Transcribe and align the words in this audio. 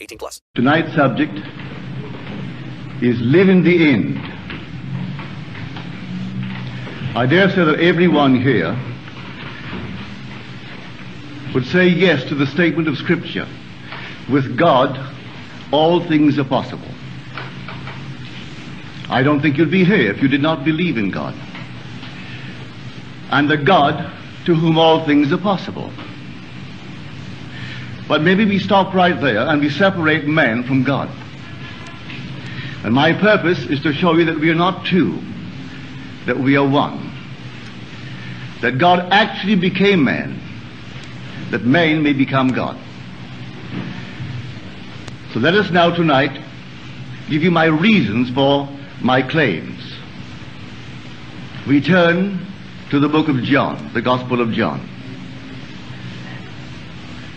18 0.00 0.18
plus. 0.18 0.40
Tonight's 0.54 0.94
subject 0.94 1.38
is 3.02 3.20
living 3.20 3.62
the 3.62 3.92
end. 3.92 4.18
I 7.16 7.26
dare 7.26 7.48
say 7.50 7.64
that 7.64 7.80
everyone 7.80 8.40
here 8.40 8.76
would 11.54 11.66
say 11.66 11.86
yes 11.86 12.24
to 12.24 12.34
the 12.34 12.46
statement 12.46 12.88
of 12.88 12.98
Scripture. 12.98 13.48
With 14.30 14.58
God, 14.58 14.98
all 15.72 16.06
things 16.06 16.38
are 16.38 16.44
possible. 16.44 16.88
I 19.08 19.22
don't 19.22 19.40
think 19.40 19.56
you'd 19.56 19.70
be 19.70 19.84
here 19.84 20.10
if 20.10 20.20
you 20.20 20.28
did 20.28 20.42
not 20.42 20.64
believe 20.64 20.98
in 20.98 21.10
God. 21.10 21.34
And 23.30 23.48
the 23.48 23.56
God 23.56 24.12
to 24.46 24.54
whom 24.54 24.78
all 24.78 25.04
things 25.04 25.32
are 25.32 25.38
possible. 25.38 25.90
But 28.08 28.22
maybe 28.22 28.44
we 28.44 28.58
stop 28.58 28.94
right 28.94 29.20
there 29.20 29.40
and 29.40 29.60
we 29.60 29.68
separate 29.68 30.26
man 30.26 30.62
from 30.62 30.84
God. 30.84 31.10
And 32.84 32.94
my 32.94 33.12
purpose 33.12 33.58
is 33.66 33.82
to 33.82 33.92
show 33.92 34.14
you 34.14 34.26
that 34.26 34.38
we 34.38 34.48
are 34.50 34.54
not 34.54 34.86
two, 34.86 35.20
that 36.26 36.38
we 36.38 36.56
are 36.56 36.66
one. 36.66 37.10
That 38.60 38.78
God 38.78 39.12
actually 39.12 39.56
became 39.56 40.04
man, 40.04 40.40
that 41.50 41.64
man 41.64 42.02
may 42.02 42.12
become 42.12 42.52
God. 42.52 42.78
So 45.32 45.40
let 45.40 45.54
us 45.54 45.70
now 45.70 45.94
tonight 45.94 46.40
give 47.28 47.42
you 47.42 47.50
my 47.50 47.66
reasons 47.66 48.30
for 48.30 48.68
my 49.00 49.20
claims. 49.20 49.82
We 51.66 51.80
turn 51.80 52.46
to 52.90 53.00
the 53.00 53.08
book 53.08 53.28
of 53.28 53.42
John, 53.42 53.90
the 53.92 54.00
Gospel 54.00 54.40
of 54.40 54.52
John. 54.52 54.88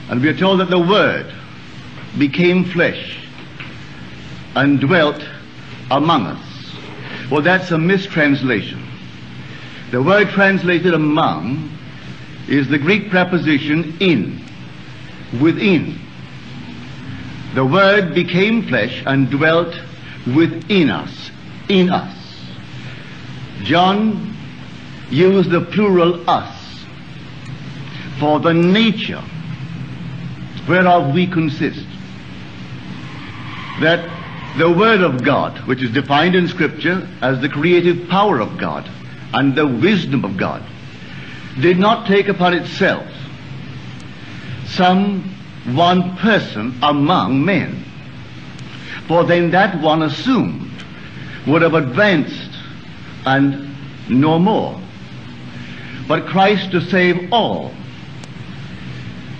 And 0.09 0.21
we 0.21 0.29
are 0.29 0.37
told 0.37 0.59
that 0.59 0.69
the 0.69 0.79
Word 0.79 1.31
became 2.17 2.65
flesh 2.65 3.17
and 4.55 4.79
dwelt 4.79 5.23
among 5.91 6.25
us. 6.25 6.49
Well, 7.29 7.41
that's 7.41 7.71
a 7.71 7.77
mistranslation. 7.77 8.83
The 9.91 10.01
word 10.01 10.29
translated 10.29 10.93
among 10.93 11.77
is 12.47 12.67
the 12.67 12.77
Greek 12.77 13.09
preposition 13.09 13.97
in, 13.99 14.43
within. 15.39 15.99
The 17.53 17.65
Word 17.65 18.13
became 18.13 18.67
flesh 18.67 19.03
and 19.05 19.29
dwelt 19.29 19.79
within 20.35 20.89
us, 20.89 21.31
in 21.69 21.89
us. 21.89 22.15
John 23.63 24.35
used 25.09 25.49
the 25.49 25.61
plural 25.61 26.27
us 26.29 26.85
for 28.19 28.39
the 28.39 28.53
nature 28.53 29.23
whereof 30.69 31.13
we 31.13 31.25
consist. 31.25 31.85
That 33.81 34.07
the 34.57 34.71
Word 34.71 35.01
of 35.01 35.23
God, 35.23 35.57
which 35.67 35.81
is 35.81 35.91
defined 35.91 36.35
in 36.35 36.47
Scripture 36.47 37.07
as 37.21 37.41
the 37.41 37.49
creative 37.49 38.07
power 38.07 38.39
of 38.39 38.57
God 38.57 38.89
and 39.33 39.55
the 39.55 39.67
wisdom 39.67 40.23
of 40.23 40.37
God, 40.37 40.63
did 41.59 41.79
not 41.79 42.07
take 42.07 42.27
upon 42.27 42.53
itself 42.53 43.05
some 44.67 45.35
one 45.75 46.15
person 46.17 46.77
among 46.83 47.43
men. 47.43 47.83
For 49.07 49.23
then 49.23 49.51
that 49.51 49.81
one 49.81 50.03
assumed 50.03 50.71
would 51.47 51.63
have 51.63 51.73
advanced 51.73 52.51
and 53.25 53.75
no 54.07 54.37
more. 54.37 54.79
But 56.07 56.27
Christ 56.27 56.71
to 56.71 56.81
save 56.81 57.31
all 57.33 57.73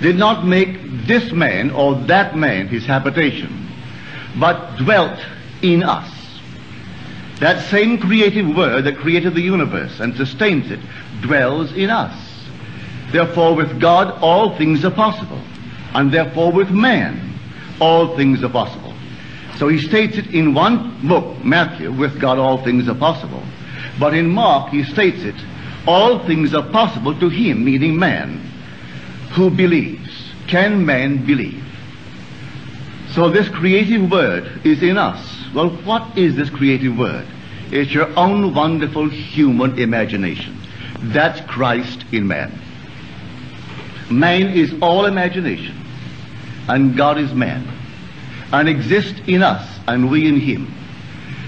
did 0.02 0.16
not 0.16 0.46
make 0.46 0.78
this 1.06 1.32
man 1.32 1.72
or 1.72 1.96
that 1.96 2.36
man 2.36 2.68
his 2.68 2.86
habitation, 2.86 3.68
but 4.40 4.78
dwelt 4.78 5.20
in 5.62 5.84
us. 5.84 6.10
That 7.40 7.70
same 7.70 7.98
creative 7.98 8.56
word 8.56 8.84
that 8.86 8.98
created 8.98 9.34
the 9.34 9.42
universe 9.42 10.00
and 10.00 10.16
sustains 10.16 10.72
it 10.72 10.80
dwells 11.22 11.72
in 11.74 11.90
us. 11.90 12.14
Therefore, 13.12 13.56
with 13.56 13.80
God, 13.80 14.18
all 14.22 14.58
things 14.58 14.86
are 14.86 14.92
possible. 14.92 15.42
And 15.94 16.12
therefore, 16.12 16.52
with 16.52 16.70
man, 16.70 17.34
all 17.80 18.16
things 18.16 18.44
are 18.44 18.50
possible. 18.50 18.94
So 19.58 19.68
he 19.68 19.80
states 19.80 20.18
it 20.18 20.28
in 20.28 20.54
one 20.54 21.08
book, 21.08 21.44
Matthew, 21.44 21.92
with 21.92 22.20
God, 22.20 22.38
all 22.38 22.64
things 22.64 22.88
are 22.88 22.96
possible. 22.96 23.44
But 24.00 24.14
in 24.14 24.30
Mark, 24.30 24.72
he 24.72 24.84
states 24.84 25.24
it, 25.24 25.36
all 25.88 26.26
things 26.26 26.54
are 26.54 26.70
possible 26.72 27.18
to 27.20 27.30
him, 27.30 27.66
meaning 27.66 27.98
man, 27.98 28.49
who 29.32 29.50
believes. 29.50 30.32
Can 30.48 30.86
man 30.86 31.26
believe? 31.26 31.64
So 33.12 33.30
this 33.30 33.50
creative 33.50 34.10
word 34.10 34.66
is 34.66 34.84
in 34.84 34.98
us. 34.98 35.38
Well, 35.54 35.70
what 35.70 36.18
is 36.18 36.36
this 36.36 36.50
creative 36.50 36.98
word? 36.98 37.26
It's 37.72 37.92
your 37.92 38.08
own 38.18 38.54
wonderful 38.54 39.10
human 39.10 39.80
imagination. 39.80 40.58
That's 41.00 41.40
Christ 41.42 42.04
in 42.12 42.28
man. 42.28 42.52
Man 44.10 44.48
is 44.48 44.74
all 44.82 45.06
imagination, 45.06 45.76
and 46.68 46.98
God 46.98 47.20
is 47.20 47.34
man, 47.34 47.68
and 48.52 48.68
exists 48.68 49.22
in 49.28 49.44
us, 49.44 49.80
and 49.88 50.10
we 50.10 50.28
in 50.28 50.40
him. 50.40 50.74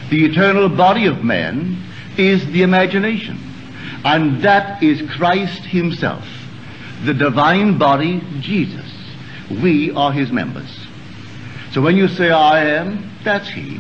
The 0.10 0.26
eternal 0.26 0.70
body 0.70 1.08
of 1.08 1.24
man 1.24 1.78
is 2.18 2.46
the 2.52 2.62
imagination, 2.62 3.40
and 4.06 4.44
that 4.44 4.84
is 4.84 5.10
Christ 5.12 5.64
himself, 5.64 6.28
the 7.06 7.14
divine 7.14 7.78
body, 7.78 8.22
Jesus. 8.40 8.86
We 9.50 9.92
are 9.92 10.12
his 10.12 10.32
members. 10.32 10.70
So 11.74 11.82
when 11.82 11.98
you 11.98 12.08
say, 12.08 12.30
I 12.32 12.66
am, 12.66 13.12
that's 13.24 13.50
he. 13.50 13.80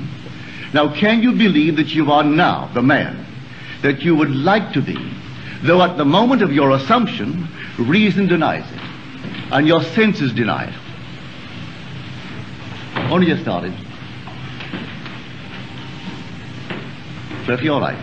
Now, 0.73 0.93
can 0.95 1.21
you 1.21 1.33
believe 1.33 1.75
that 1.75 1.93
you 1.93 2.11
are 2.11 2.23
now 2.23 2.69
the 2.73 2.81
man 2.81 3.25
that 3.81 4.01
you 4.01 4.15
would 4.15 4.31
like 4.31 4.73
to 4.73 4.81
be, 4.81 4.97
though 5.63 5.81
at 5.81 5.97
the 5.97 6.05
moment 6.05 6.41
of 6.41 6.51
your 6.51 6.71
assumption, 6.71 7.47
reason 7.77 8.27
denies 8.27 8.69
it, 8.71 8.79
and 9.51 9.67
your 9.67 9.83
senses 9.83 10.31
deny 10.33 10.65
it? 10.65 10.73
Only 13.11 13.27
just 13.27 13.41
started. 13.41 13.73
That's 17.45 17.61
your 17.61 17.81
life. 17.81 17.99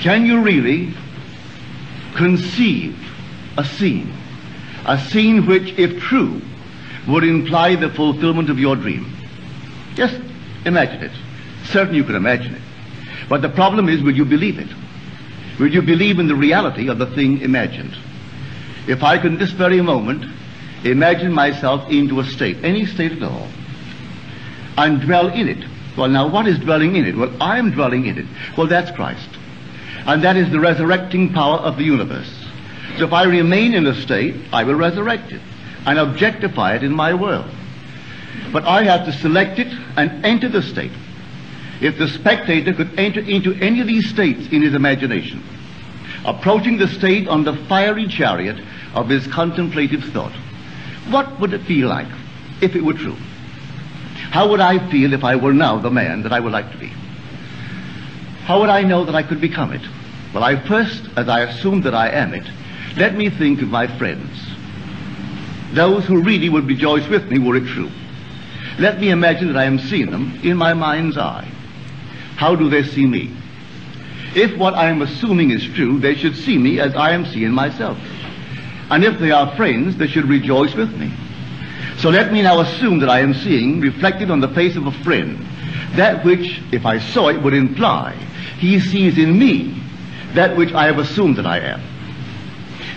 Can 0.00 0.24
you 0.26 0.40
really 0.42 0.94
conceive 2.14 2.96
a 3.56 3.64
scene, 3.64 4.12
a 4.86 4.98
scene 4.98 5.46
which, 5.46 5.78
if 5.78 6.00
true, 6.00 6.40
would 7.06 7.24
imply 7.24 7.76
the 7.76 7.90
fulfillment 7.90 8.50
of 8.50 8.58
your 8.58 8.76
dream? 8.76 9.14
Just 9.94 10.18
imagine 10.64 11.02
it. 11.02 11.12
Certainly 11.66 11.98
you 11.98 12.04
can 12.04 12.16
imagine 12.16 12.54
it. 12.54 12.62
But 13.28 13.42
the 13.42 13.48
problem 13.48 13.88
is, 13.88 14.02
will 14.02 14.14
you 14.14 14.24
believe 14.24 14.58
it? 14.58 14.68
Will 15.58 15.72
you 15.72 15.82
believe 15.82 16.18
in 16.18 16.26
the 16.26 16.34
reality 16.34 16.88
of 16.88 16.98
the 16.98 17.06
thing 17.06 17.40
imagined? 17.40 17.96
If 18.86 19.02
I 19.02 19.18
can 19.18 19.38
this 19.38 19.50
very 19.50 19.80
moment 19.80 20.24
imagine 20.84 21.32
myself 21.32 21.88
into 21.90 22.20
a 22.20 22.24
state, 22.24 22.58
any 22.62 22.86
state 22.86 23.12
at 23.12 23.22
all, 23.22 23.48
and 24.76 25.00
dwell 25.00 25.28
in 25.28 25.48
it. 25.48 25.64
Well, 25.96 26.08
now 26.08 26.28
what 26.28 26.46
is 26.46 26.58
dwelling 26.58 26.96
in 26.96 27.06
it? 27.06 27.16
Well, 27.16 27.32
I 27.40 27.58
am 27.58 27.70
dwelling 27.70 28.06
in 28.06 28.18
it. 28.18 28.26
Well, 28.58 28.66
that's 28.66 28.90
Christ. 28.90 29.28
And 30.06 30.22
that 30.22 30.36
is 30.36 30.50
the 30.50 30.60
resurrecting 30.60 31.32
power 31.32 31.58
of 31.58 31.76
the 31.76 31.84
universe. 31.84 32.30
So 32.98 33.06
if 33.06 33.12
I 33.12 33.24
remain 33.24 33.74
in 33.74 33.86
a 33.86 33.94
state, 33.94 34.36
I 34.52 34.64
will 34.64 34.74
resurrect 34.74 35.32
it. 35.32 35.40
and 35.86 35.98
objectify 35.98 36.76
it 36.76 36.82
in 36.82 36.92
my 36.92 37.12
world. 37.14 37.50
But 38.52 38.64
I 38.64 38.84
have 38.84 39.04
to 39.06 39.12
select 39.12 39.58
it 39.58 39.68
and 39.96 40.24
enter 40.24 40.48
the 40.48 40.62
state. 40.62 40.92
If 41.80 41.98
the 41.98 42.08
spectator 42.08 42.72
could 42.72 42.98
enter 42.98 43.20
into 43.20 43.52
any 43.54 43.80
of 43.80 43.86
these 43.86 44.08
states 44.08 44.48
in 44.50 44.62
his 44.62 44.74
imagination, 44.74 45.42
approaching 46.24 46.78
the 46.78 46.88
state 46.88 47.28
on 47.28 47.44
the 47.44 47.54
fiery 47.68 48.06
chariot 48.06 48.56
of 48.94 49.08
his 49.08 49.26
contemplative 49.26 50.04
thought, 50.04 50.32
what 51.10 51.38
would 51.40 51.52
it 51.52 51.62
feel 51.62 51.88
like 51.88 52.08
if 52.62 52.74
it 52.74 52.82
were 52.82 52.94
true? 52.94 53.16
How 54.30 54.48
would 54.48 54.60
I 54.60 54.90
feel 54.90 55.12
if 55.12 55.22
I 55.22 55.36
were 55.36 55.52
now 55.52 55.78
the 55.78 55.90
man 55.90 56.22
that 56.22 56.32
I 56.32 56.40
would 56.40 56.52
like 56.52 56.70
to 56.72 56.78
be? 56.78 56.92
How 58.44 58.60
would 58.60 58.68
I 58.68 58.82
know 58.82 59.06
that 59.06 59.14
I 59.14 59.22
could 59.22 59.40
become 59.40 59.72
it? 59.72 59.80
Well, 60.34 60.44
I 60.44 60.56
first, 60.68 61.08
as 61.16 61.28
I 61.28 61.40
assume 61.40 61.80
that 61.82 61.94
I 61.94 62.10
am 62.10 62.34
it, 62.34 62.44
let 62.96 63.14
me 63.14 63.30
think 63.30 63.62
of 63.62 63.68
my 63.68 63.86
friends. 63.98 64.30
Those 65.72 66.04
who 66.04 66.22
really 66.22 66.50
would 66.50 66.66
rejoice 66.66 67.08
with 67.08 67.30
me 67.30 67.38
were 67.38 67.56
it 67.56 67.66
true. 67.66 67.90
Let 68.78 69.00
me 69.00 69.08
imagine 69.10 69.48
that 69.48 69.56
I 69.56 69.64
am 69.64 69.78
seeing 69.78 70.10
them 70.10 70.38
in 70.42 70.58
my 70.58 70.74
mind's 70.74 71.16
eye. 71.16 71.48
How 72.36 72.54
do 72.54 72.68
they 72.68 72.82
see 72.82 73.06
me? 73.06 73.34
If 74.34 74.58
what 74.58 74.74
I 74.74 74.90
am 74.90 75.00
assuming 75.00 75.50
is 75.50 75.64
true, 75.74 75.98
they 75.98 76.14
should 76.14 76.36
see 76.36 76.58
me 76.58 76.80
as 76.80 76.94
I 76.94 77.12
am 77.12 77.24
seeing 77.24 77.52
myself. 77.52 77.96
And 78.90 79.04
if 79.04 79.18
they 79.18 79.30
are 79.30 79.56
friends, 79.56 79.96
they 79.96 80.06
should 80.06 80.28
rejoice 80.28 80.74
with 80.74 80.94
me. 80.98 81.14
So 81.96 82.10
let 82.10 82.30
me 82.30 82.42
now 82.42 82.60
assume 82.60 82.98
that 82.98 83.08
I 83.08 83.20
am 83.20 83.32
seeing, 83.32 83.80
reflected 83.80 84.30
on 84.30 84.40
the 84.40 84.48
face 84.48 84.76
of 84.76 84.86
a 84.86 84.92
friend, 85.02 85.46
that 85.96 86.24
which, 86.24 86.60
if 86.72 86.84
I 86.86 86.98
saw 86.98 87.28
it, 87.28 87.42
would 87.42 87.54
imply 87.54 88.16
he 88.58 88.80
sees 88.80 89.18
in 89.18 89.38
me 89.38 89.80
that 90.34 90.56
which 90.56 90.72
I 90.72 90.86
have 90.86 90.98
assumed 90.98 91.36
that 91.36 91.46
I 91.46 91.58
am. 91.58 91.82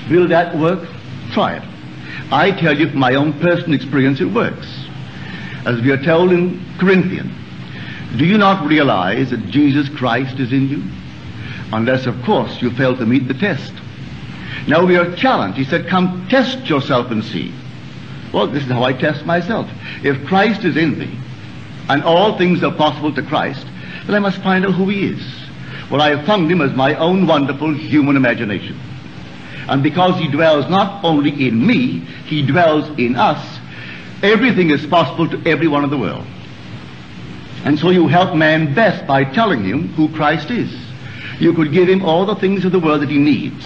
Will 0.10 0.28
that 0.30 0.58
work? 0.58 0.88
Try 1.32 1.58
it. 1.58 1.64
I 2.32 2.52
tell 2.52 2.78
you 2.78 2.90
from 2.90 3.00
my 3.00 3.16
own 3.16 3.34
personal 3.40 3.74
experience, 3.74 4.22
it 4.22 4.32
works. 4.32 4.68
As 5.66 5.82
we 5.82 5.92
are 5.92 6.02
told 6.02 6.32
in 6.32 6.64
Corinthians, 6.80 7.34
do 8.18 8.26
you 8.26 8.38
not 8.38 8.66
realize 8.66 9.32
that 9.32 9.48
Jesus 9.48 9.90
Christ 9.90 10.40
is 10.40 10.54
in 10.54 10.70
you? 10.70 10.84
Unless, 11.74 12.06
of 12.06 12.22
course, 12.24 12.62
you 12.62 12.72
fail 12.72 12.96
to 12.96 13.06
meet 13.06 13.28
the 13.28 13.34
test. 13.34 13.74
Now 14.68 14.86
we 14.86 14.96
are 14.96 15.14
challenged. 15.16 15.58
He 15.58 15.66
said, 15.66 15.88
come 15.88 16.28
test 16.30 16.70
yourself 16.70 17.12
and 17.12 17.24
see. 17.24 17.54
Well, 18.34 18.48
this 18.48 18.64
is 18.64 18.70
how 18.70 18.84
I 18.84 18.94
test 18.94 19.26
myself. 19.26 19.70
If 20.04 20.26
Christ 20.26 20.64
is 20.64 20.78
in 20.78 20.98
me, 20.98 21.18
and 21.90 22.04
all 22.04 22.38
things 22.38 22.64
are 22.64 22.74
possible 22.74 23.14
to 23.14 23.22
Christ, 23.22 23.66
then 24.06 24.16
I 24.16 24.20
must 24.20 24.42
find 24.42 24.66
out 24.66 24.74
who 24.74 24.90
he 24.90 25.08
is. 25.08 25.22
Well, 25.90 26.02
I 26.02 26.16
have 26.16 26.26
found 26.26 26.52
him 26.52 26.62
as 26.62 26.76
my 26.76 26.96
own 26.96 27.28
wonderful 27.28 27.74
human 27.74 28.18
imagination. 28.18 28.80
And 29.70 29.84
because 29.84 30.20
he 30.20 30.30
dwells 30.30 30.70
not 30.70 31.04
only 31.04 31.48
in 31.48 31.66
me, 31.66 32.00
he 32.26 32.46
dwells 32.46 32.90
in 32.98 33.16
us, 33.16 33.60
everything 34.24 34.70
is 34.70 34.86
possible 34.86 35.30
to 35.30 35.50
everyone 35.50 35.84
in 35.84 35.90
the 35.90 35.98
world. 35.98 36.26
And 37.64 37.78
so 37.78 37.90
you 37.90 38.08
help 38.08 38.36
man 38.36 38.74
best 38.74 39.06
by 39.08 39.24
telling 39.26 39.64
him 39.64 39.90
who 39.90 40.10
Christ 40.10 40.52
is. 40.52 40.74
You 41.40 41.54
could 41.54 41.72
give 41.72 41.90
him 41.90 42.04
all 42.04 42.26
the 42.26 42.36
things 42.36 42.66
of 42.66 42.72
the 42.72 42.80
world 42.80 43.02
that 43.02 43.10
he 43.10 43.18
needs. 43.18 43.66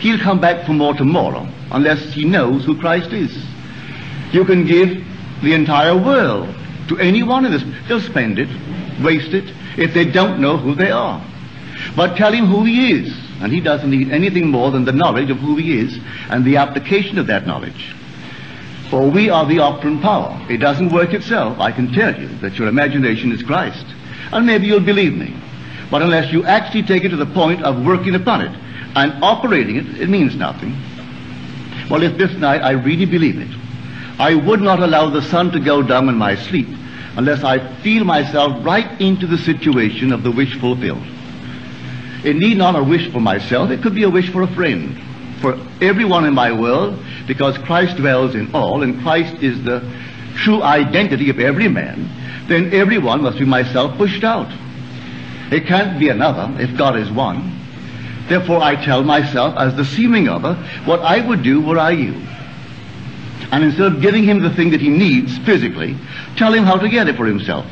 He'll 0.00 0.18
come 0.18 0.40
back 0.40 0.66
for 0.66 0.72
more 0.72 0.94
tomorrow 0.94 1.48
unless 1.72 2.12
he 2.12 2.24
knows 2.24 2.64
who 2.64 2.78
Christ 2.78 3.12
is. 3.12 3.36
You 4.32 4.44
can 4.44 4.66
give 4.66 5.04
the 5.42 5.54
entire 5.54 5.96
world 5.96 6.54
to 6.88 6.98
anyone 6.98 7.44
in 7.44 7.52
this. 7.52 7.64
They'll 7.88 8.00
spend 8.00 8.38
it, 8.38 8.48
waste 9.02 9.34
it, 9.34 9.52
if 9.76 9.94
they 9.94 10.04
don't 10.04 10.40
know 10.40 10.56
who 10.56 10.74
they 10.74 10.90
are. 10.90 11.24
But 11.94 12.16
tell 12.16 12.32
him 12.32 12.46
who 12.46 12.64
he 12.64 12.92
is, 12.92 13.16
and 13.40 13.52
he 13.52 13.60
doesn't 13.60 13.90
need 13.90 14.10
anything 14.10 14.50
more 14.50 14.70
than 14.70 14.84
the 14.84 14.92
knowledge 14.92 15.30
of 15.30 15.38
who 15.38 15.56
he 15.56 15.78
is 15.78 15.98
and 16.28 16.44
the 16.44 16.56
application 16.56 17.18
of 17.18 17.26
that 17.28 17.46
knowledge. 17.46 17.94
For 18.90 19.08
we 19.08 19.28
are 19.28 19.46
the 19.46 19.60
operant 19.60 20.02
power. 20.02 20.44
It 20.48 20.58
doesn't 20.58 20.92
work 20.92 21.12
itself. 21.12 21.60
I 21.60 21.72
can 21.72 21.92
tell 21.92 22.18
you 22.18 22.28
that 22.38 22.58
your 22.58 22.68
imagination 22.68 23.32
is 23.32 23.42
Christ. 23.42 23.84
And 24.32 24.46
maybe 24.46 24.66
you'll 24.66 24.80
believe 24.80 25.14
me. 25.14 25.34
But 25.90 26.02
unless 26.02 26.32
you 26.32 26.44
actually 26.44 26.82
take 26.82 27.04
it 27.04 27.10
to 27.10 27.16
the 27.16 27.26
point 27.26 27.62
of 27.62 27.84
working 27.84 28.14
upon 28.14 28.42
it 28.42 28.58
and 28.96 29.22
operating 29.22 29.76
it, 29.76 30.00
it 30.00 30.08
means 30.08 30.34
nothing. 30.36 30.72
Well, 31.90 32.02
if 32.02 32.18
this 32.18 32.32
night 32.32 32.62
I 32.62 32.72
really 32.72 33.06
believe 33.06 33.38
it, 33.38 33.48
I 34.18 34.34
would 34.34 34.60
not 34.60 34.80
allow 34.80 35.10
the 35.10 35.22
sun 35.22 35.52
to 35.52 35.60
go 35.60 35.82
down 35.82 36.08
in 36.08 36.16
my 36.16 36.34
sleep 36.34 36.68
unless 37.16 37.44
I 37.44 37.58
feel 37.82 38.04
myself 38.04 38.64
right 38.64 39.00
into 39.00 39.26
the 39.26 39.38
situation 39.38 40.12
of 40.12 40.22
the 40.22 40.30
wish 40.30 40.58
fulfilled. 40.60 41.02
It 42.24 42.36
need 42.36 42.58
not 42.58 42.76
a 42.76 42.82
wish 42.82 43.10
for 43.12 43.20
myself, 43.20 43.70
it 43.70 43.82
could 43.82 43.94
be 43.94 44.02
a 44.02 44.10
wish 44.10 44.30
for 44.30 44.42
a 44.42 44.54
friend, 44.54 45.00
for 45.40 45.58
everyone 45.80 46.24
in 46.24 46.34
my 46.34 46.52
world, 46.52 46.98
because 47.26 47.56
Christ 47.58 47.96
dwells 47.96 48.34
in 48.34 48.54
all, 48.54 48.82
and 48.82 49.00
Christ 49.02 49.42
is 49.42 49.62
the 49.62 49.88
true 50.36 50.62
identity 50.62 51.30
of 51.30 51.38
every 51.38 51.68
man, 51.68 52.08
then 52.48 52.72
everyone 52.72 53.22
must 53.22 53.38
be 53.38 53.44
myself 53.44 53.96
pushed 53.96 54.24
out. 54.24 54.50
It 55.52 55.66
can't 55.66 55.98
be 55.98 56.08
another 56.08 56.60
if 56.60 56.76
God 56.76 56.96
is 56.96 57.10
one. 57.10 57.58
Therefore 58.28 58.62
I 58.62 58.76
tell 58.76 59.02
myself, 59.02 59.56
as 59.56 59.74
the 59.76 59.84
seeming 59.84 60.28
other, 60.28 60.54
what 60.84 61.00
I 61.00 61.26
would 61.26 61.42
do 61.42 61.60
were 61.60 61.78
I 61.78 61.92
you. 61.92 62.20
And 63.50 63.64
instead 63.64 63.92
of 63.92 64.02
giving 64.02 64.24
him 64.24 64.40
the 64.40 64.50
thing 64.50 64.70
that 64.70 64.80
he 64.80 64.90
needs 64.90 65.38
physically, 65.38 65.96
tell 66.36 66.52
him 66.52 66.64
how 66.64 66.76
to 66.76 66.88
get 66.88 67.08
it 67.08 67.16
for 67.16 67.26
himself. 67.26 67.66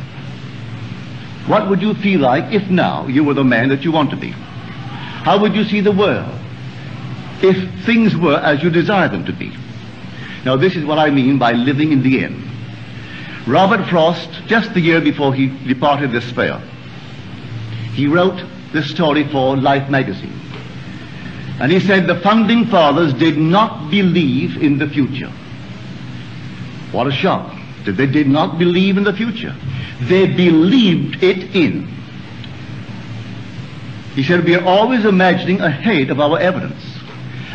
What 1.46 1.69
would 1.69 1.82
you 1.82 1.94
feel 1.94 2.20
like 2.20 2.52
if 2.52 2.69
now 2.70 3.06
you 3.06 3.23
were 3.23 3.34
the 3.34 3.44
man 3.44 3.69
that 3.69 3.84
you 3.84 3.93
want 3.93 4.11
to 4.11 4.17
be? 4.17 4.31
How 4.31 5.40
would 5.40 5.55
you 5.55 5.64
see 5.64 5.81
the 5.81 5.93
world 5.93 6.38
if 7.43 7.84
things 7.84 8.17
were 8.17 8.38
as 8.38 8.62
you 8.62 8.70
desire 8.70 9.08
them 9.08 9.25
to 9.26 9.32
be? 9.32 9.52
Now 10.44 10.56
this 10.56 10.76
is 10.76 10.84
what 10.84 10.99
I 10.99 11.11
mean 11.11 11.38
by 11.38 11.52
living 11.52 11.93
in 11.93 12.02
the 12.02 12.25
end. 12.25 12.43
Robert 13.46 13.88
Frost, 13.88 14.29
just 14.46 14.75
the 14.75 14.81
year 14.81 15.00
before 15.00 15.34
he 15.34 15.49
departed 15.69 16.11
this 16.11 16.29
sphere, 16.29 16.61
he 17.93 18.06
wrote 18.06 18.43
this 18.72 18.90
story 18.90 19.29
for 19.31 19.56
Life 19.56 19.88
magazine. 19.88 20.40
And 21.61 21.70
he 21.70 21.81
said 21.81 22.06
the 22.06 22.20
founding 22.20 22.67
fathers 22.67 23.14
did 23.14 23.38
not 23.38 23.90
believe 23.90 24.56
in 24.62 24.79
the 24.79 24.88
future. 24.88 25.32
What 26.96 27.08
a 27.08 27.12
shock 27.12 27.54
that 27.84 27.98
they 27.98 28.06
did 28.06 28.26
not 28.26 28.58
believe 28.58 28.96
in 28.96 29.04
the 29.04 29.12
future. 29.12 29.54
They 30.00 30.26
believed 30.26 31.22
it 31.22 31.54
in. 31.54 31.87
He 34.14 34.22
said 34.22 34.46
we 34.46 34.54
are 34.54 34.64
always 34.64 35.04
imagining 35.04 35.60
ahead 35.60 36.08
of 36.08 36.20
our 36.20 36.38
evidence. 36.38 36.82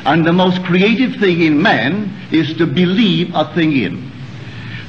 And 0.05 0.23
the 0.23 0.31
most 0.31 0.63
creative 0.63 1.19
thing 1.19 1.41
in 1.41 1.59
man 1.59 2.13
is 2.31 2.55
to 2.57 2.67
believe 2.67 3.33
a 3.33 3.51
thing 3.55 3.75
in. 3.75 4.11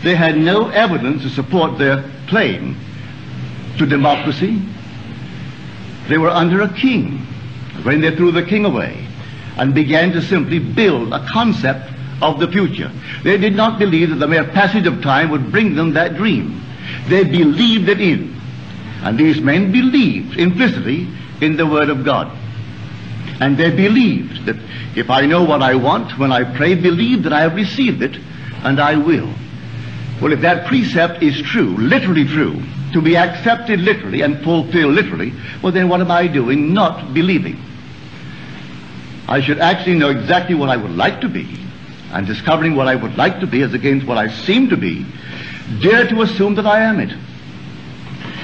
They 0.02 0.14
had 0.14 0.36
no 0.36 0.68
evidence 0.68 1.22
to 1.22 1.30
support 1.30 1.78
their 1.78 2.04
claim 2.28 2.76
to 3.78 3.86
democracy. 3.86 4.60
They 6.08 6.18
were 6.18 6.28
under 6.28 6.60
a 6.60 6.68
king 6.74 7.20
when 7.84 8.02
they 8.02 8.14
threw 8.14 8.32
the 8.32 8.44
king 8.44 8.66
away 8.66 9.06
and 9.56 9.74
began 9.74 10.12
to 10.12 10.20
simply 10.20 10.58
build 10.58 11.14
a 11.14 11.26
concept 11.32 11.91
of 12.22 12.38
the 12.38 12.48
future. 12.48 12.90
They 13.24 13.36
did 13.36 13.54
not 13.54 13.78
believe 13.78 14.10
that 14.10 14.16
the 14.16 14.28
mere 14.28 14.44
passage 14.44 14.86
of 14.86 15.02
time 15.02 15.30
would 15.30 15.50
bring 15.50 15.74
them 15.74 15.92
that 15.94 16.16
dream. 16.16 16.62
They 17.08 17.24
believed 17.24 17.88
it 17.88 18.00
in. 18.00 18.40
And 19.02 19.18
these 19.18 19.40
men 19.40 19.72
believed 19.72 20.38
implicitly 20.38 21.08
in 21.40 21.56
the 21.56 21.66
Word 21.66 21.90
of 21.90 22.04
God. 22.04 22.30
And 23.40 23.56
they 23.56 23.70
believed 23.70 24.46
that 24.46 24.56
if 24.94 25.10
I 25.10 25.26
know 25.26 25.42
what 25.42 25.62
I 25.62 25.74
want, 25.74 26.18
when 26.18 26.30
I 26.30 26.44
pray, 26.56 26.74
believe 26.74 27.24
that 27.24 27.32
I 27.32 27.40
have 27.40 27.54
received 27.54 28.02
it, 28.02 28.16
and 28.62 28.80
I 28.80 28.96
will. 28.96 29.32
Well, 30.20 30.32
if 30.32 30.40
that 30.42 30.66
precept 30.66 31.22
is 31.22 31.42
true, 31.42 31.76
literally 31.76 32.24
true, 32.24 32.62
to 32.92 33.02
be 33.02 33.16
accepted 33.16 33.80
literally 33.80 34.20
and 34.20 34.42
fulfilled 34.44 34.94
literally, 34.94 35.32
well 35.62 35.72
then 35.72 35.88
what 35.88 36.00
am 36.00 36.10
I 36.10 36.28
doing? 36.28 36.72
Not 36.72 37.12
believing. 37.12 37.60
I 39.26 39.40
should 39.40 39.58
actually 39.58 39.94
know 39.94 40.10
exactly 40.10 40.54
what 40.54 40.68
I 40.68 40.76
would 40.76 40.94
like 40.94 41.20
to 41.22 41.28
be, 41.28 41.58
and 42.12 42.26
discovering 42.26 42.76
what 42.76 42.88
I 42.88 42.94
would 42.94 43.16
like 43.16 43.40
to 43.40 43.46
be 43.46 43.62
as 43.62 43.72
against 43.74 44.06
what 44.06 44.18
I 44.18 44.28
seem 44.28 44.68
to 44.68 44.76
be, 44.76 45.06
dare 45.80 46.06
to 46.08 46.22
assume 46.22 46.54
that 46.56 46.66
I 46.66 46.80
am 46.80 47.00
it. 47.00 47.16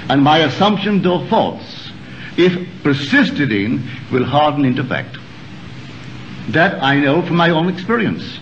And 0.08 0.22
my 0.22 0.38
assumption, 0.38 1.02
though 1.02 1.26
false, 1.26 1.90
if 2.36 2.82
persisted 2.82 3.52
in, 3.52 3.86
will 4.10 4.24
harden 4.24 4.64
into 4.64 4.82
fact. 4.82 5.18
That 6.48 6.82
I 6.82 6.98
know 6.98 7.20
from 7.22 7.36
my 7.36 7.50
own 7.50 7.68
experience. 7.68 8.40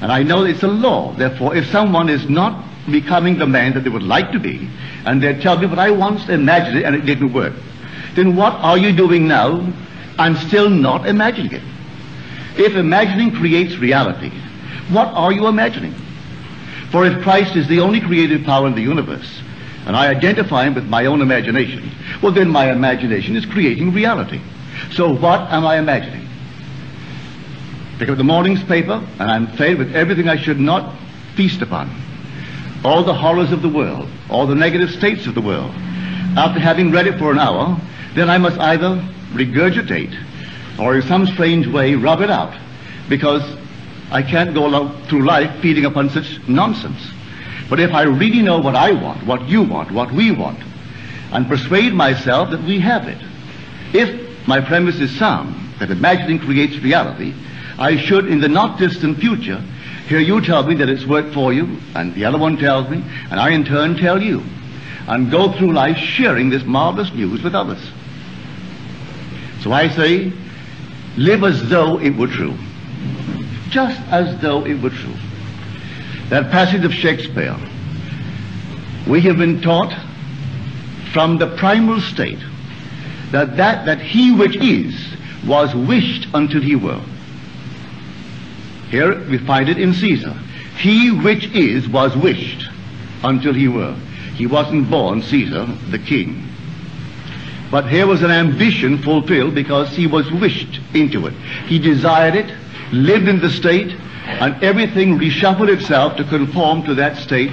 And 0.00 0.12
I 0.12 0.22
know 0.22 0.44
it's 0.44 0.62
a 0.62 0.68
law. 0.68 1.12
Therefore, 1.14 1.56
if 1.56 1.66
someone 1.70 2.08
is 2.08 2.28
not 2.28 2.64
becoming 2.90 3.38
the 3.38 3.46
man 3.46 3.74
that 3.74 3.84
they 3.84 3.90
would 3.90 4.04
like 4.04 4.30
to 4.32 4.38
be, 4.38 4.68
and 5.04 5.22
they 5.22 5.38
tell 5.40 5.58
me, 5.58 5.66
but 5.66 5.78
I 5.78 5.90
once 5.90 6.28
imagined 6.28 6.78
it 6.78 6.84
and 6.84 6.94
it 6.94 7.06
didn't 7.06 7.32
work, 7.32 7.54
then 8.14 8.36
what 8.36 8.52
are 8.54 8.78
you 8.78 8.92
doing 8.92 9.26
now 9.26 9.66
I'm 10.18 10.36
still 10.36 10.70
not 10.70 11.06
imagining 11.06 11.52
it? 11.52 11.62
If 12.56 12.76
imagining 12.76 13.34
creates 13.34 13.76
reality, 13.76 14.30
what 14.90 15.08
are 15.08 15.32
you 15.32 15.46
imagining? 15.46 15.94
For 16.90 17.06
if 17.06 17.22
Christ 17.22 17.56
is 17.56 17.68
the 17.68 17.80
only 17.80 18.00
creative 18.00 18.44
power 18.44 18.66
in 18.66 18.74
the 18.74 18.82
universe, 18.82 19.42
and 19.86 19.96
I 19.96 20.08
identify 20.08 20.66
him 20.66 20.74
with 20.74 20.86
my 20.86 21.06
own 21.06 21.20
imagination, 21.20 21.90
well 22.22 22.32
then 22.32 22.48
my 22.48 22.70
imagination 22.70 23.36
is 23.36 23.46
creating 23.46 23.92
reality. 23.92 24.40
So 24.92 25.14
what 25.14 25.40
am 25.52 25.66
I 25.66 25.78
imagining? 25.78 26.28
Pick 27.98 28.08
up 28.08 28.16
the 28.16 28.24
morning's 28.24 28.62
paper, 28.64 29.04
and 29.18 29.30
I'm 29.30 29.46
fed 29.56 29.78
with 29.78 29.94
everything 29.94 30.28
I 30.28 30.36
should 30.36 30.58
not 30.58 30.96
feast 31.36 31.62
upon. 31.62 31.90
All 32.84 33.04
the 33.04 33.14
horrors 33.14 33.52
of 33.52 33.62
the 33.62 33.68
world, 33.68 34.08
all 34.30 34.46
the 34.46 34.54
negative 34.54 34.90
states 34.90 35.26
of 35.26 35.34
the 35.34 35.40
world. 35.40 35.70
After 36.36 36.58
having 36.60 36.90
read 36.90 37.06
it 37.06 37.18
for 37.18 37.30
an 37.30 37.38
hour, 37.38 37.78
then 38.14 38.30
I 38.30 38.38
must 38.38 38.58
either 38.58 38.96
regurgitate 39.32 40.16
or 40.78 40.96
in 40.96 41.02
some 41.02 41.26
strange 41.26 41.66
way 41.66 41.94
rub 41.94 42.22
it 42.22 42.30
out 42.30 42.56
because 43.08 43.42
I 44.10 44.22
can't 44.22 44.54
go 44.54 44.88
through 45.04 45.24
life 45.24 45.60
feeding 45.60 45.84
upon 45.84 46.10
such 46.10 46.40
nonsense. 46.48 47.00
But 47.68 47.78
if 47.78 47.92
I 47.92 48.02
really 48.02 48.42
know 48.42 48.58
what 48.58 48.74
I 48.74 48.92
want, 48.92 49.24
what 49.24 49.48
you 49.48 49.62
want, 49.62 49.92
what 49.92 50.10
we 50.10 50.32
want, 50.32 50.58
and 51.32 51.46
persuade 51.46 51.92
myself 51.92 52.50
that 52.50 52.62
we 52.64 52.80
have 52.80 53.06
it, 53.06 53.18
if 53.94 54.48
my 54.48 54.60
premise 54.60 54.98
is 54.98 55.16
sound, 55.16 55.54
that 55.78 55.90
imagining 55.90 56.40
creates 56.40 56.76
reality, 56.78 57.32
I 57.78 57.96
should, 57.96 58.26
in 58.26 58.40
the 58.40 58.48
not 58.48 58.78
distant 58.78 59.18
future, 59.18 59.62
hear 60.08 60.18
you 60.18 60.40
tell 60.40 60.64
me 60.64 60.74
that 60.74 60.88
it's 60.88 61.06
worked 61.06 61.32
for 61.32 61.52
you, 61.52 61.78
and 61.94 62.12
the 62.14 62.24
other 62.24 62.38
one 62.38 62.56
tells 62.56 62.90
me, 62.90 63.02
and 63.30 63.38
I 63.38 63.50
in 63.50 63.64
turn 63.64 63.96
tell 63.96 64.20
you, 64.20 64.42
and 65.06 65.30
go 65.30 65.52
through 65.52 65.72
life 65.72 65.96
sharing 65.96 66.50
this 66.50 66.64
marvelous 66.64 67.12
news 67.14 67.42
with 67.42 67.54
others. 67.54 67.80
So 69.62 69.72
I 69.72 69.88
say, 69.88 70.32
live 71.16 71.44
as 71.44 71.68
though 71.68 72.00
it 72.00 72.16
were 72.16 72.26
true. 72.26 72.56
Just 73.70 74.00
as 74.08 74.40
though 74.40 74.66
it 74.66 74.80
were 74.82 74.90
true. 74.90 75.14
That 76.28 76.50
passage 76.50 76.84
of 76.84 76.92
Shakespeare, 76.92 77.56
we 79.08 79.20
have 79.22 79.38
been 79.38 79.60
taught 79.62 79.92
from 81.12 81.38
the 81.38 81.56
primal 81.56 82.00
state 82.00 82.38
that 83.30 83.56
that, 83.56 83.86
that 83.86 84.00
he 84.00 84.32
which 84.32 84.56
is 84.56 84.94
was 85.46 85.74
wished 85.74 86.28
until 86.34 86.60
he 86.60 86.76
were. 86.76 87.00
Here 88.90 89.24
we 89.28 89.38
find 89.38 89.68
it 89.68 89.78
in 89.78 89.94
Caesar. 89.94 90.34
He 90.76 91.10
which 91.10 91.46
is 91.52 91.88
was 91.88 92.16
wished 92.16 92.68
until 93.22 93.52
he 93.52 93.68
were. 93.68 93.94
He 94.34 94.46
wasn't 94.46 94.90
born 94.90 95.22
Caesar, 95.22 95.66
the 95.90 95.98
king. 95.98 96.46
But 97.70 97.88
here 97.88 98.06
was 98.06 98.22
an 98.22 98.32
ambition 98.32 98.98
fulfilled 98.98 99.54
because 99.54 99.90
he 99.90 100.08
was 100.08 100.30
wished 100.30 100.80
into 100.92 101.26
it. 101.26 101.34
He 101.66 101.78
desired 101.78 102.34
it, 102.34 102.52
lived 102.92 103.28
in 103.28 103.40
the 103.40 103.50
state, 103.50 103.96
and 104.24 104.62
everything 104.62 105.18
reshuffled 105.18 105.68
itself 105.68 106.16
to 106.16 106.24
conform 106.24 106.82
to 106.84 106.94
that 106.94 107.16
state 107.16 107.50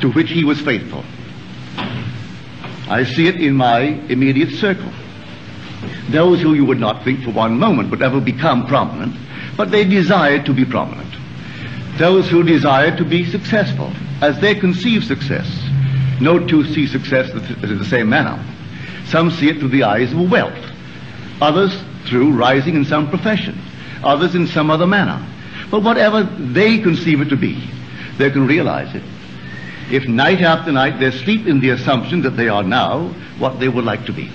to 0.00 0.10
which 0.12 0.30
he 0.30 0.44
was 0.44 0.60
faithful. 0.60 1.04
I 2.88 3.04
see 3.04 3.28
it 3.28 3.36
in 3.36 3.54
my 3.54 3.80
immediate 3.80 4.50
circle. 4.50 4.90
Those 6.10 6.40
who 6.40 6.54
you 6.54 6.64
would 6.64 6.80
not 6.80 7.04
think 7.04 7.22
for 7.22 7.30
one 7.30 7.58
moment 7.58 7.90
would 7.90 8.02
ever 8.02 8.20
become 8.20 8.66
prominent, 8.66 9.14
but 9.56 9.70
they 9.70 9.84
desired 9.84 10.44
to 10.46 10.52
be 10.52 10.64
prominent. 10.64 11.14
Those 11.98 12.28
who 12.28 12.42
desired 12.42 12.96
to 12.98 13.04
be 13.04 13.30
successful, 13.30 13.92
as 14.20 14.40
they 14.40 14.54
conceive 14.54 15.04
success. 15.04 15.46
No 16.20 16.44
two 16.46 16.64
see 16.64 16.86
success 16.86 17.30
in 17.30 17.78
the 17.78 17.84
same 17.84 18.08
manner. 18.08 18.42
Some 19.06 19.30
see 19.30 19.48
it 19.48 19.58
through 19.58 19.70
the 19.70 19.84
eyes 19.84 20.12
of 20.12 20.30
wealth, 20.30 20.58
others 21.40 21.78
through 22.06 22.32
rising 22.32 22.74
in 22.74 22.84
some 22.84 23.08
profession, 23.08 23.58
others 24.02 24.34
in 24.34 24.46
some 24.46 24.70
other 24.70 24.86
manner. 24.86 25.24
But 25.70 25.82
whatever 25.82 26.22
they 26.22 26.78
conceive 26.78 27.20
it 27.20 27.28
to 27.28 27.36
be, 27.36 27.70
they 28.18 28.30
can 28.30 28.46
realize 28.46 28.94
it. 28.94 29.02
If 29.90 30.06
night 30.06 30.40
after 30.40 30.72
night 30.72 31.00
they 31.00 31.10
sleep 31.10 31.46
in 31.46 31.60
the 31.60 31.70
assumption 31.70 32.22
that 32.22 32.30
they 32.30 32.48
are 32.48 32.62
now 32.62 33.08
what 33.38 33.58
they 33.58 33.68
would 33.68 33.84
like 33.84 34.06
to 34.06 34.12
be. 34.12 34.30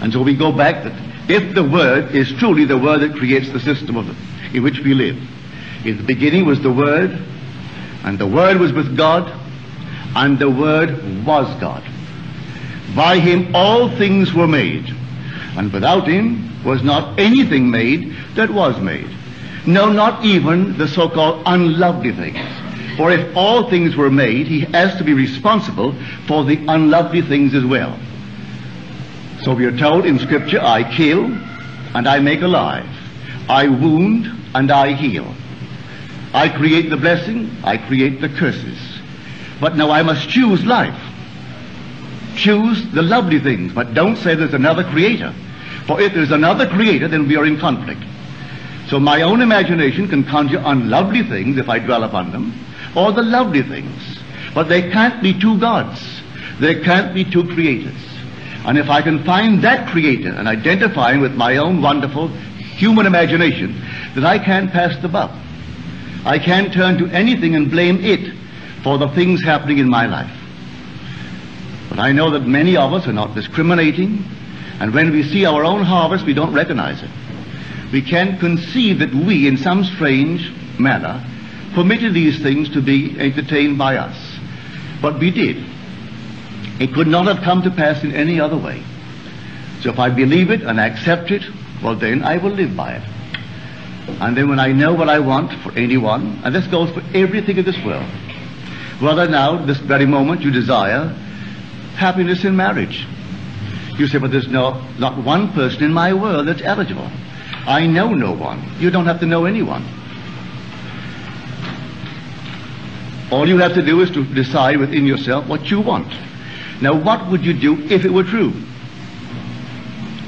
And 0.00 0.12
so 0.12 0.22
we 0.22 0.34
go 0.34 0.52
back 0.52 0.84
that 0.84 0.92
if 1.30 1.54
the 1.54 1.62
Word 1.62 2.14
is 2.14 2.32
truly 2.34 2.64
the 2.64 2.78
Word 2.78 3.00
that 3.00 3.14
creates 3.14 3.50
the 3.50 3.60
system 3.60 3.96
of 3.96 4.08
in 4.54 4.62
which 4.62 4.80
we 4.80 4.94
live, 4.94 5.16
in 5.84 5.96
the 5.96 6.02
beginning 6.02 6.44
was 6.44 6.60
the 6.60 6.72
Word, 6.72 7.18
and 8.04 8.18
the 8.18 8.26
Word 8.26 8.58
was 8.58 8.72
with 8.72 8.96
God, 8.96 9.32
and 10.16 10.38
the 10.38 10.50
Word 10.50 11.24
was 11.24 11.48
God. 11.60 11.84
By 12.96 13.20
him 13.20 13.54
all 13.54 13.88
things 13.88 14.32
were 14.34 14.48
made, 14.48 14.92
and 15.56 15.72
without 15.72 16.06
him 16.06 16.64
was 16.64 16.82
not 16.82 17.18
anything 17.18 17.70
made 17.70 18.14
that 18.34 18.50
was 18.50 18.78
made. 18.80 19.08
No, 19.66 19.90
not 19.90 20.24
even 20.24 20.78
the 20.78 20.88
so-called 20.88 21.42
unlovely 21.46 22.12
things. 22.12 22.38
For 22.96 23.10
if 23.10 23.36
all 23.36 23.68
things 23.68 23.96
were 23.96 24.10
made, 24.10 24.46
he 24.46 24.60
has 24.60 24.96
to 24.98 25.04
be 25.04 25.14
responsible 25.14 25.94
for 26.26 26.44
the 26.44 26.64
unlovely 26.66 27.22
things 27.22 27.54
as 27.54 27.64
well. 27.64 27.98
So 29.42 29.54
we 29.54 29.64
are 29.64 29.76
told 29.76 30.06
in 30.06 30.18
Scripture, 30.18 30.60
I 30.60 30.84
kill 30.94 31.24
and 31.94 32.06
I 32.06 32.20
make 32.20 32.42
alive. 32.42 32.88
I 33.48 33.68
wound 33.68 34.26
and 34.54 34.70
I 34.70 34.92
heal. 34.92 35.34
I 36.32 36.48
create 36.48 36.90
the 36.90 36.96
blessing, 36.96 37.50
I 37.64 37.76
create 37.76 38.20
the 38.20 38.28
curses. 38.28 38.78
But 39.60 39.76
now 39.76 39.90
I 39.90 40.02
must 40.02 40.28
choose 40.28 40.64
life. 40.64 41.09
Choose 42.36 42.90
the 42.92 43.02
lovely 43.02 43.40
things, 43.40 43.72
but 43.72 43.94
don't 43.94 44.16
say 44.16 44.34
there's 44.34 44.54
another 44.54 44.84
creator. 44.84 45.34
For 45.86 46.00
if 46.00 46.14
there's 46.14 46.30
another 46.30 46.68
creator, 46.68 47.08
then 47.08 47.26
we 47.26 47.36
are 47.36 47.44
in 47.44 47.58
conflict. 47.58 48.02
So 48.88 48.98
my 48.98 49.22
own 49.22 49.40
imagination 49.40 50.08
can 50.08 50.24
conjure 50.24 50.62
unlovely 50.64 51.22
things 51.22 51.58
if 51.58 51.68
I 51.68 51.78
dwell 51.78 52.04
upon 52.04 52.32
them, 52.32 52.52
or 52.96 53.12
the 53.12 53.22
lovely 53.22 53.62
things. 53.62 54.18
But 54.54 54.68
they 54.68 54.90
can't 54.90 55.22
be 55.22 55.38
two 55.38 55.58
gods. 55.58 56.00
There 56.58 56.82
can't 56.82 57.14
be 57.14 57.24
two 57.24 57.44
creators. 57.44 57.94
And 58.66 58.76
if 58.76 58.90
I 58.90 59.00
can 59.00 59.24
find 59.24 59.62
that 59.62 59.88
creator 59.88 60.30
and 60.30 60.46
identify 60.48 61.12
him 61.12 61.20
with 61.20 61.34
my 61.34 61.56
own 61.56 61.80
wonderful 61.80 62.28
human 62.28 63.06
imagination, 63.06 63.80
then 64.14 64.26
I 64.26 64.38
can't 64.38 64.70
pass 64.70 65.00
the 65.00 65.08
buck. 65.08 65.30
I 66.24 66.38
can't 66.38 66.72
turn 66.72 66.98
to 66.98 67.06
anything 67.08 67.54
and 67.54 67.70
blame 67.70 68.04
it 68.04 68.34
for 68.82 68.98
the 68.98 69.08
things 69.08 69.42
happening 69.42 69.78
in 69.78 69.88
my 69.88 70.06
life. 70.06 70.39
But 71.90 71.98
I 71.98 72.12
know 72.12 72.30
that 72.30 72.46
many 72.46 72.76
of 72.76 72.92
us 72.92 73.06
are 73.06 73.12
not 73.12 73.34
discriminating, 73.34 74.24
and 74.78 74.94
when 74.94 75.10
we 75.10 75.22
see 75.24 75.44
our 75.44 75.64
own 75.64 75.82
harvest, 75.82 76.24
we 76.24 76.34
don't 76.34 76.54
recognize 76.54 77.02
it. 77.02 77.10
We 77.92 78.00
can 78.00 78.38
conceive 78.38 79.00
that 79.00 79.12
we, 79.12 79.48
in 79.48 79.56
some 79.56 79.84
strange 79.84 80.52
manner, 80.78 81.22
permitted 81.74 82.14
these 82.14 82.40
things 82.40 82.70
to 82.70 82.80
be 82.80 83.18
entertained 83.18 83.76
by 83.76 83.96
us. 83.96 84.16
But 85.02 85.18
we 85.18 85.30
did. 85.30 85.64
It 86.80 86.94
could 86.94 87.08
not 87.08 87.26
have 87.26 87.42
come 87.42 87.62
to 87.62 87.70
pass 87.70 88.02
in 88.04 88.14
any 88.14 88.40
other 88.40 88.56
way. 88.56 88.82
So 89.82 89.90
if 89.90 89.98
I 89.98 90.10
believe 90.10 90.50
it 90.50 90.62
and 90.62 90.78
accept 90.78 91.30
it, 91.30 91.42
well 91.82 91.96
then 91.96 92.22
I 92.22 92.36
will 92.36 92.52
live 92.52 92.76
by 92.76 92.94
it. 92.94 93.02
And 94.20 94.36
then 94.36 94.48
when 94.48 94.60
I 94.60 94.72
know 94.72 94.94
what 94.94 95.08
I 95.08 95.18
want 95.18 95.52
for 95.62 95.72
anyone, 95.76 96.40
and 96.44 96.54
this 96.54 96.66
goes 96.66 96.90
for 96.90 97.02
everything 97.14 97.56
in 97.56 97.64
this 97.64 97.82
world, 97.84 98.08
whether 99.00 99.28
now, 99.28 99.64
this 99.64 99.78
very 99.78 100.06
moment, 100.06 100.42
you 100.42 100.50
desire 100.50 101.14
happiness 101.96 102.44
in 102.44 102.56
marriage. 102.56 103.06
You 103.98 104.06
say, 104.06 104.18
but 104.18 104.30
there's 104.30 104.48
no, 104.48 104.82
not 104.98 105.22
one 105.22 105.52
person 105.52 105.84
in 105.84 105.92
my 105.92 106.12
world 106.12 106.48
that's 106.48 106.62
eligible. 106.62 107.10
I 107.66 107.86
know 107.86 108.14
no 108.14 108.32
one. 108.32 108.62
You 108.78 108.90
don't 108.90 109.06
have 109.06 109.20
to 109.20 109.26
know 109.26 109.44
anyone. 109.44 109.84
All 113.30 113.48
you 113.48 113.58
have 113.58 113.74
to 113.74 113.82
do 113.82 114.00
is 114.00 114.10
to 114.12 114.24
decide 114.24 114.78
within 114.78 115.06
yourself 115.06 115.46
what 115.46 115.70
you 115.70 115.80
want. 115.80 116.08
Now, 116.80 116.94
what 116.94 117.30
would 117.30 117.44
you 117.44 117.52
do 117.52 117.78
if 117.84 118.04
it 118.04 118.10
were 118.10 118.24
true? 118.24 118.52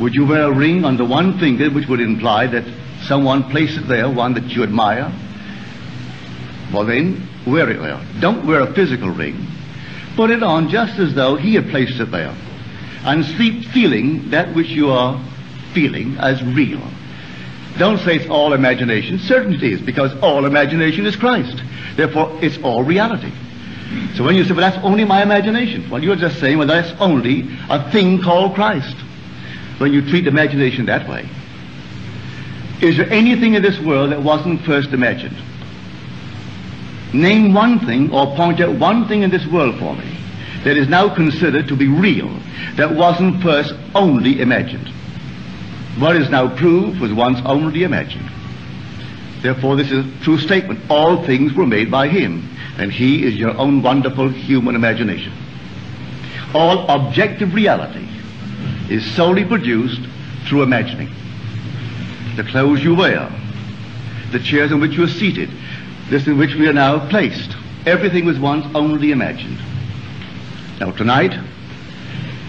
Would 0.01 0.15
you 0.15 0.27
wear 0.27 0.43
a 0.43 0.53
ring 0.53 0.85
on 0.85 0.97
the 0.97 1.05
one 1.05 1.39
finger 1.39 1.71
which 1.71 1.89
would 1.89 2.01
imply 2.01 2.47
that 2.49 2.65
someone 3.05 3.45
placed 3.51 3.79
it 3.79 3.89
there, 3.89 4.09
one 4.09 4.35
that 4.35 4.45
you 4.45 4.63
admire? 4.63 5.11
Well, 6.73 6.85
then, 6.85 7.27
wear 7.47 7.71
it 7.71 7.81
there. 7.81 8.01
Don't 8.21 8.47
wear 8.47 8.61
a 8.61 8.73
physical 8.73 9.11
ring. 9.11 9.47
Put 10.17 10.31
it 10.31 10.43
on 10.43 10.69
just 10.69 10.99
as 10.99 11.15
though 11.15 11.37
he 11.37 11.55
had 11.55 11.71
placed 11.71 11.99
it 12.01 12.11
there. 12.11 12.35
And 13.05 13.25
sleep 13.25 13.67
feeling 13.71 14.31
that 14.31 14.55
which 14.55 14.69
you 14.69 14.91
are 14.91 15.21
feeling 15.73 16.17
as 16.19 16.43
real. 16.43 16.81
Don't 17.79 17.99
say 17.99 18.17
it's 18.17 18.29
all 18.29 18.53
imagination. 18.53 19.19
Certainly 19.19 19.57
it 19.57 19.63
is, 19.63 19.81
because 19.81 20.15
all 20.21 20.45
imagination 20.45 21.07
is 21.07 21.17
Christ. 21.17 21.63
Therefore, 21.97 22.39
it's 22.43 22.59
all 22.59 22.83
reality. 22.85 23.33
So 24.15 24.25
when 24.25 24.35
you 24.35 24.45
say, 24.45 24.53
well, 24.53 24.71
that's 24.71 24.83
only 24.85 25.05
my 25.05 25.23
imagination, 25.23 25.89
well, 25.91 26.03
you're 26.03 26.17
just 26.17 26.39
saying, 26.39 26.59
well, 26.59 26.67
that's 26.67 26.93
only 27.01 27.49
a 27.71 27.91
thing 27.91 28.21
called 28.21 28.55
Christ. 28.55 28.97
When 29.79 29.93
you 29.93 30.03
treat 30.03 30.27
imagination 30.27 30.87
that 30.87 31.09
way. 31.09 31.29
Is 32.81 32.97
there 32.97 33.11
anything 33.11 33.55
in 33.55 33.63
this 33.63 33.79
world 33.81 34.13
that 34.13 34.23
wasn't 34.23 34.61
first 34.63 34.91
imagined? 34.91 35.37
Name 37.13 37.53
one 37.53 37.81
thing 37.81 38.13
or 38.13 38.35
point 38.37 38.61
out 38.61 38.79
one 38.79 39.07
thing 39.07 39.23
in 39.23 39.31
this 39.31 39.47
world 39.47 39.79
for 39.79 39.95
me 39.95 40.17
that 40.65 40.77
is 40.77 40.89
now 40.89 41.15
considered 41.15 41.69
to 41.69 41.77
be 41.77 41.89
real 41.89 42.31
that 42.77 42.95
wasn't 42.95 43.43
first 43.43 43.75
only 43.95 44.41
imagined. 44.41 44.89
What 45.99 46.17
is 46.17 46.31
now 46.31 46.57
proved 46.57 47.01
was 47.01 47.13
once 47.13 47.39
only 47.45 47.83
imagined. 47.83 48.31
Therefore, 49.43 49.77
this 49.77 49.91
is 49.91 50.07
a 50.07 50.25
true 50.25 50.39
statement. 50.39 50.81
All 50.89 51.25
things 51.27 51.53
were 51.53 51.67
made 51.67 51.91
by 51.91 52.09
Him, 52.09 52.49
and 52.79 52.91
He 52.91 53.27
is 53.27 53.35
your 53.35 53.57
own 53.59 53.83
wonderful 53.83 54.29
human 54.29 54.75
imagination. 54.75 55.33
All 56.55 56.89
objective 56.89 57.53
reality 57.53 58.09
is 58.89 59.05
solely 59.15 59.45
produced 59.45 60.01
through 60.47 60.63
imagining. 60.63 61.11
The 62.37 62.45
clothes 62.45 62.83
you 62.83 62.95
wear, 62.95 63.31
the 64.31 64.39
chairs 64.39 64.71
in 64.71 64.81
which 64.81 64.93
you 64.93 65.05
are 65.05 65.09
seated, 65.09 65.51
this 66.09 66.27
in 66.27 66.39
which 66.39 66.55
we 66.55 66.69
are 66.69 66.73
now 66.73 67.09
placed. 67.09 67.57
Everything 67.87 68.25
was 68.25 68.39
once 68.39 68.67
only 68.75 69.13
imagined. 69.13 69.59
Now 70.81 70.93
tonight, 70.93 71.33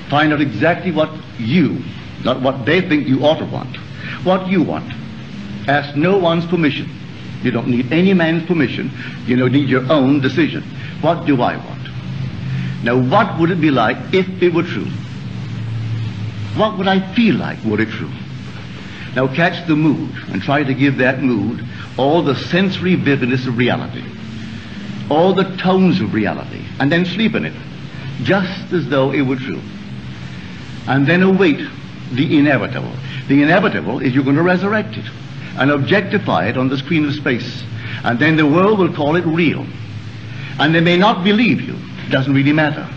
find 0.10 0.33
out 0.33 0.41
exactly 0.41 0.91
what 0.91 1.10
you, 1.38 1.83
not 2.24 2.41
what 2.41 2.65
they 2.65 2.81
think 2.81 3.07
you 3.07 3.25
ought 3.25 3.39
to 3.39 3.45
want, 3.45 3.75
what 4.24 4.48
you 4.48 4.62
want. 4.62 4.91
Ask 5.67 5.95
no 5.95 6.17
one's 6.17 6.45
permission. 6.45 6.89
You 7.41 7.51
don't 7.51 7.67
need 7.67 7.91
any 7.91 8.13
man's 8.13 8.45
permission. 8.45 8.91
You 9.25 9.50
need 9.50 9.67
your 9.69 9.91
own 9.91 10.22
decision. 10.22 10.63
What 11.01 11.25
do 11.25 11.41
I 11.41 11.57
want? 11.57 11.83
Now, 12.83 12.98
what 12.98 13.39
would 13.39 13.50
it 13.51 13.62
be 13.62 13.72
like 13.72 13.98
if 14.13 14.27
it 14.41 14.53
were 14.53 14.63
true? 14.63 14.88
What 16.55 16.77
would 16.77 16.88
I 16.88 17.00
feel 17.13 17.36
like 17.36 17.63
were 17.63 17.81
it 17.81 17.89
true? 17.89 18.12
Now, 19.15 19.27
catch 19.33 19.67
the 19.67 19.75
mood 19.75 20.12
and 20.29 20.41
try 20.41 20.63
to 20.63 20.74
give 20.74 20.98
that 20.98 21.22
mood 21.22 21.65
all 21.97 22.21
the 22.21 22.35
sensory 22.35 22.95
vividness 22.95 23.47
of 23.47 23.57
reality, 23.57 24.03
all 25.09 25.33
the 25.33 25.55
tones 25.57 26.01
of 26.01 26.13
reality, 26.13 26.63
and 26.79 26.91
then 26.91 27.05
sleep 27.05 27.35
in 27.35 27.45
it, 27.45 27.53
just 28.23 28.71
as 28.73 28.88
though 28.89 29.12
it 29.12 29.21
were 29.21 29.35
true. 29.35 29.62
And 30.88 31.05
then 31.07 31.23
await 31.23 31.67
the 32.12 32.38
inevitable. 32.38 32.91
The 33.27 33.41
inevitable 33.41 34.00
is 34.00 34.13
you're 34.13 34.23
going 34.23 34.35
to 34.35 34.43
resurrect 34.43 34.97
it 34.97 35.05
and 35.57 35.71
objectify 35.71 36.47
it 36.47 36.57
on 36.57 36.67
the 36.67 36.77
screen 36.77 37.05
of 37.05 37.13
space. 37.13 37.63
And 38.03 38.19
then 38.19 38.35
the 38.35 38.45
world 38.45 38.79
will 38.79 38.93
call 38.93 39.15
it 39.15 39.25
real. 39.25 39.65
And 40.59 40.73
they 40.73 40.81
may 40.81 40.97
not 40.97 41.23
believe 41.23 41.62
you. 41.62 41.75
It 42.05 42.12
doesn't 42.12 42.33
really 42.33 42.53
matter. 42.53 42.88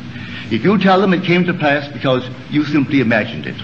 If 0.51 0.65
you 0.65 0.79
tell 0.79 1.01
them 1.01 1.13
it 1.13 1.25
came 1.25 1.45
to 1.45 1.55
pass 1.55 1.91
because 1.93 2.29
you 2.51 2.65
simply 2.65 3.01
imagined 3.01 3.47
it. 3.47 3.57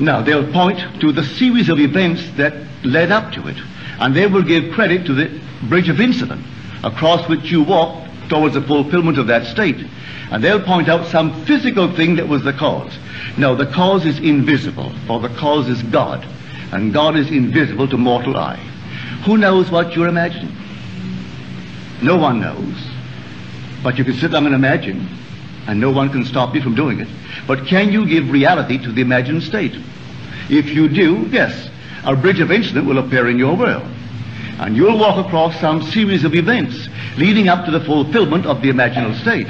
Now, 0.00 0.22
they'll 0.22 0.50
point 0.50 1.00
to 1.00 1.12
the 1.12 1.24
series 1.24 1.68
of 1.68 1.78
events 1.78 2.22
that 2.36 2.54
led 2.84 3.12
up 3.12 3.32
to 3.32 3.46
it. 3.48 3.56
And 3.98 4.16
they 4.16 4.26
will 4.26 4.42
give 4.42 4.72
credit 4.72 5.04
to 5.06 5.14
the 5.14 5.40
bridge 5.68 5.90
of 5.90 6.00
incident 6.00 6.44
across 6.82 7.28
which 7.28 7.50
you 7.50 7.62
walked 7.62 8.08
towards 8.30 8.54
the 8.54 8.62
fulfillment 8.62 9.18
of 9.18 9.26
that 9.26 9.46
state. 9.46 9.86
And 10.30 10.42
they'll 10.42 10.62
point 10.62 10.88
out 10.88 11.06
some 11.08 11.44
physical 11.44 11.92
thing 11.94 12.16
that 12.16 12.28
was 12.28 12.42
the 12.42 12.52
cause. 12.54 12.96
No, 13.36 13.54
the 13.54 13.66
cause 13.66 14.06
is 14.06 14.18
invisible, 14.20 14.92
or 15.08 15.20
the 15.20 15.28
cause 15.30 15.68
is 15.68 15.82
God. 15.82 16.26
And 16.72 16.94
God 16.94 17.16
is 17.16 17.30
invisible 17.30 17.88
to 17.88 17.98
mortal 17.98 18.36
eye. 18.36 18.60
Who 19.24 19.36
knows 19.36 19.70
what 19.70 19.94
you're 19.94 20.08
imagining? 20.08 20.56
No 22.00 22.16
one 22.16 22.40
knows. 22.40 22.74
But 23.82 23.98
you 23.98 24.04
can 24.04 24.14
sit 24.14 24.30
down 24.30 24.46
and 24.46 24.54
imagine, 24.54 25.08
and 25.66 25.78
no 25.78 25.90
one 25.90 26.10
can 26.10 26.24
stop 26.24 26.54
you 26.54 26.62
from 26.62 26.74
doing 26.74 27.00
it. 27.00 27.08
But 27.50 27.66
can 27.66 27.90
you 27.90 28.06
give 28.06 28.30
reality 28.30 28.78
to 28.78 28.92
the 28.92 29.00
imagined 29.00 29.42
state? 29.42 29.74
If 30.48 30.70
you 30.70 30.88
do, 30.88 31.26
yes, 31.32 31.68
a 32.04 32.14
bridge 32.14 32.38
of 32.38 32.52
incident 32.52 32.86
will 32.86 32.98
appear 32.98 33.28
in 33.28 33.38
your 33.38 33.56
world. 33.56 33.82
And 34.60 34.76
you'll 34.76 34.96
walk 34.96 35.26
across 35.26 35.58
some 35.58 35.82
series 35.82 36.22
of 36.22 36.36
events 36.36 36.88
leading 37.16 37.48
up 37.48 37.64
to 37.64 37.72
the 37.72 37.80
fulfillment 37.80 38.46
of 38.46 38.62
the 38.62 38.70
imaginal 38.70 39.20
state. 39.20 39.48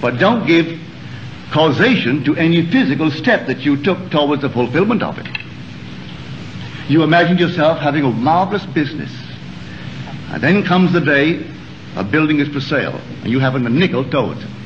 But 0.00 0.18
don't 0.18 0.48
give 0.48 0.80
causation 1.52 2.24
to 2.24 2.34
any 2.34 2.66
physical 2.72 3.08
step 3.08 3.46
that 3.46 3.60
you 3.60 3.80
took 3.84 4.10
towards 4.10 4.42
the 4.42 4.50
fulfillment 4.50 5.04
of 5.04 5.16
it. 5.18 5.28
You 6.88 7.04
imagined 7.04 7.38
yourself 7.38 7.78
having 7.78 8.02
a 8.02 8.10
marvelous 8.10 8.66
business. 8.66 9.12
And 10.32 10.42
then 10.42 10.64
comes 10.64 10.92
the 10.92 11.00
day 11.00 11.46
a 11.94 12.02
building 12.02 12.40
is 12.40 12.48
for 12.48 12.60
sale, 12.60 13.00
and 13.22 13.30
you 13.30 13.38
haven't 13.38 13.64
a 13.64 13.70
nickel 13.70 14.10
towards 14.10 14.42
it. 14.42 14.57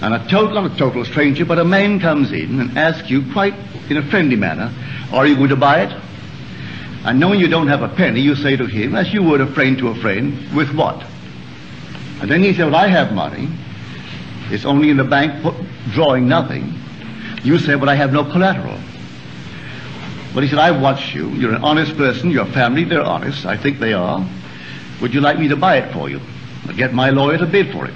And 0.00 0.14
a 0.14 0.18
total, 0.28 0.62
not 0.62 0.72
a 0.72 0.76
total 0.76 1.04
stranger, 1.04 1.44
but 1.44 1.58
a 1.58 1.64
man 1.64 1.98
comes 1.98 2.30
in 2.30 2.60
and 2.60 2.78
asks 2.78 3.10
you 3.10 3.32
quite 3.32 3.54
in 3.90 3.96
a 3.96 4.02
friendly 4.02 4.36
manner, 4.36 4.72
are 5.12 5.26
you 5.26 5.36
going 5.36 5.48
to 5.48 5.56
buy 5.56 5.82
it? 5.82 6.02
And 7.04 7.18
knowing 7.18 7.40
you 7.40 7.48
don't 7.48 7.68
have 7.68 7.82
a 7.82 7.88
penny, 7.88 8.20
you 8.20 8.36
say 8.36 8.56
to 8.56 8.66
him, 8.66 8.94
as 8.94 9.12
you 9.12 9.22
would 9.22 9.40
a 9.40 9.46
friend 9.46 9.78
to 9.78 9.88
a 9.88 9.94
friend, 9.96 10.54
with 10.54 10.74
what? 10.74 11.04
And 12.20 12.30
then 12.30 12.42
he 12.42 12.54
said, 12.54 12.66
well, 12.66 12.76
I 12.76 12.88
have 12.88 13.12
money. 13.12 13.48
It's 14.50 14.64
only 14.64 14.90
in 14.90 14.96
the 14.96 15.04
bank 15.04 15.44
drawing 15.92 16.28
nothing. 16.28 16.74
You 17.42 17.58
say, 17.58 17.76
well, 17.76 17.88
I 17.88 17.94
have 17.94 18.12
no 18.12 18.24
collateral. 18.24 18.78
But 20.34 20.42
he 20.42 20.48
said, 20.48 20.58
I've 20.58 20.80
watched 20.80 21.14
you. 21.14 21.28
You're 21.30 21.54
an 21.54 21.64
honest 21.64 21.96
person. 21.96 22.30
Your 22.30 22.46
family, 22.46 22.84
they're 22.84 23.02
honest. 23.02 23.46
I 23.46 23.56
think 23.56 23.78
they 23.78 23.92
are. 23.92 24.24
Would 25.00 25.14
you 25.14 25.20
like 25.20 25.38
me 25.38 25.48
to 25.48 25.56
buy 25.56 25.78
it 25.78 25.92
for 25.92 26.10
you? 26.10 26.20
I'll 26.66 26.76
get 26.76 26.92
my 26.92 27.10
lawyer 27.10 27.38
to 27.38 27.46
bid 27.46 27.72
for 27.72 27.86
it. 27.86 27.94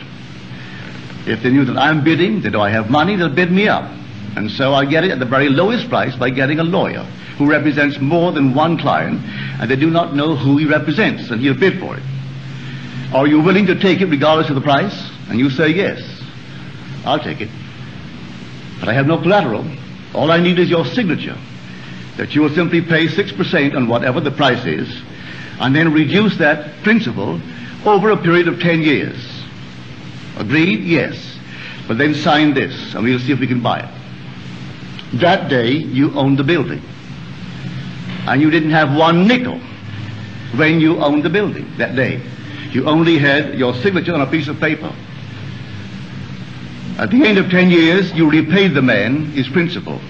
If 1.26 1.42
they 1.42 1.50
knew 1.50 1.64
that 1.64 1.76
I'm 1.76 2.02
bidding, 2.02 2.42
that 2.42 2.54
I 2.54 2.70
have 2.70 2.90
money, 2.90 3.16
they'll 3.16 3.28
bid 3.28 3.52
me 3.52 3.68
up. 3.68 3.90
And 4.36 4.50
so 4.50 4.74
I 4.74 4.84
get 4.84 5.04
it 5.04 5.10
at 5.10 5.18
the 5.18 5.26
very 5.26 5.48
lowest 5.48 5.88
price 5.88 6.16
by 6.16 6.30
getting 6.30 6.58
a 6.58 6.64
lawyer 6.64 7.04
who 7.38 7.48
represents 7.48 8.00
more 8.00 8.32
than 8.32 8.54
one 8.54 8.78
client, 8.78 9.20
and 9.60 9.70
they 9.70 9.76
do 9.76 9.90
not 9.90 10.14
know 10.14 10.36
who 10.36 10.56
he 10.56 10.66
represents, 10.66 11.30
and 11.30 11.40
he'll 11.40 11.58
bid 11.58 11.78
for 11.78 11.96
it. 11.96 12.02
Are 13.14 13.26
you 13.26 13.40
willing 13.40 13.66
to 13.66 13.78
take 13.78 14.00
it 14.00 14.06
regardless 14.06 14.48
of 14.48 14.54
the 14.54 14.60
price? 14.62 15.10
And 15.28 15.38
you 15.38 15.50
say 15.50 15.68
yes. 15.68 16.00
I'll 17.04 17.18
take 17.18 17.40
it. 17.40 17.50
But 18.80 18.88
I 18.88 18.94
have 18.94 19.06
no 19.06 19.20
collateral. 19.20 19.66
All 20.14 20.30
I 20.30 20.40
need 20.40 20.58
is 20.58 20.68
your 20.68 20.84
signature. 20.84 21.38
That 22.16 22.34
you 22.34 22.42
will 22.42 22.54
simply 22.54 22.80
pay 22.80 23.06
6% 23.06 23.76
on 23.76 23.88
whatever 23.88 24.20
the 24.20 24.30
price 24.30 24.64
is, 24.64 25.02
and 25.60 25.74
then 25.74 25.92
reduce 25.92 26.38
that 26.38 26.82
principal 26.82 27.40
over 27.86 28.10
a 28.10 28.16
period 28.16 28.48
of 28.48 28.60
10 28.60 28.82
years. 28.82 29.31
Agreed? 30.38 30.84
Yes. 30.84 31.38
But 31.88 31.98
then 31.98 32.14
sign 32.14 32.54
this, 32.54 32.94
and 32.94 33.04
we'll 33.04 33.18
see 33.18 33.32
if 33.32 33.40
we 33.40 33.46
can 33.46 33.60
buy 33.60 33.80
it. 33.80 35.20
That 35.20 35.50
day, 35.50 35.72
you 35.72 36.12
owned 36.14 36.38
the 36.38 36.44
building. 36.44 36.82
And 38.26 38.40
you 38.40 38.50
didn't 38.50 38.70
have 38.70 38.96
one 38.96 39.26
nickel 39.26 39.58
when 40.54 40.80
you 40.80 40.98
owned 40.98 41.22
the 41.22 41.30
building 41.30 41.70
that 41.78 41.96
day. 41.96 42.22
You 42.70 42.88
only 42.88 43.18
had 43.18 43.58
your 43.58 43.74
signature 43.74 44.14
on 44.14 44.22
a 44.22 44.26
piece 44.26 44.48
of 44.48 44.58
paper. 44.58 44.94
At 46.98 47.10
the 47.10 47.24
end 47.26 47.38
of 47.38 47.50
10 47.50 47.70
years, 47.70 48.12
you 48.12 48.30
repaid 48.30 48.74
the 48.74 48.82
man 48.82 49.26
his 49.32 49.48
principal. 49.48 50.00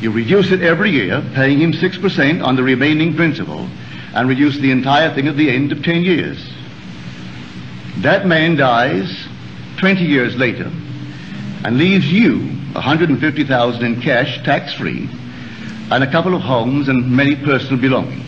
You 0.00 0.10
reduce 0.10 0.50
it 0.50 0.62
every 0.62 0.90
year, 0.90 1.22
paying 1.34 1.60
him 1.60 1.72
6% 1.72 2.44
on 2.44 2.56
the 2.56 2.62
remaining 2.62 3.14
principal, 3.14 3.68
and 4.14 4.28
reduce 4.28 4.58
the 4.58 4.70
entire 4.70 5.14
thing 5.14 5.28
at 5.28 5.36
the 5.36 5.50
end 5.50 5.72
of 5.72 5.82
10 5.82 6.02
years. 6.02 6.38
That 7.98 8.26
man 8.26 8.56
dies 8.56 9.26
20 9.78 10.04
years 10.04 10.36
later 10.36 10.70
and 11.64 11.78
leaves 11.78 12.10
you 12.12 12.40
150,000 12.72 13.84
in 13.84 14.00
cash, 14.00 14.42
tax-free, 14.44 15.08
and 15.90 16.02
a 16.02 16.10
couple 16.10 16.34
of 16.34 16.42
homes 16.42 16.88
and 16.88 17.10
many 17.10 17.36
personal 17.36 17.80
belongings. 17.80 18.24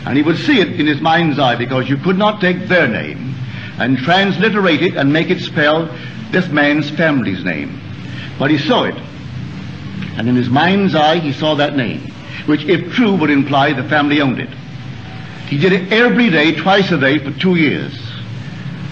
And 0.06 0.16
he 0.16 0.22
would 0.22 0.38
see 0.38 0.60
it 0.60 0.78
in 0.80 0.86
his 0.86 1.00
mind's 1.00 1.38
eye 1.38 1.56
because 1.56 1.88
you 1.88 1.96
could 1.96 2.16
not 2.16 2.40
take 2.40 2.68
their 2.68 2.86
name 2.86 3.34
and 3.78 3.98
transliterate 3.98 4.82
it 4.82 4.96
and 4.96 5.12
make 5.12 5.30
it 5.30 5.40
spell 5.40 5.88
this 6.30 6.48
man's 6.48 6.88
family's 6.90 7.44
name. 7.44 7.80
But 8.38 8.50
he 8.50 8.58
saw 8.58 8.84
it. 8.84 8.94
And 10.16 10.28
in 10.28 10.36
his 10.36 10.48
mind's 10.48 10.94
eye, 10.94 11.18
he 11.18 11.32
saw 11.32 11.54
that 11.56 11.76
name, 11.76 12.12
which, 12.46 12.64
if 12.64 12.92
true, 12.92 13.14
would 13.16 13.30
imply 13.30 13.72
the 13.72 13.88
family 13.88 14.20
owned 14.20 14.38
it. 14.38 14.50
He 15.48 15.58
did 15.58 15.72
it 15.72 15.92
every 15.92 16.30
day, 16.30 16.54
twice 16.54 16.90
a 16.92 16.98
day, 16.98 17.18
for 17.18 17.32
two 17.38 17.56
years. 17.56 17.98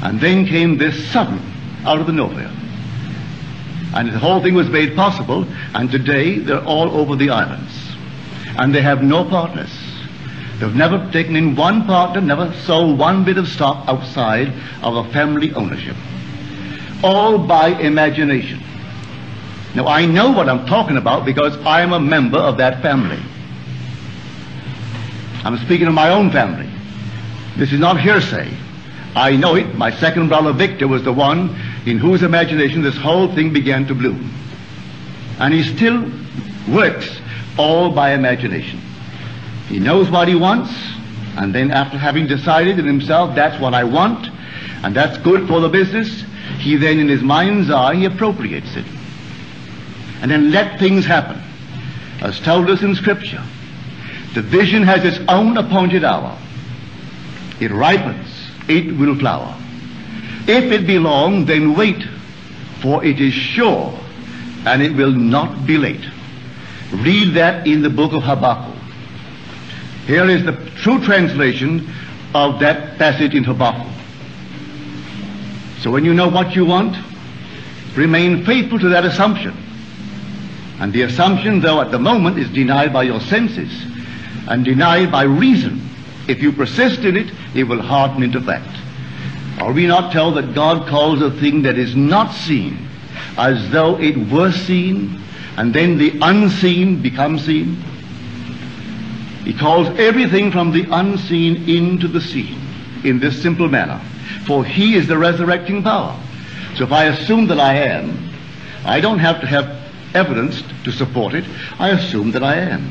And 0.02 0.20
then 0.20 0.46
came 0.46 0.76
this 0.76 1.08
sudden, 1.10 1.40
out 1.84 2.00
of 2.00 2.06
the 2.06 2.12
nowhere. 2.12 2.50
And 3.94 4.08
the 4.12 4.18
whole 4.18 4.42
thing 4.42 4.54
was 4.54 4.68
made 4.68 4.94
possible, 4.94 5.46
and 5.74 5.90
today 5.90 6.38
they're 6.38 6.64
all 6.64 6.90
over 6.96 7.16
the 7.16 7.30
islands. 7.30 7.72
And 8.58 8.74
they 8.74 8.82
have 8.82 9.02
no 9.02 9.24
partners. 9.24 9.70
They've 10.58 10.74
never 10.74 11.10
taken 11.12 11.36
in 11.36 11.54
one 11.54 11.86
partner, 11.86 12.20
never 12.20 12.52
sold 12.64 12.98
one 12.98 13.24
bit 13.24 13.38
of 13.38 13.46
stock 13.48 13.88
outside 13.88 14.52
of 14.82 14.96
a 14.96 15.12
family 15.12 15.52
ownership. 15.54 15.96
All 17.02 17.38
by 17.38 17.68
imagination. 17.68 18.60
Now 19.74 19.86
I 19.86 20.06
know 20.06 20.32
what 20.32 20.48
I'm 20.48 20.66
talking 20.66 20.96
about 20.96 21.24
because 21.24 21.56
I 21.58 21.82
am 21.82 21.92
a 21.92 22.00
member 22.00 22.38
of 22.38 22.56
that 22.58 22.82
family. 22.82 23.22
I'm 25.44 25.56
speaking 25.58 25.86
of 25.86 25.94
my 25.94 26.10
own 26.10 26.30
family. 26.30 26.68
This 27.56 27.72
is 27.72 27.80
not 27.80 28.00
hearsay. 28.00 28.52
I 29.14 29.36
know 29.36 29.54
it. 29.54 29.74
My 29.74 29.90
second 29.90 30.28
brother 30.28 30.52
Victor 30.52 30.86
was 30.86 31.02
the 31.02 31.12
one 31.12 31.58
in 31.86 31.98
whose 31.98 32.22
imagination 32.22 32.82
this 32.82 32.96
whole 32.96 33.34
thing 33.34 33.52
began 33.52 33.86
to 33.86 33.94
bloom. 33.94 34.32
And 35.38 35.54
he 35.54 35.62
still 35.62 36.10
works 36.68 37.20
all 37.56 37.90
by 37.90 38.12
imagination. 38.12 38.80
He 39.68 39.78
knows 39.78 40.10
what 40.10 40.28
he 40.28 40.34
wants, 40.34 40.72
and 41.36 41.54
then 41.54 41.70
after 41.70 41.98
having 41.98 42.26
decided 42.26 42.78
in 42.78 42.86
himself 42.86 43.34
that's 43.34 43.60
what 43.60 43.74
I 43.74 43.84
want, 43.84 44.28
and 44.82 44.94
that's 44.94 45.18
good 45.18 45.48
for 45.48 45.60
the 45.60 45.68
business, 45.68 46.24
he 46.58 46.76
then 46.76 46.98
in 46.98 47.08
his 47.08 47.22
mind's 47.22 47.70
eye 47.70 47.94
he 47.94 48.04
appropriates 48.04 48.76
it. 48.76 48.86
And 50.20 50.30
then 50.30 50.50
let 50.50 50.78
things 50.78 51.04
happen. 51.04 51.40
As 52.20 52.40
told 52.40 52.68
us 52.70 52.82
in 52.82 52.94
scripture, 52.94 53.42
the 54.34 54.42
vision 54.42 54.82
has 54.82 55.04
its 55.04 55.18
own 55.28 55.56
appointed 55.56 56.04
hour. 56.04 56.36
It 57.60 57.70
ripens, 57.70 58.28
it 58.68 58.96
will 58.96 59.18
flower. 59.18 59.54
If 60.46 60.70
it 60.72 60.86
be 60.86 60.98
long, 60.98 61.44
then 61.46 61.74
wait, 61.74 62.02
for 62.80 63.04
it 63.04 63.20
is 63.20 63.32
sure, 63.32 63.98
and 64.66 64.82
it 64.82 64.94
will 64.94 65.12
not 65.12 65.66
be 65.66 65.76
late. 65.76 66.04
Read 66.92 67.34
that 67.34 67.66
in 67.66 67.82
the 67.82 67.90
book 67.90 68.12
of 68.12 68.22
Habakkuk. 68.22 68.76
Here 70.06 70.28
is 70.28 70.44
the 70.44 70.52
true 70.76 71.04
translation 71.04 71.92
of 72.34 72.60
that 72.60 72.98
passage 72.98 73.34
in 73.34 73.44
Habakkuk. 73.44 73.92
So 75.80 75.90
when 75.90 76.04
you 76.04 76.14
know 76.14 76.28
what 76.28 76.54
you 76.54 76.64
want, 76.64 76.96
remain 77.96 78.44
faithful 78.44 78.78
to 78.78 78.88
that 78.90 79.04
assumption. 79.04 79.56
And 80.80 80.92
the 80.92 81.02
assumption, 81.02 81.60
though 81.60 81.80
at 81.80 81.90
the 81.90 81.98
moment, 81.98 82.38
is 82.38 82.48
denied 82.50 82.92
by 82.92 83.02
your 83.02 83.20
senses 83.20 83.97
and 84.48 84.64
denied 84.64 85.12
by 85.12 85.22
reason. 85.22 85.80
If 86.26 86.42
you 86.42 86.52
persist 86.52 87.00
in 87.00 87.16
it, 87.16 87.32
it 87.54 87.64
will 87.64 87.80
harden 87.80 88.22
into 88.22 88.40
fact. 88.40 88.76
Are 89.60 89.72
we 89.72 89.86
not 89.86 90.12
told 90.12 90.36
that 90.36 90.54
God 90.54 90.88
calls 90.88 91.22
a 91.22 91.30
thing 91.30 91.62
that 91.62 91.78
is 91.78 91.94
not 91.94 92.32
seen 92.32 92.88
as 93.36 93.70
though 93.70 93.98
it 93.98 94.16
were 94.30 94.52
seen, 94.52 95.20
and 95.56 95.74
then 95.74 95.98
the 95.98 96.18
unseen 96.22 97.02
becomes 97.02 97.44
seen? 97.44 97.76
He 99.44 99.52
calls 99.52 99.88
everything 99.98 100.52
from 100.52 100.72
the 100.72 100.86
unseen 100.90 101.68
into 101.68 102.08
the 102.08 102.20
seen 102.20 102.60
in 103.04 103.18
this 103.18 103.40
simple 103.40 103.68
manner. 103.68 104.00
For 104.46 104.64
he 104.64 104.94
is 104.94 105.08
the 105.08 105.18
resurrecting 105.18 105.82
power. 105.82 106.18
So 106.76 106.84
if 106.84 106.92
I 106.92 107.04
assume 107.04 107.46
that 107.48 107.58
I 107.58 107.74
am, 107.74 108.30
I 108.84 109.00
don't 109.00 109.18
have 109.18 109.40
to 109.40 109.46
have 109.46 109.76
evidence 110.14 110.62
to 110.84 110.92
support 110.92 111.34
it. 111.34 111.44
I 111.78 111.90
assume 111.90 112.30
that 112.32 112.42
I 112.42 112.56
am. 112.56 112.90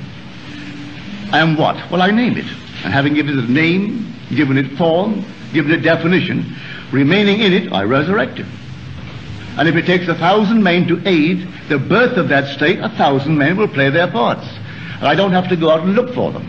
Am 1.33 1.57
what? 1.57 1.91
Well, 1.91 2.01
I 2.01 2.11
name 2.11 2.37
it. 2.37 2.45
And 2.83 2.93
having 2.93 3.13
given 3.13 3.37
it 3.37 3.45
a 3.45 3.51
name, 3.51 4.13
given 4.29 4.57
it 4.57 4.77
form, 4.77 5.25
given 5.53 5.71
it 5.71 5.81
definition, 5.81 6.55
remaining 6.91 7.39
in 7.39 7.53
it, 7.53 7.71
I 7.73 7.83
resurrect 7.83 8.39
it. 8.39 8.45
And 9.57 9.67
if 9.67 9.75
it 9.75 9.85
takes 9.85 10.07
a 10.07 10.15
thousand 10.15 10.61
men 10.61 10.87
to 10.87 11.01
aid 11.07 11.47
the 11.67 11.79
birth 11.79 12.17
of 12.17 12.29
that 12.29 12.55
state, 12.55 12.79
a 12.79 12.89
thousand 12.89 13.37
men 13.37 13.57
will 13.57 13.67
play 13.67 13.89
their 13.89 14.09
parts. 14.09 14.47
And 14.95 15.07
I 15.07 15.15
don't 15.15 15.31
have 15.31 15.49
to 15.49 15.55
go 15.55 15.71
out 15.71 15.81
and 15.81 15.95
look 15.95 16.13
for 16.13 16.31
them. 16.31 16.47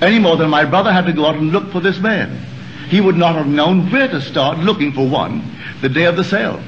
Any 0.00 0.18
more 0.18 0.36
than 0.36 0.50
my 0.50 0.64
brother 0.64 0.92
had 0.92 1.06
to 1.06 1.12
go 1.12 1.26
out 1.26 1.36
and 1.36 1.52
look 1.52 1.70
for 1.72 1.80
this 1.80 1.98
man. 1.98 2.38
He 2.88 3.00
would 3.00 3.16
not 3.16 3.34
have 3.34 3.46
known 3.46 3.90
where 3.90 4.08
to 4.08 4.20
start 4.20 4.58
looking 4.58 4.92
for 4.92 5.08
one 5.08 5.42
the 5.80 5.88
day 5.88 6.04
of 6.04 6.16
the 6.16 6.24
sale. 6.24 6.62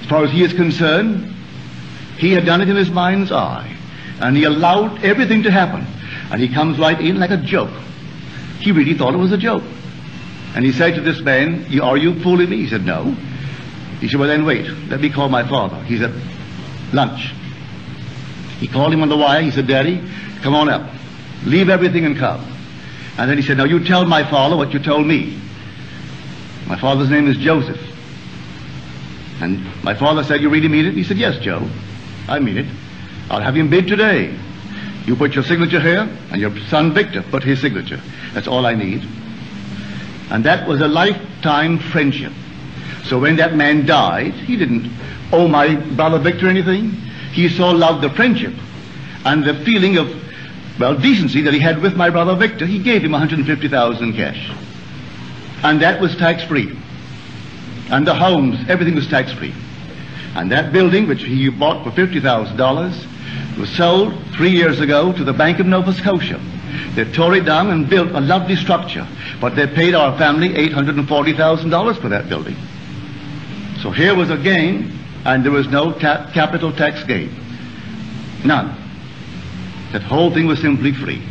As 0.00 0.06
far 0.06 0.24
as 0.24 0.32
he 0.32 0.42
is 0.42 0.52
concerned, 0.52 1.32
he 2.18 2.32
had 2.32 2.44
done 2.44 2.60
it 2.60 2.68
in 2.68 2.76
his 2.76 2.90
mind's 2.90 3.30
eye. 3.30 3.76
And 4.20 4.36
he 4.36 4.44
allowed 4.44 5.04
everything 5.04 5.44
to 5.44 5.50
happen. 5.50 5.86
And 6.32 6.40
he 6.40 6.48
comes 6.48 6.78
right 6.78 6.98
in 6.98 7.20
like 7.20 7.30
a 7.30 7.36
joke. 7.36 7.70
He 8.58 8.72
really 8.72 8.94
thought 8.94 9.12
it 9.12 9.18
was 9.18 9.32
a 9.32 9.38
joke. 9.38 9.62
And 10.54 10.64
he 10.64 10.72
said 10.72 10.94
to 10.94 11.02
this 11.02 11.20
man, 11.20 11.66
Are 11.80 11.98
you 11.98 12.18
fooling 12.22 12.48
me? 12.48 12.56
He 12.56 12.68
said, 12.68 12.86
No. 12.86 13.14
He 14.00 14.08
said, 14.08 14.18
Well, 14.18 14.28
then 14.28 14.46
wait. 14.46 14.66
Let 14.88 15.00
me 15.00 15.10
call 15.10 15.28
my 15.28 15.46
father. 15.46 15.82
He's 15.84 16.00
at 16.00 16.10
lunch. 16.92 17.32
He 18.58 18.66
called 18.66 18.94
him 18.94 19.02
on 19.02 19.10
the 19.10 19.16
wire. 19.16 19.42
He 19.42 19.50
said, 19.50 19.66
Daddy, 19.66 20.02
come 20.40 20.54
on 20.54 20.70
up. 20.70 20.90
Leave 21.44 21.68
everything 21.68 22.06
and 22.06 22.16
come. 22.16 22.40
And 23.18 23.28
then 23.28 23.36
he 23.36 23.42
said, 23.42 23.58
Now 23.58 23.64
you 23.64 23.84
tell 23.84 24.06
my 24.06 24.28
father 24.30 24.56
what 24.56 24.72
you 24.72 24.78
told 24.78 25.06
me. 25.06 25.38
My 26.66 26.78
father's 26.80 27.10
name 27.10 27.28
is 27.28 27.36
Joseph. 27.36 27.80
And 29.42 29.62
my 29.84 29.94
father 29.94 30.24
said, 30.24 30.40
You 30.40 30.48
really 30.48 30.68
mean 30.68 30.86
it? 30.86 30.94
He 30.94 31.04
said, 31.04 31.18
Yes, 31.18 31.38
Joe. 31.40 31.68
I 32.26 32.38
mean 32.38 32.56
it. 32.56 32.66
I'll 33.28 33.42
have 33.42 33.54
him 33.54 33.68
bid 33.68 33.86
today. 33.86 34.34
You 35.06 35.16
put 35.16 35.34
your 35.34 35.44
signature 35.44 35.80
here, 35.80 36.08
and 36.30 36.40
your 36.40 36.56
son 36.68 36.92
Victor 36.94 37.22
put 37.22 37.42
his 37.42 37.60
signature. 37.60 38.00
That's 38.34 38.46
all 38.46 38.66
I 38.66 38.74
need. 38.74 39.06
And 40.30 40.44
that 40.44 40.66
was 40.68 40.80
a 40.80 40.88
lifetime 40.88 41.78
friendship. 41.78 42.32
So 43.04 43.18
when 43.18 43.36
that 43.36 43.54
man 43.54 43.84
died, 43.84 44.32
he 44.32 44.56
didn't 44.56 44.90
owe 45.32 45.48
my 45.48 45.74
brother 45.74 46.18
Victor 46.18 46.48
anything. 46.48 46.90
He 47.32 47.48
so 47.48 47.70
loved 47.70 48.02
the 48.02 48.10
friendship 48.10 48.54
and 49.24 49.44
the 49.44 49.54
feeling 49.64 49.96
of, 49.96 50.08
well, 50.78 50.96
decency 50.96 51.42
that 51.42 51.52
he 51.52 51.60
had 51.60 51.82
with 51.82 51.96
my 51.96 52.10
brother 52.10 52.36
Victor. 52.36 52.64
He 52.64 52.78
gave 52.78 53.02
him 53.02 53.12
150,000 53.12 54.04
in 54.04 54.12
cash. 54.14 54.50
And 55.64 55.82
that 55.82 56.00
was 56.00 56.16
tax-free. 56.16 56.76
And 57.90 58.06
the 58.06 58.14
homes, 58.14 58.58
everything 58.68 58.94
was 58.94 59.08
tax-free. 59.08 59.54
And 60.34 60.50
that 60.52 60.72
building, 60.72 61.08
which 61.08 61.22
he 61.22 61.48
bought 61.48 61.84
for 61.84 61.90
$50,000, 61.90 63.06
was 63.58 63.70
sold 63.70 64.14
three 64.34 64.50
years 64.50 64.80
ago 64.80 65.12
to 65.12 65.24
the 65.24 65.32
Bank 65.32 65.58
of 65.58 65.66
Nova 65.66 65.92
Scotia. 65.92 66.40
They 66.94 67.04
tore 67.04 67.34
it 67.34 67.44
down 67.44 67.70
and 67.70 67.88
built 67.88 68.10
a 68.12 68.20
lovely 68.20 68.56
structure, 68.56 69.06
but 69.40 69.56
they 69.56 69.66
paid 69.66 69.94
our 69.94 70.16
family 70.18 70.50
$840,000 70.50 72.00
for 72.00 72.08
that 72.08 72.28
building. 72.28 72.56
So 73.82 73.90
here 73.90 74.14
was 74.14 74.30
a 74.30 74.36
gain, 74.36 74.98
and 75.24 75.44
there 75.44 75.52
was 75.52 75.68
no 75.68 75.92
ta- 75.92 76.30
capital 76.32 76.72
tax 76.72 77.04
gain. 77.04 77.34
None. 78.44 78.76
That 79.92 80.02
whole 80.02 80.32
thing 80.32 80.46
was 80.46 80.60
simply 80.60 80.92
free. 80.92 81.22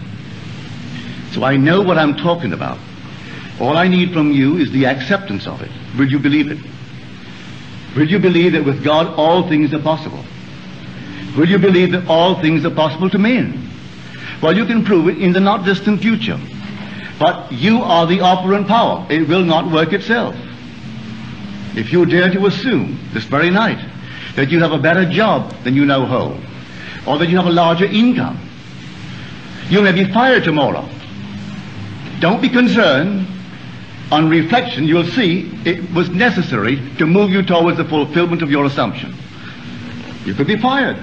So 1.31 1.43
I 1.43 1.57
know 1.57 1.81
what 1.81 1.97
I'm 1.97 2.15
talking 2.15 2.53
about. 2.53 2.77
All 3.59 3.77
I 3.77 3.87
need 3.87 4.11
from 4.13 4.31
you 4.31 4.57
is 4.57 4.71
the 4.71 4.85
acceptance 4.85 5.47
of 5.47 5.61
it. 5.61 5.71
Will 5.97 6.09
you 6.09 6.19
believe 6.19 6.51
it? 6.51 6.57
Will 7.95 8.09
you 8.09 8.19
believe 8.19 8.53
that 8.53 8.65
with 8.65 8.83
God 8.83 9.07
all 9.17 9.47
things 9.47 9.73
are 9.73 9.81
possible? 9.81 10.23
Will 11.37 11.47
you 11.47 11.57
believe 11.57 11.91
that 11.93 12.07
all 12.07 12.41
things 12.41 12.65
are 12.65 12.71
possible 12.71 13.09
to 13.09 13.17
men? 13.17 13.69
Well, 14.41 14.55
you 14.55 14.65
can 14.65 14.83
prove 14.83 15.07
it 15.07 15.17
in 15.17 15.31
the 15.33 15.39
not 15.39 15.65
distant 15.65 16.01
future. 16.01 16.39
But 17.19 17.51
you 17.51 17.81
are 17.83 18.07
the 18.07 18.21
operant 18.21 18.67
power. 18.67 19.05
It 19.09 19.27
will 19.27 19.43
not 19.43 19.71
work 19.71 19.93
itself. 19.93 20.35
If 21.75 21.93
you 21.93 22.05
dare 22.05 22.31
to 22.31 22.47
assume 22.47 22.99
this 23.13 23.23
very 23.25 23.49
night 23.49 23.79
that 24.35 24.49
you 24.49 24.59
have 24.59 24.71
a 24.71 24.79
better 24.79 25.05
job 25.05 25.53
than 25.63 25.75
you 25.75 25.85
now 25.85 26.05
hold, 26.05 26.41
or 27.07 27.17
that 27.19 27.29
you 27.29 27.37
have 27.37 27.45
a 27.45 27.51
larger 27.51 27.85
income, 27.85 28.39
you 29.69 29.81
may 29.81 29.91
be 29.91 30.11
fired 30.11 30.43
tomorrow. 30.43 30.87
Don't 32.19 32.41
be 32.41 32.49
concerned. 32.49 33.27
On 34.11 34.27
reflection, 34.27 34.83
you'll 34.83 35.05
see 35.05 35.49
it 35.63 35.89
was 35.93 36.09
necessary 36.09 36.75
to 36.97 37.05
move 37.05 37.29
you 37.29 37.41
towards 37.41 37.77
the 37.77 37.85
fulfillment 37.85 38.41
of 38.41 38.51
your 38.51 38.65
assumption. 38.65 39.15
You 40.25 40.33
could 40.33 40.47
be 40.47 40.57
fired. 40.57 40.97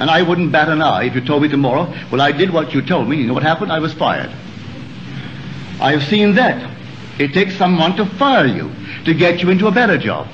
And 0.00 0.10
I 0.10 0.22
wouldn't 0.22 0.50
bat 0.50 0.70
an 0.70 0.80
eye 0.80 1.04
if 1.04 1.14
you 1.14 1.20
told 1.20 1.42
me 1.42 1.48
tomorrow, 1.48 1.92
well, 2.10 2.22
I 2.22 2.32
did 2.32 2.50
what 2.50 2.72
you 2.72 2.80
told 2.80 3.06
me. 3.06 3.18
You 3.18 3.26
know 3.26 3.34
what 3.34 3.42
happened? 3.42 3.70
I 3.70 3.80
was 3.80 3.92
fired. 3.92 4.30
I 5.78 5.92
have 5.92 6.02
seen 6.04 6.34
that. 6.36 6.70
It 7.18 7.34
takes 7.34 7.54
someone 7.56 7.96
to 7.96 8.06
fire 8.06 8.46
you 8.46 8.72
to 9.04 9.12
get 9.12 9.42
you 9.42 9.50
into 9.50 9.66
a 9.66 9.70
better 9.70 9.98
job. 9.98 10.26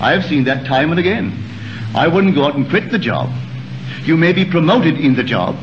I 0.00 0.10
have 0.10 0.24
seen 0.24 0.44
that 0.44 0.66
time 0.66 0.90
and 0.90 0.98
again. 0.98 1.32
I 1.94 2.08
wouldn't 2.08 2.34
go 2.34 2.44
out 2.44 2.56
and 2.56 2.68
quit 2.68 2.90
the 2.90 2.98
job. 2.98 3.30
You 4.02 4.16
may 4.16 4.32
be 4.32 4.44
promoted 4.44 4.98
in 4.98 5.14
the 5.14 5.22
job, 5.22 5.56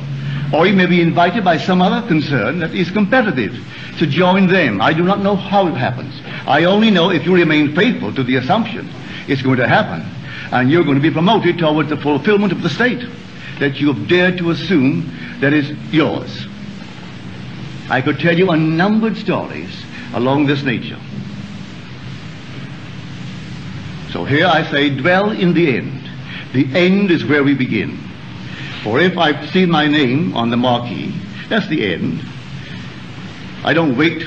or 0.54 0.66
you 0.66 0.74
may 0.74 0.86
be 0.86 1.02
invited 1.02 1.44
by 1.44 1.58
some 1.58 1.82
other 1.82 2.08
concern 2.08 2.60
that 2.60 2.74
is 2.74 2.90
competitive 2.92 3.54
to 4.00 4.08
join 4.08 4.48
them. 4.48 4.80
I 4.80 4.94
do 4.94 5.04
not 5.04 5.20
know 5.22 5.36
how 5.36 5.68
it 5.68 5.76
happens. 5.76 6.14
I 6.46 6.64
only 6.64 6.90
know 6.90 7.10
if 7.10 7.26
you 7.26 7.36
remain 7.36 7.76
faithful 7.76 8.14
to 8.14 8.24
the 8.24 8.36
assumption 8.36 8.90
it's 9.28 9.42
going 9.42 9.58
to 9.58 9.68
happen, 9.68 10.06
and 10.52 10.70
you're 10.70 10.84
going 10.84 10.96
to 10.96 11.02
be 11.02 11.12
promoted 11.12 11.58
towards 11.58 11.90
the 11.90 11.98
fulfillment 11.98 12.52
of 12.52 12.62
the 12.62 12.70
state 12.70 13.06
that 13.60 13.80
you 13.80 13.92
have 13.92 14.08
dared 14.08 14.38
to 14.38 14.52
assume 14.52 15.12
that 15.40 15.54
is 15.54 15.72
yours. 15.92 16.48
I 17.90 18.02
could 18.02 18.20
tell 18.20 18.38
you 18.38 18.52
unnumbered 18.52 19.18
stories 19.18 19.84
along 20.14 20.46
this 20.46 20.64
nature. 20.64 21.00
So 24.12 24.26
here 24.26 24.48
I 24.48 24.70
say, 24.72 24.90
dwell 24.90 25.32
in 25.32 25.54
the 25.54 25.78
end. 25.78 26.10
The 26.54 26.66
end 26.76 27.12
is 27.12 27.26
where 27.26 27.44
we 27.44 27.54
begin. 27.54 27.98
For 28.84 29.00
if 29.00 29.18
I've 29.18 29.50
seen 29.50 29.70
my 29.70 29.88
name 29.88 30.36
on 30.36 30.50
the 30.50 30.58
marquee, 30.58 31.14
that's 31.50 31.68
the 31.68 31.94
end. 31.94 32.22
I 33.64 33.74
don't 33.74 33.98
wait 33.98 34.26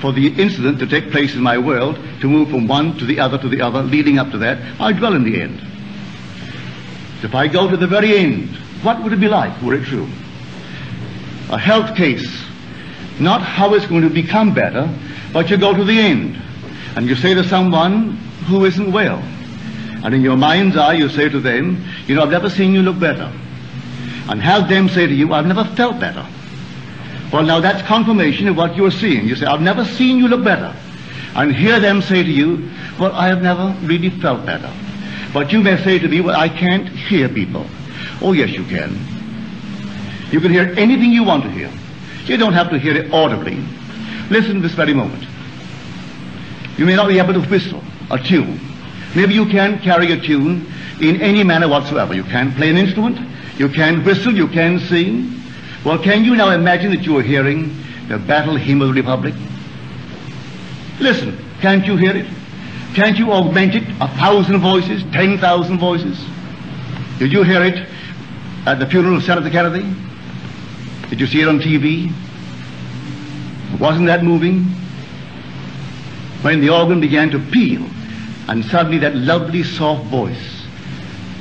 for 0.00 0.12
the 0.12 0.28
incident 0.40 0.78
to 0.78 0.86
take 0.86 1.10
place 1.10 1.34
in 1.34 1.42
my 1.42 1.58
world 1.58 1.96
to 2.20 2.28
move 2.28 2.50
from 2.50 2.66
one 2.66 2.96
to 2.98 3.04
the 3.04 3.20
other 3.20 3.38
to 3.38 3.48
the 3.48 3.60
other, 3.60 3.82
leading 3.82 4.18
up 4.18 4.30
to 4.30 4.38
that. 4.38 4.58
I 4.80 4.92
dwell 4.92 5.14
in 5.14 5.24
the 5.24 5.40
end. 5.40 5.60
If 7.22 7.34
I 7.34 7.48
go 7.48 7.68
to 7.68 7.76
the 7.76 7.86
very 7.86 8.16
end, 8.16 8.48
what 8.82 9.02
would 9.02 9.12
it 9.12 9.20
be 9.20 9.28
like 9.28 9.60
were 9.60 9.74
it 9.74 9.84
true? 9.84 10.08
A 11.50 11.58
health 11.58 11.96
case, 11.96 12.44
not 13.18 13.42
how 13.42 13.74
it's 13.74 13.86
going 13.86 14.02
to 14.02 14.10
become 14.10 14.54
better, 14.54 14.88
but 15.32 15.50
you 15.50 15.56
go 15.56 15.74
to 15.74 15.84
the 15.84 15.98
end 15.98 16.40
and 16.96 17.06
you 17.06 17.16
say 17.16 17.34
to 17.34 17.42
someone 17.42 18.12
who 18.46 18.64
isn't 18.64 18.92
well, 18.92 19.18
and 20.04 20.14
in 20.14 20.22
your 20.22 20.36
mind's 20.36 20.76
eye 20.76 20.94
you 20.94 21.08
say 21.08 21.28
to 21.28 21.40
them, 21.40 21.84
you 22.06 22.14
know, 22.14 22.22
I've 22.22 22.30
never 22.30 22.48
seen 22.48 22.72
you 22.72 22.82
look 22.82 23.00
better. 23.00 23.32
And 24.28 24.40
have 24.42 24.68
them 24.68 24.88
say 24.88 25.06
to 25.06 25.14
you, 25.14 25.32
I've 25.32 25.46
never 25.46 25.64
felt 25.64 25.98
better. 25.98 26.26
Well, 27.32 27.42
now 27.42 27.60
that's 27.60 27.86
confirmation 27.86 28.48
of 28.48 28.56
what 28.56 28.74
you're 28.76 28.90
seeing. 28.90 29.26
You 29.26 29.36
say, 29.36 29.46
I've 29.46 29.60
never 29.60 29.84
seen 29.84 30.18
you 30.18 30.28
look 30.28 30.44
better. 30.44 30.74
And 31.34 31.54
hear 31.54 31.78
them 31.78 32.00
say 32.02 32.22
to 32.22 32.30
you, 32.30 32.70
well, 32.98 33.12
I 33.12 33.28
have 33.28 33.42
never 33.42 33.76
really 33.82 34.10
felt 34.10 34.46
better. 34.46 34.72
But 35.32 35.52
you 35.52 35.60
may 35.60 35.82
say 35.84 35.98
to 35.98 36.08
me, 36.08 36.20
well, 36.20 36.38
I 36.38 36.48
can't 36.48 36.88
hear 36.88 37.28
people. 37.28 37.66
Oh, 38.22 38.32
yes, 38.32 38.50
you 38.50 38.64
can. 38.64 38.98
You 40.30 40.40
can 40.40 40.50
hear 40.50 40.74
anything 40.76 41.12
you 41.12 41.22
want 41.22 41.44
to 41.44 41.50
hear. 41.50 41.70
You 42.24 42.36
don't 42.36 42.54
have 42.54 42.70
to 42.70 42.78
hear 42.78 42.96
it 42.96 43.12
audibly. 43.12 43.56
Listen 44.30 44.60
this 44.60 44.72
very 44.72 44.94
moment. 44.94 45.24
You 46.76 46.86
may 46.86 46.96
not 46.96 47.08
be 47.08 47.18
able 47.18 47.34
to 47.34 47.40
whistle 47.40 47.82
a 48.10 48.18
tune. 48.18 48.60
Maybe 49.14 49.34
you 49.34 49.46
can 49.46 49.78
carry 49.80 50.12
a 50.12 50.20
tune 50.20 50.70
in 51.00 51.20
any 51.20 51.44
manner 51.44 51.68
whatsoever. 51.68 52.14
You 52.14 52.24
can 52.24 52.52
play 52.52 52.70
an 52.70 52.76
instrument. 52.76 53.18
You 53.58 53.68
can 53.68 54.04
whistle. 54.04 54.34
You 54.34 54.48
can 54.48 54.78
sing. 54.80 55.37
Well, 55.88 55.98
can 55.98 56.22
you 56.22 56.36
now 56.36 56.50
imagine 56.50 56.90
that 56.90 57.06
you 57.06 57.16
are 57.16 57.22
hearing 57.22 57.74
the 58.08 58.18
battle 58.18 58.56
hymn 58.56 58.82
of 58.82 58.88
the 58.88 58.92
Republic? 58.92 59.34
Listen, 61.00 61.42
can't 61.62 61.86
you 61.86 61.96
hear 61.96 62.14
it? 62.14 62.26
Can't 62.92 63.18
you 63.18 63.32
augment 63.32 63.74
it? 63.74 63.84
A 63.98 64.08
thousand 64.18 64.60
voices, 64.60 65.02
ten 65.12 65.38
thousand 65.38 65.78
voices. 65.78 66.22
Did 67.18 67.32
you 67.32 67.42
hear 67.42 67.64
it 67.64 67.88
at 68.66 68.78
the 68.80 68.86
funeral 68.86 69.16
of 69.16 69.22
Senator 69.22 69.48
Kennedy? 69.48 69.90
Did 71.08 71.20
you 71.20 71.26
see 71.26 71.40
it 71.40 71.48
on 71.48 71.58
TV? 71.58 72.12
Wasn't 73.80 74.08
that 74.08 74.22
moving? 74.22 74.64
When 76.42 76.60
the 76.60 76.68
organ 76.68 77.00
began 77.00 77.30
to 77.30 77.38
peal, 77.38 77.82
and 78.46 78.62
suddenly 78.66 78.98
that 78.98 79.16
lovely 79.16 79.62
soft 79.62 80.04
voice 80.08 80.66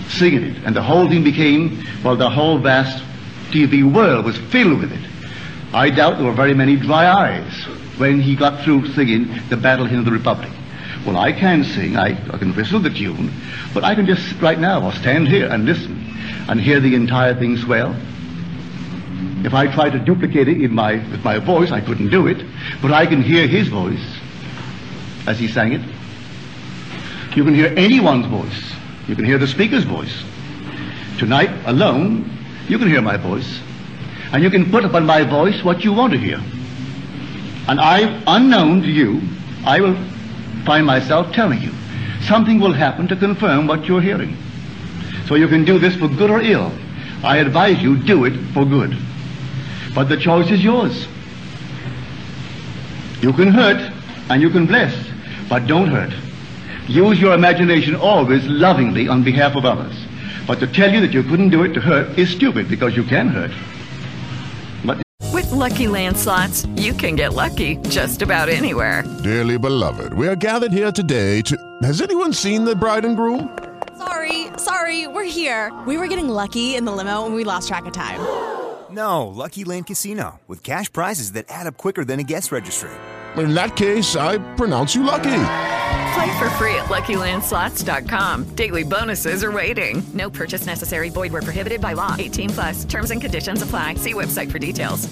singing 0.07 0.43
it, 0.43 0.63
and 0.63 0.73
the 0.73 0.81
whole 0.81 1.09
thing 1.09 1.25
became, 1.25 1.83
well, 2.01 2.15
the 2.15 2.29
whole 2.29 2.57
vast 2.57 3.03
TV 3.47 3.83
world 3.83 4.25
was 4.25 4.37
filled 4.37 4.79
with 4.79 4.91
it. 4.91 5.09
I 5.73 5.89
doubt 5.89 6.17
there 6.17 6.25
were 6.25 6.33
very 6.33 6.53
many 6.53 6.75
dry 6.75 7.07
eyes 7.07 7.53
when 7.97 8.21
he 8.21 8.35
got 8.35 8.63
through 8.63 8.87
singing 8.93 9.39
the 9.49 9.57
Battle 9.57 9.85
Hymn 9.85 9.99
of 9.99 10.05
the 10.05 10.11
Republic. 10.11 10.51
Well, 11.05 11.17
I 11.17 11.31
can 11.31 11.63
sing, 11.63 11.97
I, 11.97 12.09
I 12.33 12.37
can 12.37 12.53
whistle 12.53 12.79
the 12.79 12.89
tune, 12.89 13.31
but 13.73 13.83
I 13.83 13.95
can 13.95 14.05
just 14.05 14.41
right 14.41 14.59
now, 14.59 14.81
I'll 14.81 14.91
stand 14.91 15.27
here 15.27 15.47
and 15.47 15.65
listen 15.65 16.03
and 16.49 16.59
hear 16.59 16.79
the 16.79 16.95
entire 16.95 17.33
thing 17.33 17.57
swell. 17.57 17.95
If 19.45 19.53
I 19.53 19.67
tried 19.73 19.91
to 19.91 19.99
duplicate 19.99 20.47
it 20.47 20.61
in 20.61 20.73
my, 20.73 20.95
with 21.11 21.23
my 21.23 21.39
voice, 21.39 21.71
I 21.71 21.81
couldn't 21.81 22.09
do 22.09 22.27
it, 22.27 22.45
but 22.81 22.91
I 22.91 23.05
can 23.05 23.21
hear 23.21 23.47
his 23.47 23.67
voice 23.67 24.03
as 25.27 25.39
he 25.39 25.47
sang 25.47 25.73
it. 25.73 25.81
You 27.35 27.43
can 27.43 27.53
hear 27.53 27.73
anyone's 27.77 28.25
voice. 28.25 28.73
You 29.07 29.15
can 29.15 29.25
hear 29.25 29.37
the 29.37 29.47
speaker's 29.47 29.83
voice. 29.83 30.23
Tonight, 31.19 31.51
alone, 31.65 32.36
you 32.67 32.77
can 32.77 32.87
hear 32.87 33.01
my 33.01 33.17
voice. 33.17 33.61
And 34.31 34.43
you 34.43 34.49
can 34.49 34.69
put 34.69 34.83
upon 34.83 35.05
my 35.05 35.23
voice 35.23 35.63
what 35.63 35.83
you 35.83 35.93
want 35.93 36.13
to 36.13 36.19
hear. 36.19 36.41
And 37.67 37.79
I, 37.79 38.21
unknown 38.27 38.81
to 38.81 38.87
you, 38.87 39.21
I 39.65 39.79
will 39.79 39.95
find 40.65 40.85
myself 40.85 41.33
telling 41.33 41.61
you. 41.61 41.71
Something 42.21 42.59
will 42.59 42.73
happen 42.73 43.07
to 43.07 43.15
confirm 43.15 43.67
what 43.67 43.85
you're 43.85 44.01
hearing. 44.01 44.35
So 45.27 45.35
you 45.35 45.47
can 45.47 45.65
do 45.65 45.79
this 45.79 45.95
for 45.95 46.07
good 46.07 46.29
or 46.29 46.41
ill. 46.41 46.71
I 47.23 47.37
advise 47.37 47.81
you 47.81 47.97
do 47.97 48.25
it 48.25 48.37
for 48.53 48.65
good. 48.65 48.97
But 49.95 50.09
the 50.09 50.17
choice 50.17 50.51
is 50.51 50.63
yours. 50.63 51.07
You 53.21 53.33
can 53.33 53.47
hurt 53.47 53.91
and 54.29 54.41
you 54.41 54.49
can 54.49 54.65
bless, 54.65 54.93
but 55.49 55.67
don't 55.67 55.87
hurt. 55.87 56.13
Use 56.87 57.19
your 57.19 57.33
imagination 57.33 57.95
always 57.95 58.45
lovingly 58.45 59.07
on 59.07 59.23
behalf 59.23 59.55
of 59.55 59.65
others. 59.65 60.06
But 60.47 60.59
to 60.59 60.67
tell 60.67 60.91
you 60.91 61.01
that 61.01 61.11
you 61.11 61.23
couldn't 61.23 61.49
do 61.49 61.63
it 61.63 61.73
to 61.73 61.81
hurt 61.81 62.17
is 62.17 62.29
stupid 62.29 62.69
because 62.69 62.95
you 62.95 63.03
can 63.03 63.27
hurt. 63.27 63.51
But 64.85 65.03
With 65.33 65.51
Lucky 65.51 65.87
Land 65.89 66.15
slots, 66.15 66.65
you 66.77 66.93
can 66.93 67.15
get 67.17 67.33
lucky 67.33 67.75
just 67.89 68.21
about 68.21 68.47
anywhere. 68.47 69.03
Dearly 69.23 69.59
beloved, 69.59 70.13
we 70.13 70.27
are 70.27 70.37
gathered 70.37 70.71
here 70.71 70.91
today 70.91 71.41
to. 71.41 71.57
Has 71.83 72.01
anyone 72.01 72.31
seen 72.31 72.63
the 72.63 72.75
bride 72.75 73.03
and 73.03 73.17
groom? 73.17 73.57
Sorry, 73.97 74.47
sorry, 74.57 75.07
we're 75.07 75.25
here. 75.25 75.73
We 75.85 75.97
were 75.97 76.07
getting 76.07 76.29
lucky 76.29 76.75
in 76.75 76.85
the 76.85 76.91
limo 76.93 77.25
and 77.25 77.35
we 77.35 77.43
lost 77.43 77.67
track 77.67 77.85
of 77.85 77.93
time. 77.93 78.21
No, 78.89 79.27
Lucky 79.27 79.65
Land 79.65 79.87
Casino, 79.87 80.39
with 80.47 80.63
cash 80.63 80.91
prizes 80.91 81.33
that 81.33 81.45
add 81.49 81.67
up 81.67 81.75
quicker 81.75 82.05
than 82.05 82.21
a 82.21 82.23
guest 82.23 82.53
registry. 82.53 82.89
In 83.35 83.53
that 83.53 83.75
case, 83.75 84.15
I 84.15 84.37
pronounce 84.55 84.95
you 84.95 85.03
lucky. 85.03 85.43
Play 86.17 86.39
for 86.39 86.49
free 86.51 86.75
at 86.75 86.85
LuckyLandSlots.com. 86.85 88.55
Daily 88.55 88.83
bonuses 88.83 89.43
are 89.43 89.51
waiting. 89.51 90.01
No 90.15 90.31
purchase 90.31 90.65
necessary. 90.65 91.09
Void 91.09 91.31
where 91.31 91.43
prohibited 91.43 91.79
by 91.79 91.93
law. 91.93 92.15
18 92.17 92.49
plus. 92.49 92.85
Terms 92.85 93.11
and 93.11 93.21
conditions 93.21 93.61
apply. 93.61 93.95
See 93.95 94.13
website 94.13 94.51
for 94.51 94.57
details. 94.57 95.07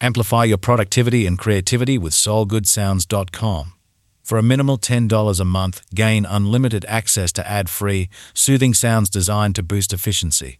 Amplify 0.00 0.44
your 0.44 0.58
productivity 0.58 1.26
and 1.26 1.38
creativity 1.38 1.96
with 1.96 2.12
SoulGoodSounds.com. 2.12 3.72
For 4.24 4.38
a 4.38 4.42
minimal 4.42 4.78
$10 4.78 5.40
a 5.40 5.44
month, 5.44 5.82
gain 5.94 6.26
unlimited 6.26 6.84
access 6.88 7.32
to 7.34 7.48
ad 7.48 7.68
free, 7.70 8.08
soothing 8.34 8.74
sounds 8.74 9.08
designed 9.08 9.54
to 9.54 9.62
boost 9.62 9.92
efficiency. 9.92 10.58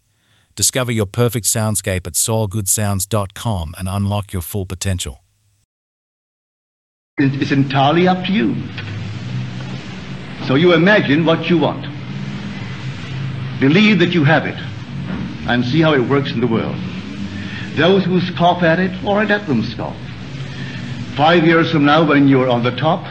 Discover 0.55 0.93
your 0.93 1.07
perfect 1.07 1.45
soundscape 1.45 2.07
at 2.07 2.13
SoulGoodSounds.com 2.13 3.75
and 3.77 3.89
unlock 3.89 4.31
your 4.31 4.41
full 4.41 4.65
potential. 4.65 5.19
It's 7.17 7.35
it's 7.41 7.51
entirely 7.51 8.07
up 8.07 8.25
to 8.25 8.31
you. 8.31 8.55
So 10.47 10.55
you 10.55 10.73
imagine 10.73 11.25
what 11.25 11.49
you 11.49 11.57
want. 11.57 11.87
Believe 13.59 13.99
that 13.99 14.13
you 14.13 14.23
have 14.23 14.45
it 14.45 14.57
and 15.47 15.65
see 15.65 15.81
how 15.81 15.93
it 15.93 16.01
works 16.01 16.31
in 16.31 16.39
the 16.39 16.47
world. 16.47 16.75
Those 17.75 18.05
who 18.05 18.21
scoff 18.21 18.63
at 18.63 18.79
it, 18.79 18.91
right, 19.03 19.27
let 19.27 19.47
them 19.47 19.63
scoff. 19.63 19.97
Five 21.15 21.45
years 21.45 21.71
from 21.71 21.85
now, 21.85 22.07
when 22.07 22.27
you're 22.27 22.49
on 22.49 22.63
the 22.63 22.75
top, 22.75 23.07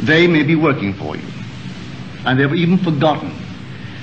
they 0.00 0.26
may 0.26 0.42
be 0.42 0.54
working 0.54 0.92
for 0.94 1.16
you. 1.16 1.26
And 2.24 2.38
they've 2.38 2.54
even 2.54 2.78
forgotten 2.78 3.34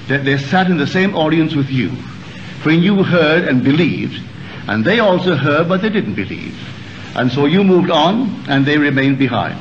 that 0.08 0.26
they 0.26 0.38
sat 0.38 0.70
in 0.70 0.78
the 0.78 0.88
same 0.88 1.16
audience 1.16 1.56
with 1.56 1.70
you 1.70 1.90
when 2.64 2.82
you 2.82 3.04
heard 3.04 3.48
and 3.48 3.64
believed, 3.64 4.22
and 4.68 4.84
they 4.84 5.00
also 5.00 5.36
heard, 5.36 5.68
but 5.68 5.82
they 5.82 5.90
didn't 5.90 6.16
believe. 6.16 6.58
And 7.16 7.32
so 7.32 7.46
you 7.46 7.64
moved 7.64 7.90
on, 7.90 8.46
and 8.50 8.66
they 8.66 8.78
remained 8.78 9.18
behind. 9.18 9.60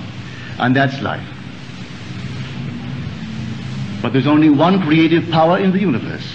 And 0.58 0.74
that's 0.74 1.00
life. 1.02 1.31
But 4.02 4.12
there's 4.12 4.26
only 4.26 4.50
one 4.50 4.82
creative 4.82 5.30
power 5.30 5.58
in 5.58 5.70
the 5.70 5.78
universe. 5.78 6.26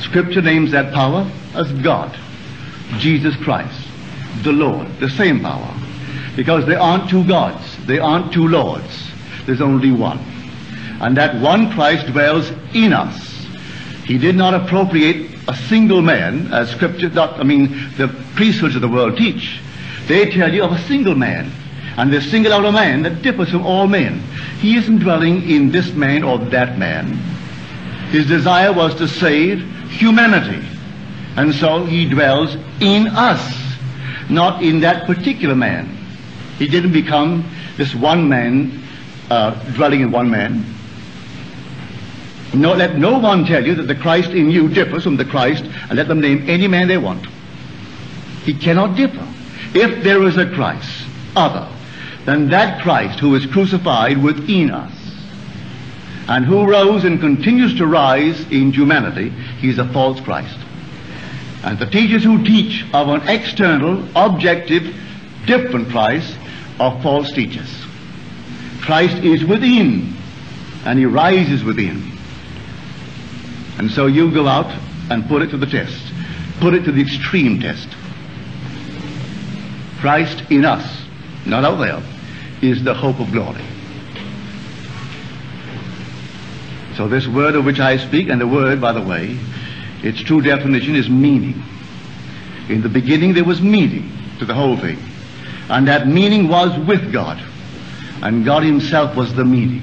Scripture 0.00 0.42
names 0.42 0.70
that 0.72 0.92
power 0.92 1.28
as 1.54 1.72
God, 1.82 2.14
Jesus 2.98 3.34
Christ, 3.36 3.88
the 4.42 4.52
Lord, 4.52 4.86
the 5.00 5.08
same 5.08 5.40
power. 5.40 5.74
Because 6.36 6.66
there 6.66 6.80
aren't 6.80 7.08
two 7.08 7.26
gods, 7.26 7.64
there 7.86 8.02
aren't 8.02 8.32
two 8.32 8.46
lords, 8.46 9.10
there's 9.46 9.62
only 9.62 9.90
one. 9.90 10.18
And 11.00 11.16
that 11.16 11.40
one 11.40 11.72
Christ 11.72 12.06
dwells 12.12 12.50
in 12.74 12.92
us. 12.92 13.46
He 14.04 14.18
did 14.18 14.36
not 14.36 14.54
appropriate 14.54 15.30
a 15.48 15.56
single 15.56 16.02
man, 16.02 16.52
as 16.52 16.70
Scripture, 16.70 17.08
not, 17.08 17.40
I 17.40 17.42
mean, 17.42 17.90
the 17.96 18.08
priesthoods 18.34 18.76
of 18.76 18.82
the 18.82 18.88
world 18.88 19.16
teach. 19.16 19.60
They 20.06 20.30
tell 20.30 20.52
you 20.52 20.62
of 20.62 20.72
a 20.72 20.78
single 20.82 21.14
man. 21.14 21.50
And 21.96 22.12
they 22.12 22.20
single 22.20 22.52
out 22.52 22.64
a 22.64 22.72
man 22.72 23.02
that 23.02 23.22
differs 23.22 23.50
from 23.50 23.66
all 23.66 23.86
men. 23.86 24.20
He 24.60 24.76
isn't 24.76 24.98
dwelling 25.00 25.48
in 25.48 25.70
this 25.70 25.92
man 25.92 26.22
or 26.22 26.38
that 26.38 26.78
man. 26.78 27.12
His 28.10 28.26
desire 28.26 28.72
was 28.72 28.94
to 28.96 29.08
save 29.08 29.60
humanity. 29.90 30.66
And 31.36 31.54
so 31.54 31.84
he 31.84 32.08
dwells 32.08 32.56
in 32.80 33.08
us, 33.08 33.40
not 34.30 34.62
in 34.62 34.80
that 34.80 35.06
particular 35.06 35.54
man. 35.54 35.96
He 36.58 36.66
didn't 36.66 36.92
become 36.92 37.48
this 37.76 37.94
one 37.94 38.28
man, 38.28 38.82
uh, 39.30 39.50
dwelling 39.74 40.00
in 40.00 40.10
one 40.10 40.30
man. 40.30 40.64
No, 42.54 42.74
let 42.74 42.96
no 42.96 43.18
one 43.18 43.46
tell 43.46 43.64
you 43.64 43.74
that 43.74 43.86
the 43.86 43.94
Christ 43.94 44.30
in 44.30 44.50
you 44.50 44.68
differs 44.68 45.04
from 45.04 45.16
the 45.16 45.24
Christ, 45.24 45.64
and 45.64 45.92
let 45.92 46.08
them 46.08 46.20
name 46.20 46.48
any 46.48 46.68
man 46.68 46.88
they 46.88 46.98
want. 46.98 47.26
He 48.44 48.52
cannot 48.52 48.94
differ. 48.94 49.26
If 49.74 50.04
there 50.04 50.22
is 50.24 50.36
a 50.36 50.46
Christ 50.50 51.06
other 51.34 51.66
than 52.24 52.48
that 52.50 52.82
Christ 52.82 53.18
who 53.18 53.34
is 53.34 53.46
crucified 53.46 54.22
within 54.22 54.70
us, 54.70 54.92
and 56.28 56.44
who 56.44 56.64
rose 56.64 57.04
and 57.04 57.20
continues 57.20 57.76
to 57.78 57.86
rise 57.86 58.40
in 58.50 58.72
humanity, 58.72 59.30
he 59.58 59.68
is 59.68 59.78
a 59.78 59.92
false 59.92 60.20
Christ. 60.20 60.56
And 61.64 61.78
the 61.78 61.86
teachers 61.86 62.24
who 62.24 62.44
teach 62.44 62.84
of 62.92 63.08
an 63.08 63.28
external, 63.28 64.04
objective, 64.16 64.94
different 65.46 65.90
Christ 65.90 66.36
are 66.78 67.00
false 67.02 67.32
teachers. 67.32 67.70
Christ 68.80 69.16
is 69.24 69.44
within, 69.44 70.16
and 70.84 70.98
he 70.98 71.06
rises 71.06 71.62
within. 71.62 72.12
And 73.78 73.90
so 73.90 74.06
you 74.06 74.30
go 74.32 74.46
out 74.46 74.72
and 75.10 75.26
put 75.28 75.42
it 75.42 75.50
to 75.50 75.56
the 75.56 75.66
test. 75.66 76.12
Put 76.60 76.74
it 76.74 76.84
to 76.84 76.92
the 76.92 77.02
extreme 77.02 77.60
test. 77.60 77.88
Christ 79.98 80.42
in 80.50 80.64
us, 80.64 81.04
not 81.46 81.64
out 81.64 81.76
there, 81.76 82.02
is 82.62 82.82
the 82.84 82.94
hope 82.94 83.18
of 83.18 83.30
glory. 83.32 83.64
So 86.96 87.08
this 87.08 87.26
word 87.26 87.56
of 87.56 87.64
which 87.64 87.80
I 87.80 87.96
speak, 87.96 88.28
and 88.28 88.40
the 88.40 88.46
word, 88.46 88.80
by 88.80 88.92
the 88.92 89.02
way, 89.02 89.38
its 90.02 90.20
true 90.20 90.40
definition 90.40 90.94
is 90.94 91.08
meaning. 91.08 91.62
In 92.68 92.82
the 92.82 92.88
beginning 92.88 93.34
there 93.34 93.44
was 93.44 93.60
meaning 93.60 94.10
to 94.38 94.44
the 94.44 94.54
whole 94.54 94.76
thing. 94.76 94.98
And 95.68 95.88
that 95.88 96.06
meaning 96.06 96.48
was 96.48 96.76
with 96.86 97.12
God. 97.12 97.42
And 98.22 98.44
God 98.44 98.62
himself 98.62 99.16
was 99.16 99.34
the 99.34 99.44
meaning. 99.44 99.82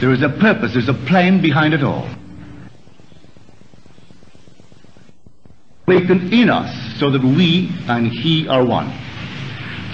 There 0.00 0.12
is 0.12 0.22
a 0.22 0.28
purpose, 0.28 0.74
there's 0.74 0.88
a 0.88 0.94
plan 0.94 1.40
behind 1.40 1.74
it 1.74 1.82
all. 1.82 2.08
Awakened 5.86 6.32
in 6.32 6.50
us 6.50 6.98
so 6.98 7.10
that 7.10 7.22
we 7.22 7.70
and 7.88 8.06
he 8.06 8.46
are 8.48 8.64
one. 8.64 8.92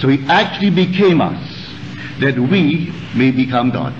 So 0.00 0.08
he 0.08 0.24
actually 0.28 0.70
became 0.70 1.20
us 1.20 1.49
that 2.20 2.38
we 2.38 2.92
may 3.14 3.30
become 3.30 3.70
God. 3.70 3.94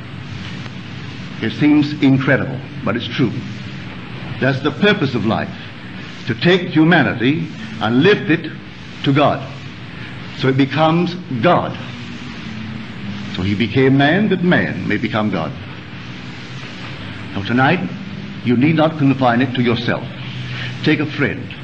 It 1.42 1.52
seems 1.52 1.92
incredible, 2.02 2.58
but 2.84 2.96
it's 2.96 3.08
true. 3.08 3.32
That's 4.40 4.60
the 4.60 4.70
purpose 4.70 5.14
of 5.14 5.26
life, 5.26 5.50
to 6.26 6.34
take 6.34 6.68
humanity 6.68 7.48
and 7.80 8.02
lift 8.02 8.30
it 8.30 8.50
to 9.04 9.12
God. 9.12 9.40
So 10.38 10.48
it 10.48 10.56
becomes 10.56 11.14
God. 11.42 11.76
So 13.36 13.42
he 13.42 13.54
became 13.54 13.96
man 13.96 14.28
that 14.28 14.42
man 14.42 14.86
may 14.86 14.96
become 14.96 15.30
God. 15.30 15.52
Now 17.34 17.42
tonight, 17.42 17.80
you 18.44 18.56
need 18.56 18.76
not 18.76 18.98
confine 18.98 19.40
it 19.40 19.54
to 19.54 19.62
yourself. 19.62 20.06
Take 20.82 21.00
a 21.00 21.06
friend, 21.06 21.54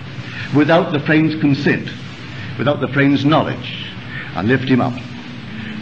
without 0.55 0.93
the 0.93 1.01
friend's 1.01 1.35
consent, 1.41 1.91
without 2.59 2.81
the 2.81 2.89
friend's 2.89 3.25
knowledge, 3.25 3.87
and 4.37 4.49
lift 4.49 4.65
him 4.65 4.81
up. 4.81 4.95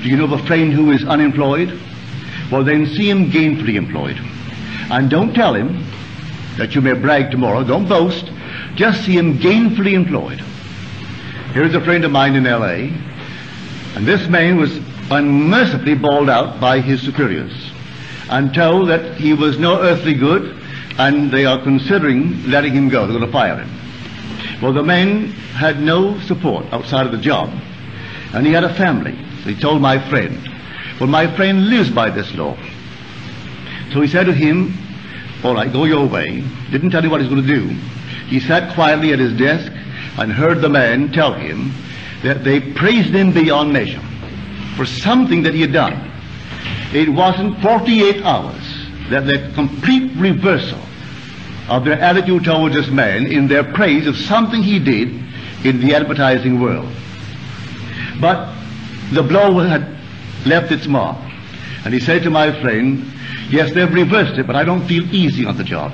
Do 0.04 0.10
you 0.10 0.18
know 0.18 0.24
of 0.24 0.32
a 0.32 0.46
friend 0.46 0.70
who 0.70 0.90
is 0.90 1.02
unemployed? 1.02 1.80
Well, 2.52 2.62
then 2.62 2.84
see 2.84 3.08
him 3.08 3.30
gainfully 3.30 3.76
employed. 3.76 4.20
And 4.90 5.08
don't 5.08 5.32
tell 5.32 5.54
him 5.54 5.82
that 6.58 6.74
you 6.74 6.82
may 6.82 6.92
brag 6.92 7.30
tomorrow. 7.30 7.64
Don't 7.64 7.88
boast. 7.88 8.30
Just 8.74 9.06
see 9.06 9.16
him 9.16 9.38
gainfully 9.38 9.94
employed. 9.94 10.40
Here's 11.54 11.74
a 11.74 11.80
friend 11.80 12.04
of 12.04 12.10
mine 12.10 12.34
in 12.34 12.46
L.A., 12.46 12.92
and 13.96 14.04
this 14.04 14.28
man 14.28 14.58
was 14.58 14.76
unmercifully 15.10 15.94
bawled 15.94 16.28
out 16.28 16.60
by 16.60 16.80
his 16.80 17.00
superiors 17.00 17.54
and 18.28 18.52
told 18.52 18.90
that 18.90 19.16
he 19.16 19.32
was 19.32 19.58
no 19.58 19.80
earthly 19.80 20.12
good 20.12 20.54
and 20.98 21.30
they 21.30 21.46
are 21.46 21.62
considering 21.62 22.44
letting 22.50 22.74
him 22.74 22.90
go. 22.90 23.06
They're 23.06 23.16
going 23.16 23.26
to 23.26 23.32
fire 23.32 23.56
him. 23.56 24.60
Well, 24.60 24.74
the 24.74 24.82
man 24.82 25.28
had 25.56 25.80
no 25.80 26.20
support 26.20 26.66
outside 26.74 27.06
of 27.06 27.12
the 27.12 27.18
job, 27.18 27.50
and 28.34 28.46
he 28.46 28.52
had 28.52 28.64
a 28.64 28.74
family. 28.74 29.18
He 29.44 29.54
told 29.54 29.80
my 29.80 29.98
friend, 30.08 30.40
well, 30.98 31.08
my 31.08 31.34
friend 31.36 31.68
lives 31.68 31.90
by 31.90 32.10
this 32.10 32.32
law. 32.34 32.56
So 33.92 34.00
he 34.00 34.08
said 34.08 34.24
to 34.24 34.32
him, 34.32 34.74
all 35.44 35.54
right, 35.54 35.70
go 35.72 35.84
your 35.84 36.06
way. 36.06 36.42
Didn't 36.70 36.90
tell 36.90 37.02
him 37.02 37.10
what 37.10 37.20
he's 37.20 37.28
going 37.28 37.46
to 37.46 37.54
do. 37.54 37.68
He 38.28 38.40
sat 38.40 38.74
quietly 38.74 39.12
at 39.12 39.18
his 39.18 39.36
desk 39.36 39.70
and 40.18 40.32
heard 40.32 40.60
the 40.60 40.68
man 40.68 41.12
tell 41.12 41.34
him 41.34 41.72
that 42.22 42.42
they 42.42 42.60
praised 42.60 43.14
him 43.14 43.32
beyond 43.32 43.72
measure 43.72 44.00
for 44.76 44.86
something 44.86 45.42
that 45.42 45.52
he 45.52 45.60
had 45.60 45.72
done. 45.72 46.10
It 46.94 47.08
wasn't 47.08 47.60
48 47.60 48.24
hours 48.24 48.62
that 49.10 49.26
the 49.26 49.50
complete 49.54 50.12
reversal 50.16 50.80
of 51.68 51.84
their 51.84 51.98
attitude 52.00 52.44
towards 52.44 52.74
this 52.74 52.88
man 52.88 53.26
in 53.26 53.48
their 53.48 53.64
praise 53.64 54.06
of 54.06 54.16
something 54.16 54.62
he 54.62 54.78
did 54.78 55.08
in 55.64 55.80
the 55.80 55.94
advertising 55.94 56.60
world. 56.60 56.90
But 58.20 58.54
the 59.12 59.22
blow 59.22 59.58
had 59.58 59.86
left 60.46 60.72
its 60.72 60.86
mark. 60.86 61.18
And 61.84 61.92
he 61.92 62.00
said 62.00 62.22
to 62.22 62.30
my 62.30 62.58
friend, 62.62 63.04
yes, 63.50 63.72
they've 63.72 63.92
reversed 63.92 64.38
it, 64.38 64.46
but 64.46 64.56
I 64.56 64.64
don't 64.64 64.86
feel 64.86 65.04
easy 65.14 65.44
on 65.44 65.56
the 65.56 65.64
job. 65.64 65.92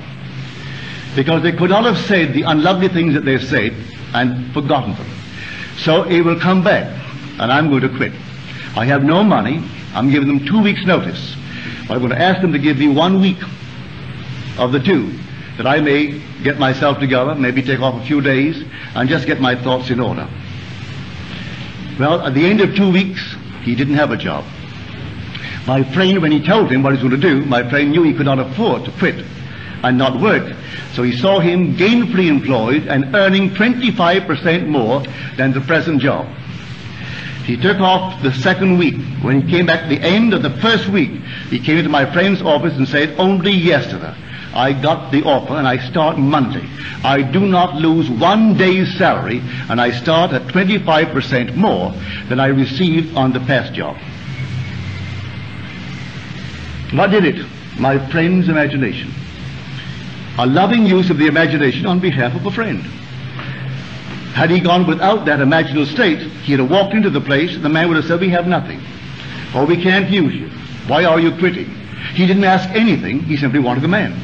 Because 1.15 1.43
they 1.43 1.51
could 1.51 1.69
not 1.69 1.83
have 1.83 1.97
said 1.97 2.33
the 2.33 2.43
unlovely 2.43 2.87
things 2.87 3.13
that 3.13 3.25
they 3.25 3.37
said 3.37 3.73
and 4.13 4.53
forgotten 4.53 4.95
them. 4.95 5.07
So 5.77 6.03
it 6.03 6.21
will 6.21 6.39
come 6.39 6.63
back, 6.63 6.87
and 7.39 7.51
I'm 7.51 7.69
going 7.69 7.81
to 7.81 7.89
quit. 7.89 8.13
I 8.75 8.85
have 8.85 9.03
no 9.03 9.23
money. 9.23 9.61
I'm 9.93 10.09
giving 10.09 10.27
them 10.27 10.45
two 10.45 10.61
weeks' 10.61 10.85
notice. 10.85 11.35
But 11.87 11.95
I'm 11.95 11.99
going 11.99 12.11
to 12.11 12.21
ask 12.21 12.41
them 12.41 12.53
to 12.53 12.59
give 12.59 12.77
me 12.77 12.87
one 12.87 13.19
week 13.19 13.39
of 14.57 14.71
the 14.71 14.79
two, 14.79 15.11
that 15.57 15.67
I 15.67 15.81
may 15.81 16.21
get 16.43 16.57
myself 16.57 16.99
together, 16.99 17.35
maybe 17.35 17.61
take 17.61 17.81
off 17.81 18.01
a 18.01 18.05
few 18.05 18.21
days, 18.21 18.63
and 18.95 19.09
just 19.09 19.27
get 19.27 19.41
my 19.41 19.61
thoughts 19.61 19.89
in 19.89 19.99
order. 19.99 20.29
Well, 21.99 22.21
at 22.21 22.33
the 22.33 22.45
end 22.45 22.61
of 22.61 22.75
two 22.75 22.91
weeks, 22.91 23.21
he 23.63 23.75
didn't 23.75 23.95
have 23.95 24.11
a 24.11 24.17
job. 24.17 24.45
My 25.67 25.83
friend, 25.93 26.21
when 26.21 26.31
he 26.31 26.43
told 26.43 26.71
him 26.71 26.81
what 26.81 26.93
he 26.93 27.03
was 27.03 27.09
going 27.09 27.21
to 27.21 27.29
do, 27.29 27.45
my 27.45 27.69
friend 27.69 27.91
knew 27.91 28.03
he 28.03 28.13
could 28.13 28.25
not 28.25 28.39
afford 28.39 28.85
to 28.85 28.91
quit 28.91 29.23
and 29.83 29.97
not 29.97 30.19
work. 30.19 30.55
So 30.93 31.03
he 31.03 31.15
saw 31.15 31.39
him 31.39 31.75
gainfully 31.75 32.27
employed 32.27 32.87
and 32.87 33.15
earning 33.15 33.51
25% 33.51 34.67
more 34.67 35.03
than 35.37 35.53
the 35.53 35.61
present 35.61 36.01
job. 36.01 36.27
He 37.45 37.57
took 37.57 37.79
off 37.79 38.21
the 38.23 38.33
second 38.33 38.77
week. 38.77 38.95
When 39.21 39.41
he 39.41 39.49
came 39.49 39.65
back 39.65 39.83
at 39.83 39.89
the 39.89 39.99
end 39.99 40.33
of 40.33 40.43
the 40.43 40.49
first 40.61 40.87
week, 40.87 41.11
he 41.49 41.59
came 41.59 41.77
into 41.77 41.89
my 41.89 42.11
friend's 42.11 42.41
office 42.41 42.75
and 42.75 42.87
said, 42.87 43.19
only 43.19 43.51
yesterday 43.51 44.15
I 44.53 44.73
got 44.73 45.11
the 45.11 45.23
offer 45.23 45.55
and 45.55 45.67
I 45.67 45.77
start 45.89 46.17
Monday. 46.17 46.67
I 47.03 47.21
do 47.21 47.39
not 47.39 47.75
lose 47.75 48.09
one 48.09 48.57
day's 48.57 48.97
salary 48.97 49.41
and 49.69 49.79
I 49.79 49.91
start 49.91 50.33
at 50.33 50.43
25% 50.43 51.55
more 51.55 51.93
than 52.27 52.39
I 52.39 52.47
received 52.47 53.15
on 53.15 53.31
the 53.31 53.39
past 53.39 53.73
job. 53.73 53.97
What 56.93 57.11
did 57.11 57.23
it? 57.23 57.45
My 57.79 57.97
friend's 58.09 58.49
imagination. 58.49 59.13
A 60.37 60.45
loving 60.45 60.85
use 60.85 61.09
of 61.09 61.17
the 61.17 61.27
imagination 61.27 61.85
on 61.85 61.99
behalf 61.99 62.35
of 62.35 62.45
a 62.45 62.51
friend. 62.51 62.81
Had 64.33 64.49
he 64.49 64.59
gone 64.59 64.87
without 64.87 65.25
that 65.25 65.39
imaginal 65.39 65.85
state, 65.85 66.19
he'd 66.19 66.59
have 66.59 66.69
walked 66.69 66.93
into 66.93 67.09
the 67.09 67.19
place, 67.19 67.53
and 67.53 67.63
the 67.63 67.69
man 67.69 67.89
would 67.89 67.97
have 67.97 68.05
said, 68.05 68.21
We 68.21 68.29
have 68.29 68.47
nothing. 68.47 68.81
Or 69.53 69.65
we 69.65 69.81
can't 69.81 70.09
use 70.09 70.33
you. 70.33 70.49
Why 70.87 71.03
are 71.03 71.19
you 71.19 71.31
quitting? 71.37 71.69
He 72.13 72.25
didn't 72.25 72.45
ask 72.45 72.69
anything, 72.69 73.21
he 73.21 73.35
simply 73.37 73.59
wanted 73.59 73.81
the 73.81 73.89
man. 73.89 74.19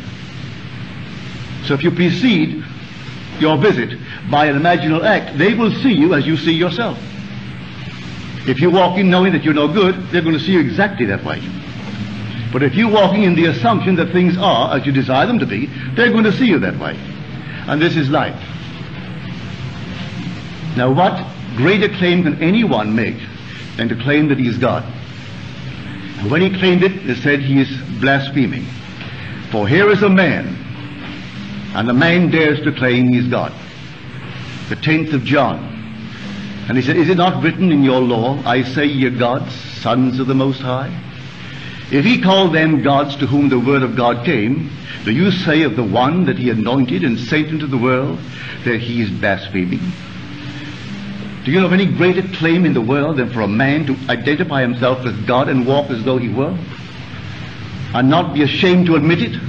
So 1.67 1.73
if 1.73 1.83
you 1.83 1.91
precede 1.91 2.63
your 3.39 3.57
visit 3.57 3.99
by 4.31 4.45
an 4.45 4.57
imaginal 4.57 5.03
act, 5.03 5.37
they 5.37 5.53
will 5.53 5.71
see 5.71 5.91
you 5.91 6.13
as 6.13 6.25
you 6.25 6.37
see 6.37 6.53
yourself. 6.53 6.97
If 8.47 8.61
you 8.61 8.71
walk 8.71 8.97
in 8.97 9.09
knowing 9.09 9.33
that 9.33 9.43
you're 9.43 9.53
no 9.53 9.67
good, 9.67 10.09
they're 10.09 10.21
going 10.21 10.37
to 10.37 10.39
see 10.39 10.53
you 10.53 10.61
exactly 10.61 11.05
that 11.07 11.23
way. 11.25 11.41
But 12.53 12.63
if 12.63 12.75
you're 12.75 12.89
walking 12.89 13.23
in 13.23 13.35
the 13.35 13.47
assumption 13.47 13.95
that 13.97 14.13
things 14.13 14.37
are 14.37 14.75
as 14.75 14.85
you 14.85 14.93
desire 14.93 15.27
them 15.27 15.39
to 15.39 15.45
be, 15.45 15.65
they're 15.95 16.11
going 16.11 16.23
to 16.23 16.31
see 16.31 16.47
you 16.47 16.59
that 16.59 16.79
way. 16.79 16.97
And 17.67 17.81
this 17.81 17.97
is 17.97 18.09
life. 18.09 18.39
Now, 20.77 20.91
what 20.93 21.21
greater 21.57 21.89
claim 21.89 22.23
can 22.23 22.41
anyone 22.41 22.95
make 22.95 23.17
than 23.75 23.89
to 23.89 23.95
claim 23.95 24.29
that 24.29 24.39
he 24.39 24.47
is 24.47 24.57
God? 24.57 24.83
And 26.19 26.31
when 26.31 26.41
he 26.41 26.57
claimed 26.57 26.83
it, 26.83 27.05
they 27.05 27.15
said 27.15 27.41
he 27.41 27.59
is 27.59 27.69
blaspheming. 27.99 28.65
For 29.51 29.67
here 29.67 29.89
is 29.89 30.01
a 30.03 30.09
man, 30.09 30.66
and 31.77 31.87
the 31.87 31.93
man 31.93 32.31
dares 32.31 32.59
to 32.61 32.71
claim 32.71 33.07
he 33.07 33.19
is 33.19 33.27
God. 33.27 33.53
The 34.69 34.75
10th 34.77 35.13
of 35.13 35.23
John. 35.23 35.59
And 36.67 36.75
he 36.75 36.83
said, 36.83 36.97
Is 36.97 37.07
it 37.07 37.17
not 37.17 37.43
written 37.43 37.71
in 37.71 37.83
your 37.83 38.01
law, 38.01 38.41
I 38.45 38.63
say 38.63 38.85
ye 38.85 39.07
gods, 39.11 39.53
sons 39.53 40.19
of 40.19 40.25
the 40.25 40.33
Most 40.33 40.59
High? 40.59 40.89
If 41.91 42.03
he 42.03 42.19
called 42.19 42.55
them 42.55 42.81
gods 42.81 43.15
to 43.17 43.27
whom 43.27 43.49
the 43.49 43.59
word 43.59 43.83
of 43.83 43.95
God 43.95 44.25
came, 44.25 44.71
do 45.05 45.11
you 45.11 45.29
say 45.29 45.61
of 45.61 45.75
the 45.75 45.83
one 45.83 46.25
that 46.25 46.39
he 46.39 46.49
anointed 46.49 47.03
and 47.03 47.19
sent 47.19 47.49
into 47.49 47.67
the 47.67 47.77
world 47.77 48.17
that 48.65 48.81
he 48.81 48.99
is 49.03 49.11
blaspheming? 49.11 49.91
Do 51.45 51.51
you 51.51 51.59
know 51.59 51.67
of 51.67 51.73
any 51.73 51.85
greater 51.85 52.23
claim 52.39 52.65
in 52.65 52.73
the 52.73 52.81
world 52.81 53.17
than 53.17 53.29
for 53.29 53.41
a 53.41 53.47
man 53.47 53.85
to 53.85 53.95
identify 54.09 54.61
himself 54.61 55.05
as 55.05 55.15
God 55.27 55.47
and 55.47 55.67
walk 55.67 55.91
as 55.91 56.03
though 56.03 56.17
he 56.17 56.29
were? 56.29 56.57
And 57.93 58.09
not 58.09 58.33
be 58.33 58.41
ashamed 58.41 58.87
to 58.87 58.95
admit 58.95 59.21
it? 59.21 59.39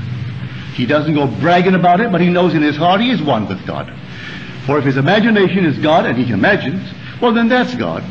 He 0.79 0.87
doesn't 0.87 1.15
go 1.15 1.27
bragging 1.27 1.75
about 1.75 2.01
it, 2.01 2.13
but 2.13 2.21
he 2.21 2.31
knows 2.31 2.55
in 2.55 2.63
his 2.63 2.77
heart 2.77 3.01
he 3.01 3.11
is 3.11 3.21
one 3.21 3.49
with 3.49 3.67
God. 3.67 3.93
For 4.65 4.79
if 4.79 4.85
his 4.85 4.97
imagination 4.97 5.65
is 5.65 5.77
God 5.77 6.07
and 6.07 6.17
he 6.17 6.33
imagines, 6.33 6.89
well 7.21 7.35
then 7.35 7.49
that's 7.49 7.75
God. 7.75 8.05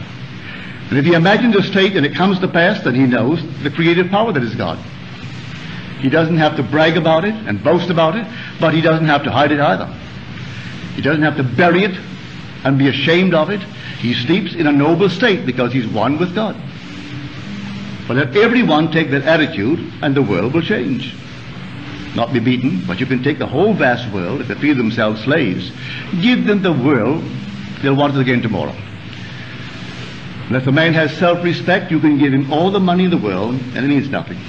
And 0.89 0.97
if 0.99 1.05
he 1.05 1.13
imagines 1.13 1.55
a 1.55 1.63
state 1.63 1.95
and 1.95 2.05
it 2.05 2.13
comes 2.13 2.39
to 2.39 2.47
pass, 2.49 2.83
then 2.83 2.93
he 2.93 3.05
knows 3.05 3.41
the 3.63 3.71
creative 3.71 4.09
power 4.09 4.33
that 4.33 4.43
is 4.43 4.53
God. 4.53 4.77
He 6.01 6.09
doesn't 6.09 6.35
have 6.35 6.57
to 6.57 6.63
brag 6.63 6.97
about 6.97 7.23
it 7.23 7.33
and 7.33 7.63
boast 7.63 7.89
about 7.89 8.17
it, 8.17 8.27
but 8.59 8.73
he 8.73 8.81
doesn't 8.81 9.05
have 9.05 9.23
to 9.23 9.31
hide 9.31 9.53
it 9.53 9.61
either. 9.61 9.87
He 10.95 11.01
doesn't 11.01 11.23
have 11.23 11.37
to 11.37 11.43
bury 11.43 11.85
it 11.85 11.97
and 12.65 12.77
be 12.77 12.89
ashamed 12.89 13.33
of 13.33 13.49
it. 13.49 13.61
He 13.99 14.13
sleeps 14.13 14.55
in 14.55 14.67
a 14.67 14.73
noble 14.73 15.09
state 15.09 15.45
because 15.45 15.71
he's 15.71 15.87
one 15.87 16.19
with 16.19 16.35
God. 16.35 16.57
But 18.09 18.17
let 18.17 18.35
everyone 18.35 18.91
take 18.91 19.09
that 19.11 19.23
attitude 19.23 19.79
and 20.01 20.13
the 20.13 20.21
world 20.21 20.53
will 20.53 20.61
change. 20.61 21.15
Not 22.17 22.33
be 22.33 22.39
beaten, 22.39 22.83
but 22.87 22.99
you 22.99 23.05
can 23.05 23.21
take 23.21 23.37
the 23.37 23.45
whole 23.45 23.75
vast 23.75 24.11
world, 24.11 24.41
if 24.41 24.47
they 24.47 24.55
feel 24.55 24.75
themselves 24.75 25.23
slaves, 25.23 25.71
give 26.19 26.47
them 26.47 26.63
the 26.63 26.73
world, 26.73 27.23
they'll 27.83 27.95
want 27.95 28.15
it 28.15 28.19
again 28.19 28.41
tomorrow. 28.41 28.73
And 30.47 30.55
if 30.55 30.65
a 30.65 30.71
man 30.71 30.95
has 30.95 31.15
self-respect, 31.15 31.91
you 31.91 31.99
can 31.99 32.17
give 32.17 32.33
him 32.33 32.51
all 32.51 32.71
the 32.71 32.79
money 32.79 33.03
in 33.03 33.11
the 33.11 33.19
world, 33.19 33.53
and 33.53 33.85
it 33.85 33.87
means 33.87 34.09
nothing. 34.09 34.39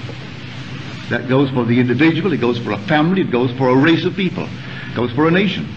That 1.10 1.28
goes 1.28 1.50
for 1.50 1.66
the 1.66 1.78
individual, 1.78 2.32
it 2.32 2.40
goes 2.40 2.58
for 2.58 2.72
a 2.72 2.78
family, 2.78 3.20
it 3.20 3.30
goes 3.30 3.52
for 3.58 3.68
a 3.68 3.76
race 3.76 4.06
of 4.06 4.16
people, 4.16 4.48
it 4.48 4.94
goes 4.94 5.12
for 5.12 5.28
a 5.28 5.30
nation. 5.30 5.68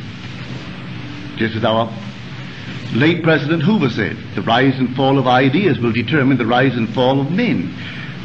Just 1.36 1.58
as 1.58 1.66
our 1.66 1.92
late 2.94 3.22
President 3.22 3.64
Hoover 3.64 3.90
said, 3.90 4.16
the 4.34 4.44
rise 4.44 4.80
and 4.80 4.96
fall 4.96 5.20
of 5.20 5.28
ideas 5.28 5.78
will 5.80 5.92
determine 5.92 6.38
the 6.38 6.46
rise 6.46 6.78
and 6.78 6.88
fall 6.94 7.20
of 7.20 7.34
men, 7.34 7.76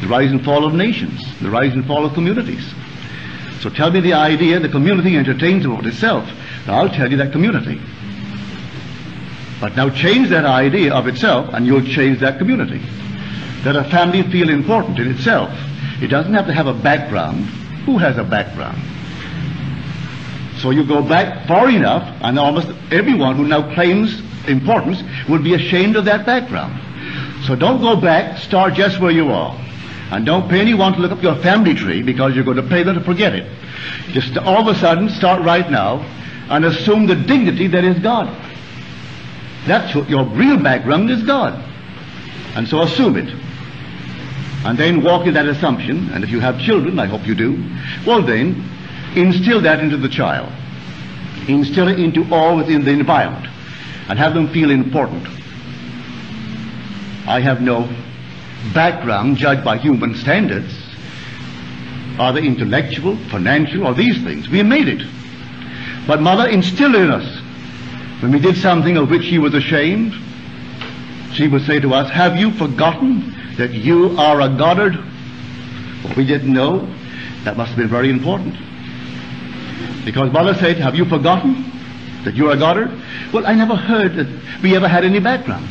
the 0.02 0.06
rise 0.06 0.30
and 0.30 0.44
fall 0.44 0.64
of 0.64 0.72
nations, 0.72 1.20
the 1.40 1.50
rise 1.50 1.72
and 1.72 1.84
fall 1.84 2.04
of 2.06 2.14
communities. 2.14 2.72
So 3.66 3.72
tell 3.72 3.90
me 3.90 3.98
the 3.98 4.12
idea 4.12 4.60
the 4.60 4.68
community 4.68 5.16
entertains 5.16 5.66
about 5.66 5.86
itself. 5.86 6.24
I'll 6.68 6.88
tell 6.88 7.10
you 7.10 7.16
that 7.16 7.32
community. 7.32 7.80
But 9.60 9.74
now 9.74 9.90
change 9.90 10.28
that 10.28 10.44
idea 10.44 10.94
of 10.94 11.08
itself 11.08 11.52
and 11.52 11.66
you'll 11.66 11.82
change 11.82 12.20
that 12.20 12.38
community. 12.38 12.80
Let 13.64 13.74
a 13.74 13.82
family 13.90 14.22
feel 14.22 14.50
important 14.50 15.00
in 15.00 15.10
itself. 15.10 15.50
It 16.00 16.06
doesn't 16.06 16.32
have 16.32 16.46
to 16.46 16.54
have 16.54 16.68
a 16.68 16.74
background. 16.74 17.46
Who 17.86 17.98
has 17.98 18.18
a 18.18 18.22
background? 18.22 18.80
So 20.60 20.70
you 20.70 20.86
go 20.86 21.02
back 21.02 21.48
far 21.48 21.68
enough 21.68 22.04
and 22.22 22.38
almost 22.38 22.68
everyone 22.92 23.34
who 23.34 23.48
now 23.48 23.74
claims 23.74 24.22
importance 24.46 25.02
would 25.28 25.42
be 25.42 25.54
ashamed 25.54 25.96
of 25.96 26.04
that 26.04 26.24
background. 26.24 27.44
So 27.46 27.56
don't 27.56 27.80
go 27.80 28.00
back, 28.00 28.38
start 28.38 28.74
just 28.74 29.00
where 29.00 29.10
you 29.10 29.32
are. 29.32 29.60
And 30.10 30.24
don't 30.24 30.48
pay 30.48 30.60
anyone 30.60 30.92
to 30.92 31.00
look 31.00 31.12
up 31.12 31.22
your 31.22 31.34
family 31.36 31.74
tree 31.74 32.02
because 32.02 32.34
you're 32.34 32.44
going 32.44 32.58
to 32.58 32.62
pay 32.62 32.82
them 32.82 32.94
to 32.94 33.04
forget 33.04 33.34
it. 33.34 33.50
Just 34.10 34.36
all 34.38 34.68
of 34.68 34.74
a 34.74 34.78
sudden 34.78 35.08
start 35.08 35.42
right 35.42 35.68
now 35.70 35.98
and 36.48 36.64
assume 36.64 37.06
the 37.06 37.16
dignity 37.16 37.66
that 37.68 37.84
is 37.84 37.98
God. 37.98 38.28
That's 39.66 39.94
what 39.96 40.08
your 40.08 40.24
real 40.24 40.62
background 40.62 41.10
is 41.10 41.24
God. 41.24 41.60
And 42.54 42.68
so 42.68 42.82
assume 42.82 43.16
it. 43.16 43.28
And 44.64 44.78
then 44.78 45.02
walk 45.02 45.26
in 45.26 45.34
that 45.34 45.46
assumption, 45.46 46.10
and 46.10 46.24
if 46.24 46.30
you 46.30 46.40
have 46.40 46.60
children, 46.60 46.98
I 46.98 47.06
hope 47.06 47.26
you 47.26 47.34
do, 47.34 47.62
well 48.06 48.22
then, 48.22 48.68
instill 49.14 49.60
that 49.62 49.80
into 49.80 49.96
the 49.96 50.08
child. 50.08 50.50
Instill 51.48 51.88
it 51.88 52.00
into 52.00 52.32
all 52.32 52.56
within 52.56 52.84
the 52.84 52.90
environment, 52.90 53.46
and 54.08 54.18
have 54.18 54.34
them 54.34 54.48
feel 54.48 54.70
important. 54.70 55.26
I 57.28 57.40
have 57.40 57.60
no 57.60 57.88
background 58.72 59.36
judged 59.36 59.64
by 59.64 59.78
human 59.78 60.14
standards, 60.14 60.72
either 62.18 62.40
intellectual, 62.40 63.16
financial, 63.28 63.86
or 63.86 63.94
these 63.94 64.22
things. 64.22 64.48
We 64.48 64.62
made 64.62 64.88
it. 64.88 65.06
But 66.06 66.22
mother 66.22 66.48
instilled 66.48 66.94
in 66.94 67.10
us 67.10 67.42
when 68.20 68.32
we 68.32 68.38
did 68.38 68.56
something 68.56 68.96
of 68.96 69.10
which 69.10 69.24
she 69.24 69.38
was 69.38 69.52
ashamed, 69.54 70.14
she 71.34 71.48
would 71.48 71.62
say 71.66 71.80
to 71.80 71.92
us, 71.92 72.10
Have 72.10 72.36
you 72.36 72.50
forgotten 72.52 73.34
that 73.58 73.72
you 73.72 74.16
are 74.18 74.40
a 74.40 74.48
Goddard? 74.48 74.94
Well, 74.94 76.14
we 76.16 76.24
didn't 76.24 76.52
know. 76.52 76.88
That 77.44 77.56
must 77.56 77.70
have 77.70 77.78
been 77.78 77.88
very 77.88 78.10
important. 78.10 78.56
Because 80.04 80.32
mother 80.32 80.54
said, 80.54 80.78
Have 80.78 80.94
you 80.94 81.04
forgotten 81.04 81.70
that 82.24 82.34
you're 82.34 82.52
a 82.52 82.56
Goddard? 82.56 82.90
Well, 83.32 83.46
I 83.46 83.54
never 83.54 83.76
heard 83.76 84.14
that 84.16 84.62
we 84.62 84.74
ever 84.74 84.88
had 84.88 85.04
any 85.04 85.20
background. 85.20 85.68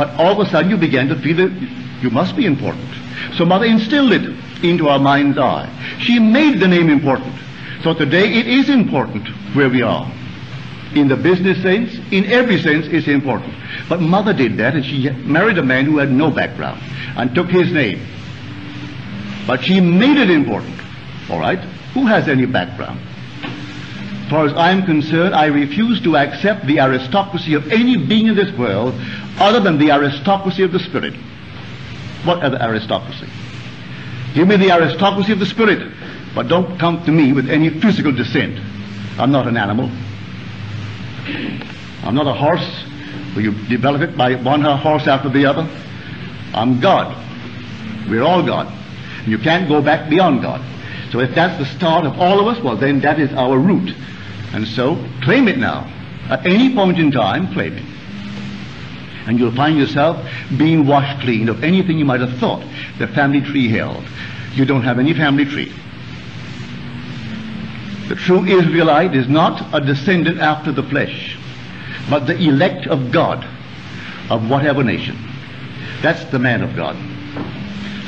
But 0.00 0.18
all 0.18 0.32
of 0.32 0.38
a 0.38 0.50
sudden 0.50 0.70
you 0.70 0.78
began 0.78 1.08
to 1.08 1.16
feel 1.16 1.36
that 1.36 1.52
you 2.00 2.08
must 2.08 2.34
be 2.34 2.46
important. 2.46 2.88
So 3.36 3.44
mother 3.44 3.66
instilled 3.66 4.12
it 4.12 4.22
into 4.64 4.88
our 4.88 4.98
mind's 4.98 5.36
eye. 5.36 5.68
She 5.98 6.18
made 6.18 6.58
the 6.58 6.68
name 6.68 6.88
important. 6.88 7.34
So 7.82 7.92
today 7.92 8.32
it 8.32 8.46
is 8.46 8.70
important 8.70 9.28
where 9.54 9.68
we 9.68 9.82
are 9.82 10.10
in 10.94 11.08
the 11.08 11.16
business 11.16 11.60
sense, 11.60 11.94
in 12.10 12.24
every 12.32 12.62
sense, 12.62 12.86
it's 12.86 13.08
important. 13.08 13.54
But 13.90 14.00
mother 14.00 14.32
did 14.32 14.56
that, 14.56 14.74
and 14.74 14.82
she 14.82 15.10
married 15.10 15.58
a 15.58 15.62
man 15.62 15.84
who 15.84 15.98
had 15.98 16.10
no 16.10 16.30
background 16.30 16.80
and 17.18 17.34
took 17.34 17.50
his 17.50 17.70
name. 17.70 18.00
But 19.46 19.62
she 19.62 19.82
made 19.82 20.16
it 20.16 20.30
important. 20.30 20.80
All 21.28 21.40
right? 21.40 21.58
Who 21.92 22.06
has 22.06 22.26
any 22.26 22.46
background? 22.46 23.00
As 23.42 24.30
far 24.30 24.46
as 24.46 24.52
I'm 24.54 24.86
concerned, 24.86 25.34
I 25.34 25.46
refuse 25.46 26.00
to 26.02 26.16
accept 26.16 26.64
the 26.64 26.78
aristocracy 26.78 27.54
of 27.54 27.70
any 27.72 27.96
being 27.96 28.28
in 28.28 28.36
this 28.36 28.56
world 28.56 28.94
other 29.40 29.60
than 29.60 29.78
the 29.78 29.90
aristocracy 29.90 30.62
of 30.62 30.72
the 30.72 30.78
spirit. 30.78 31.14
What 32.24 32.42
other 32.42 32.58
aristocracy? 32.60 33.26
Give 34.34 34.46
me 34.46 34.56
the 34.56 34.70
aristocracy 34.70 35.32
of 35.32 35.38
the 35.40 35.46
spirit, 35.46 35.92
but 36.34 36.46
don't 36.46 36.78
come 36.78 37.04
to 37.04 37.10
me 37.10 37.32
with 37.32 37.48
any 37.48 37.70
physical 37.80 38.12
descent. 38.12 38.60
I'm 39.18 39.32
not 39.32 39.48
an 39.48 39.56
animal. 39.56 39.90
I'm 42.04 42.14
not 42.14 42.26
a 42.26 42.32
horse 42.32 42.84
where 43.34 43.44
you 43.44 43.52
develop 43.68 44.02
it 44.02 44.16
by 44.16 44.34
one 44.34 44.62
horse 44.62 45.06
after 45.06 45.28
the 45.28 45.46
other. 45.46 45.68
I'm 46.54 46.80
God. 46.80 47.16
We're 48.08 48.22
all 48.22 48.42
God. 48.42 48.72
You 49.26 49.38
can't 49.38 49.68
go 49.68 49.82
back 49.82 50.08
beyond 50.08 50.42
God. 50.42 50.60
So 51.10 51.20
if 51.20 51.34
that's 51.34 51.58
the 51.58 51.66
start 51.76 52.04
of 52.04 52.18
all 52.20 52.40
of 52.40 52.46
us, 52.46 52.62
well 52.62 52.76
then 52.76 53.00
that 53.00 53.18
is 53.18 53.32
our 53.32 53.58
root. 53.58 53.94
And 54.52 54.66
so 54.66 54.96
claim 55.22 55.48
it 55.48 55.58
now. 55.58 55.90
At 56.28 56.46
any 56.46 56.74
point 56.74 56.98
in 56.98 57.10
time, 57.10 57.52
claim 57.52 57.76
it. 57.76 57.89
And 59.30 59.38
you'll 59.38 59.54
find 59.54 59.78
yourself 59.78 60.28
being 60.58 60.88
washed 60.88 61.20
clean 61.20 61.48
of 61.48 61.62
anything 61.62 61.96
you 61.96 62.04
might 62.04 62.20
have 62.20 62.36
thought 62.38 62.64
the 62.98 63.06
family 63.06 63.40
tree 63.40 63.68
held. 63.68 64.02
You 64.54 64.64
don't 64.64 64.82
have 64.82 64.98
any 64.98 65.14
family 65.14 65.44
tree. 65.44 65.72
The 68.08 68.16
true 68.16 68.44
Israelite 68.44 69.14
is 69.14 69.28
not 69.28 69.72
a 69.72 69.80
descendant 69.86 70.40
after 70.40 70.72
the 70.72 70.82
flesh, 70.82 71.38
but 72.10 72.26
the 72.26 72.36
elect 72.36 72.88
of 72.88 73.12
God, 73.12 73.46
of 74.30 74.50
whatever 74.50 74.82
nation. 74.82 75.16
That's 76.02 76.24
the 76.32 76.40
man 76.40 76.64
of 76.64 76.74
God. 76.74 76.96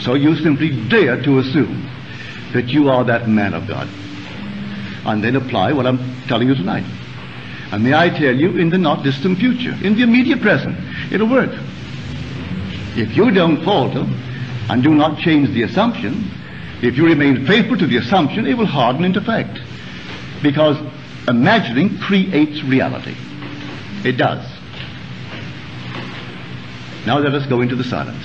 So 0.01 0.15
you 0.15 0.35
simply 0.35 0.71
dare 0.89 1.23
to 1.23 1.39
assume 1.39 1.89
that 2.53 2.67
you 2.67 2.89
are 2.89 3.05
that 3.05 3.29
man 3.29 3.55
of 3.55 3.69
God. 3.69 3.89
And 5.07 5.23
then 5.23 5.37
apply 5.37 5.73
what 5.73 5.87
I'm 5.87 6.01
telling 6.27 6.49
you 6.49 6.57
tonight. 6.57 6.85
And 7.71 7.85
may 7.85 7.95
I 7.95 8.11
tell 8.11 8.35
you, 8.35 8.59
in 8.59 8.71
the 8.71 8.77
not 8.77 9.05
distant 9.05 9.39
future, 9.39 9.75
in 9.83 9.95
the 9.95 10.03
immediate 10.03 10.43
present, 10.43 10.77
it'll 11.13 11.29
work. 11.29 11.51
If 12.97 13.17
you 13.17 13.31
don't 13.31 13.63
falter 13.65 14.07
and 14.69 14.83
do 14.83 14.95
not 14.95 15.19
change 15.19 15.51
the 15.51 15.63
assumption, 15.63 16.31
if 16.83 16.97
you 16.97 17.07
remain 17.07 17.47
faithful 17.47 17.77
to 17.79 17.87
the 17.87 17.99
assumption, 17.99 18.47
it 18.47 18.55
will 18.55 18.67
harden 18.67 19.05
into 19.05 19.21
fact. 19.21 19.61
Because 20.43 20.77
imagining 21.29 21.99
creates 21.99 22.63
reality. 22.65 23.15
It 24.05 24.17
does. 24.17 24.45
Now 27.07 27.19
let 27.19 27.35
us 27.35 27.47
go 27.47 27.61
into 27.61 27.77
the 27.77 27.85
silence. 27.85 28.25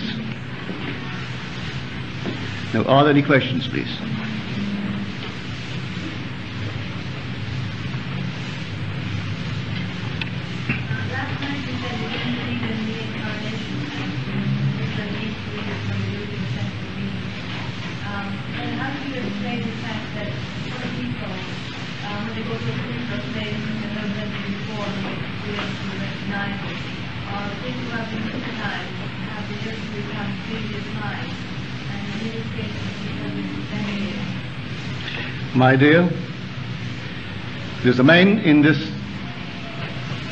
Now, 2.74 2.84
are 2.84 3.04
there 3.04 3.14
any 3.14 3.24
questions, 3.24 3.68
please? 3.68 3.90
My 35.68 35.76
dear, 35.76 36.10
there's 37.84 38.00
a 38.00 38.04
man 38.04 38.40
in 38.40 38.62
this 38.62 38.78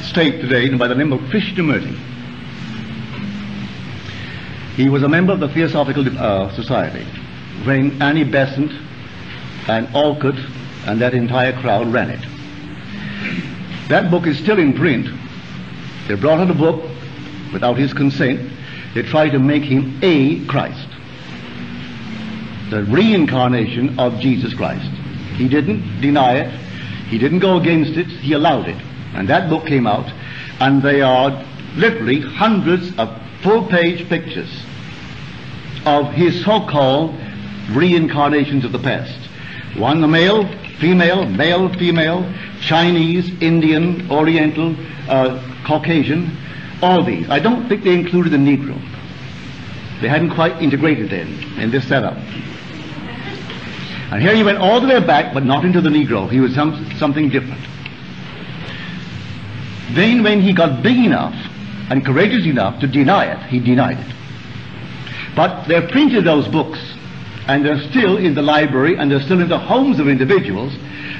state 0.09 0.39
today 0.39 0.73
by 0.75 0.88
the 0.88 0.95
name 0.95 1.11
of 1.11 1.19
Krishnamurti. 1.23 1.93
He 4.77 4.88
was 4.88 5.03
a 5.03 5.09
member 5.09 5.33
of 5.33 5.41
the 5.41 5.49
Theosophical 5.49 6.05
uh, 6.17 6.55
Society 6.55 7.03
when 7.65 8.01
Annie 8.01 8.23
Besant 8.23 8.71
and 9.67 9.93
Olcott 9.93 10.38
and 10.86 11.01
that 11.01 11.13
entire 11.13 11.51
crowd 11.59 11.91
ran 11.91 12.11
it. 12.11 12.21
That 13.89 14.09
book 14.09 14.27
is 14.27 14.39
still 14.39 14.57
in 14.57 14.71
print. 14.71 15.09
They 16.07 16.15
brought 16.15 16.39
out 16.39 16.49
a 16.49 16.53
book 16.53 16.81
without 17.51 17.77
his 17.77 17.91
consent. 17.91 18.53
They 18.93 19.01
tried 19.01 19.31
to 19.31 19.39
make 19.39 19.63
him 19.63 19.99
a 20.01 20.45
Christ, 20.45 20.88
the 22.69 22.86
reincarnation 22.86 23.99
of 23.99 24.21
Jesus 24.21 24.53
Christ. 24.53 24.94
He 25.38 25.47
didn't 25.47 26.01
deny 26.01 26.38
it. 26.38 26.59
He 27.09 27.17
didn't 27.17 27.39
go 27.39 27.57
against 27.57 27.97
it. 27.97 28.07
He 28.07 28.33
allowed 28.33 28.67
it. 28.67 28.81
And 29.13 29.27
that 29.29 29.49
book 29.49 29.65
came 29.65 29.88
out, 29.88 30.11
and 30.59 30.81
they 30.81 31.01
are 31.01 31.45
literally 31.75 32.21
hundreds 32.21 32.97
of 32.97 33.09
full-page 33.41 34.09
pictures 34.09 34.49
of 35.86 36.11
his 36.13 36.43
so-called 36.43 37.15
reincarnations 37.71 38.65
of 38.65 38.71
the 38.71 38.79
past. 38.79 39.19
One 39.77 40.01
the 40.01 40.07
male, 40.07 40.47
female, 40.79 41.25
male, 41.25 41.69
female, 41.73 42.31
Chinese, 42.61 43.29
Indian, 43.41 44.09
Oriental, 44.09 44.75
uh, 45.09 45.41
Caucasian, 45.65 46.36
all 46.81 47.03
these. 47.03 47.29
I 47.29 47.39
don't 47.39 47.67
think 47.67 47.83
they 47.83 47.93
included 47.93 48.31
the 48.31 48.38
Negro. 48.38 48.75
They 50.01 50.07
hadn't 50.07 50.31
quite 50.31 50.61
integrated 50.61 51.09
then 51.09 51.27
in 51.59 51.71
this 51.71 51.88
setup. 51.88 52.17
And 54.11 54.21
here 54.21 54.35
he 54.35 54.43
went 54.43 54.59
all 54.59 54.79
the 54.79 54.87
way 54.87 54.99
back, 55.05 55.33
but 55.33 55.43
not 55.43 55.65
into 55.65 55.81
the 55.81 55.89
Negro. 55.89 56.29
He 56.29 56.39
was 56.39 56.53
some, 56.53 56.91
something 56.97 57.29
different. 57.29 57.61
Then 59.93 60.23
when 60.23 60.41
he 60.41 60.53
got 60.53 60.83
big 60.83 60.97
enough 60.97 61.33
and 61.89 62.05
courageous 62.05 62.45
enough 62.45 62.79
to 62.81 62.87
deny 62.87 63.25
it, 63.25 63.49
he 63.49 63.59
denied 63.59 63.99
it. 63.99 64.15
But 65.35 65.67
they 65.67 65.85
printed 65.87 66.23
those 66.23 66.47
books, 66.47 66.79
and 67.47 67.65
they're 67.65 67.81
still 67.89 68.17
in 68.17 68.35
the 68.35 68.41
library, 68.41 68.95
and 68.97 69.11
they're 69.11 69.21
still 69.21 69.41
in 69.41 69.49
the 69.49 69.59
homes 69.59 69.99
of 69.99 70.07
individuals, 70.07 70.73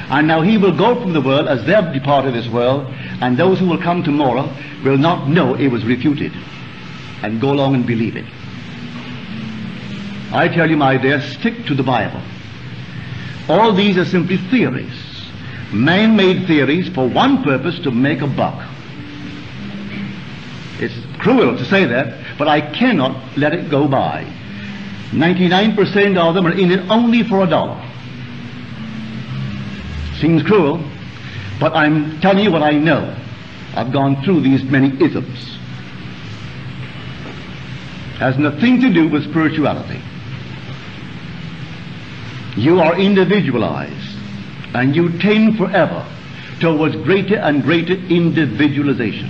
and 0.10 0.28
now 0.28 0.42
he 0.42 0.58
will 0.58 0.76
go 0.76 1.00
from 1.02 1.14
the 1.14 1.22
world 1.22 1.48
as 1.48 1.66
they 1.66 1.74
have 1.74 1.94
departed 1.94 2.34
this 2.34 2.48
world, 2.48 2.86
and 3.22 3.38
those 3.38 3.60
who 3.60 3.68
will 3.68 3.82
come 3.82 4.04
tomorrow 4.04 4.50
will 4.84 4.98
not 4.98 5.28
know 5.28 5.56
it 5.56 5.68
was 5.68 5.84
refuted, 5.86 6.32
and 7.24 7.42
go 7.42 7.52
along 7.52 7.76
and 7.76 7.86
believe 7.86 8.16
it. 8.16 8.26
I 10.34 10.48
tell 10.48 10.70
you, 10.70 10.78
my 10.78 10.98
dear, 10.98 11.22
stick 11.22 11.66
to 11.66 11.76
the 11.76 11.84
Bible. 11.84 12.22
All 13.48 13.74
these 13.74 13.98
are 13.98 14.06
simply 14.06 14.38
theories, 14.38 14.94
man-made 15.72 16.48
theories 16.48 16.90
for 16.90 17.08
one 17.08 17.44
purpose, 17.44 17.80
to 17.80 17.92
make 17.92 18.22
a 18.22 18.28
buck. 18.28 18.68
It's 20.80 20.96
cruel 21.20 21.58
to 21.58 21.66
say 21.66 21.86
that, 21.86 22.38
but 22.38 22.48
I 22.48 22.62
cannot 22.62 23.38
let 23.38 23.54
it 23.54 23.70
go 23.70 23.88
by. 23.88 24.26
99% 25.12 26.18
of 26.18 26.36
them 26.36 26.48
are 26.48 26.58
in 26.58 26.72
it 26.72 26.90
only 26.90 27.24
for 27.24 27.44
a 27.44 27.48
dollar. 27.48 27.82
Seems 30.20 30.44
cruel, 30.44 30.84
but 31.60 31.74
I'm 31.76 32.20
telling 32.22 32.44
you 32.44 32.52
what 32.52 32.64
I 32.64 32.72
know. 32.72 33.16
I've 33.76 33.92
gone 33.92 34.24
through 34.24 34.42
these 34.42 34.64
many 34.64 34.90
isms. 35.04 35.58
Has 38.18 38.38
nothing 38.38 38.82
to 38.82 38.92
do 38.92 39.08
with 39.08 39.30
spirituality. 39.30 40.02
You 42.56 42.80
are 42.80 42.98
individualized, 42.98 44.18
and 44.74 44.96
you 44.96 45.18
tend 45.20 45.58
forever 45.58 46.06
towards 46.60 46.96
greater 46.96 47.36
and 47.36 47.62
greater 47.62 47.94
individualization. 47.94 49.30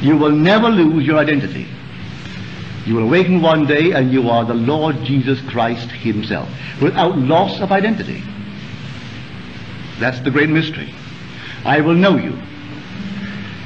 You 0.00 0.16
will 0.16 0.30
never 0.30 0.68
lose 0.68 1.04
your 1.04 1.18
identity. 1.18 1.66
You 2.86 2.94
will 2.94 3.04
awaken 3.04 3.42
one 3.42 3.66
day 3.66 3.90
and 3.92 4.12
you 4.12 4.28
are 4.28 4.44
the 4.44 4.54
Lord 4.54 5.02
Jesus 5.02 5.40
Christ 5.48 5.90
Himself, 5.90 6.48
without 6.80 7.18
loss 7.18 7.60
of 7.60 7.72
identity. 7.72 8.22
That's 9.98 10.20
the 10.20 10.30
great 10.30 10.50
mystery. 10.50 10.94
I 11.64 11.80
will 11.80 11.94
know 11.94 12.16
you. 12.16 12.38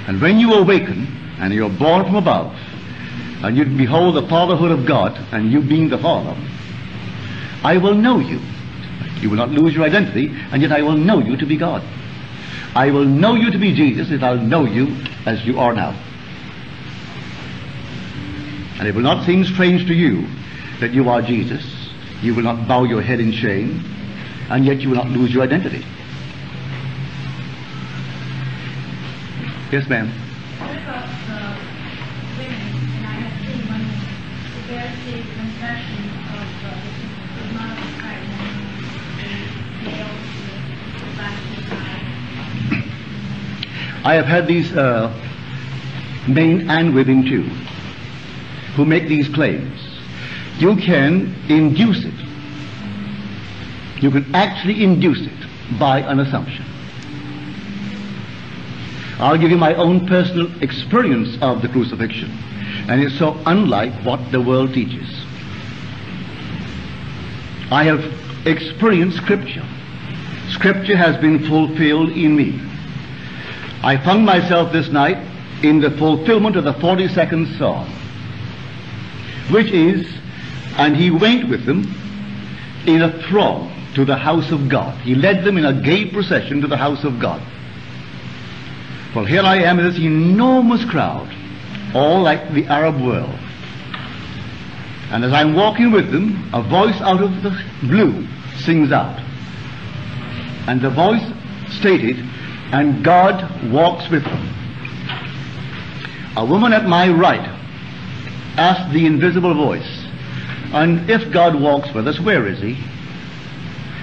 And 0.07 0.21
when 0.21 0.41
you 0.41 0.55
awaken 0.55 1.07
and 1.39 1.53
you're 1.53 1.69
born 1.69 2.05
from 2.05 2.17
above, 2.17 2.57
and 3.43 3.57
you 3.57 3.65
behold 3.65 4.17
the 4.17 4.27
fatherhood 4.29 4.71
of 4.71 4.87
God, 4.87 5.19
and 5.33 5.53
you 5.53 5.61
being 5.61 5.89
the 5.89 5.99
Father, 5.99 6.37
I 7.63 7.77
will 7.77 7.95
know 7.95 8.19
you. 8.19 8.41
You 9.21 9.31
will 9.31 9.37
not 9.37 9.51
lose 9.51 9.75
your 9.75 9.85
identity, 9.85 10.31
and 10.51 10.63
yet 10.63 10.73
I 10.73 10.83
will 10.83 10.97
know 10.97 11.19
you 11.19 11.37
to 11.37 11.47
be 11.47 11.57
God. 11.57 11.83
I 12.75 12.91
will 12.91 13.05
know 13.05 13.35
you 13.35 13.51
to 13.51 13.59
be 13.59 13.75
Jesus 13.75 14.11
if 14.11 14.23
I'll 14.23 14.39
know 14.39 14.65
you 14.65 14.97
as 15.27 15.45
you 15.45 15.59
are 15.59 15.75
now. 15.75 15.91
And 18.79 18.89
it 18.89 18.95
will 18.95 19.03
not 19.03 19.27
seem 19.27 19.45
strange 19.45 19.87
to 19.89 19.95
you 19.95 20.27
that 20.81 20.93
you 20.93 21.09
are 21.11 21.21
Jesus. 21.21 21.63
You 22.23 22.35
will 22.35 22.45
not 22.45 22.67
bow 22.67 22.85
your 22.85 23.03
head 23.03 23.21
in 23.21 23.33
shame, 23.33 23.85
and 24.49 24.65
yet 24.65 24.81
you 24.81 24.89
will 24.89 24.97
not 24.97 25.09
lose 25.09 25.35
your 25.35 25.43
identity. 25.43 25.85
Yes, 29.71 29.87
ma'am. 29.89 30.30
I 44.05 44.15
have 44.15 44.27
had 44.27 44.47
these 44.47 44.75
uh, 44.75 45.13
men 46.27 46.71
and 46.71 46.95
women 46.95 47.25
too 47.25 47.43
who 48.75 48.85
make 48.85 49.09
these 49.09 49.29
claims. 49.29 49.79
You 50.59 50.77
can 50.77 51.35
induce 51.49 52.05
it. 52.05 52.15
You 54.03 54.11
can 54.11 54.35
actually 54.35 54.83
induce 54.83 55.21
it 55.21 55.79
by 55.79 56.01
an 56.01 56.21
assumption. 56.21 56.65
I'll 59.19 59.37
give 59.37 59.51
you 59.51 59.59
my 59.59 59.75
own 59.75 60.07
personal 60.07 60.51
experience 60.63 61.37
of 61.43 61.61
the 61.61 61.69
crucifixion, 61.69 62.31
and 62.89 63.03
it's 63.03 63.19
so 63.19 63.39
unlike 63.45 63.93
what 64.03 64.33
the 64.33 64.41
world 64.41 64.73
teaches. 64.73 65.09
I 67.71 67.85
have 67.85 68.03
experienced 68.47 69.19
Scripture. 69.19 69.67
Scripture 70.49 70.97
has 70.97 71.19
been 71.19 71.47
fulfilled 71.47 72.11
in 72.11 72.35
me. 72.35 72.70
I 73.83 73.97
found 73.97 74.27
myself 74.27 74.73
this 74.73 74.89
night 74.89 75.19
in 75.63 75.81
the 75.81 75.91
fulfillment 75.93 76.57
of 76.57 76.65
the 76.65 76.75
42nd 76.75 77.59
Psalm, 77.59 77.89
which 79.51 79.71
is, 79.73 80.07
and 80.77 80.97
he 80.97 81.11
went 81.11 81.49
with 81.49 81.65
them 81.65 81.95
in 82.87 83.03
a 83.03 83.23
throng 83.23 83.73
to 83.95 84.05
the 84.05 84.17
house 84.17 84.51
of 84.51 84.69
God. 84.69 84.99
He 85.01 85.15
led 85.15 85.45
them 85.45 85.57
in 85.57 85.65
a 85.65 85.73
gay 85.73 86.07
procession 86.07 86.61
to 86.61 86.67
the 86.67 86.77
house 86.77 87.05
of 87.05 87.19
God. 87.19 87.43
Well, 89.15 89.25
here 89.25 89.43
I 89.43 89.57
am 89.57 89.79
in 89.79 89.87
this 89.87 89.99
enormous 89.99 90.85
crowd, 90.85 91.29
all 91.95 92.23
like 92.23 92.53
the 92.53 92.67
Arab 92.67 93.01
world. 93.01 93.39
And 95.11 95.25
as 95.25 95.33
I'm 95.33 95.55
walking 95.55 95.91
with 95.91 96.13
them, 96.13 96.49
a 96.55 96.63
voice 96.63 97.01
out 97.01 97.21
of 97.21 97.43
the 97.43 97.51
blue 97.83 98.29
sings 98.59 98.93
out. 98.93 99.19
And 100.69 100.81
the 100.81 100.91
voice 100.91 101.25
stated, 101.71 102.25
and 102.73 103.05
God 103.05 103.71
walks 103.71 104.09
with 104.11 104.25
them. 104.25 104.55
A 106.37 106.45
woman 106.45 106.73
at 106.73 106.87
my 106.87 107.09
right 107.09 107.49
asked 108.57 108.93
the 108.93 109.07
invisible 109.07 109.55
voice, 109.55 110.07
and 110.73 111.11
if 111.11 111.33
God 111.33 111.61
walks 111.61 111.93
with 111.93 112.07
us, 112.07 112.21
where 112.21 112.47
is 112.47 112.61
he? 112.61 112.79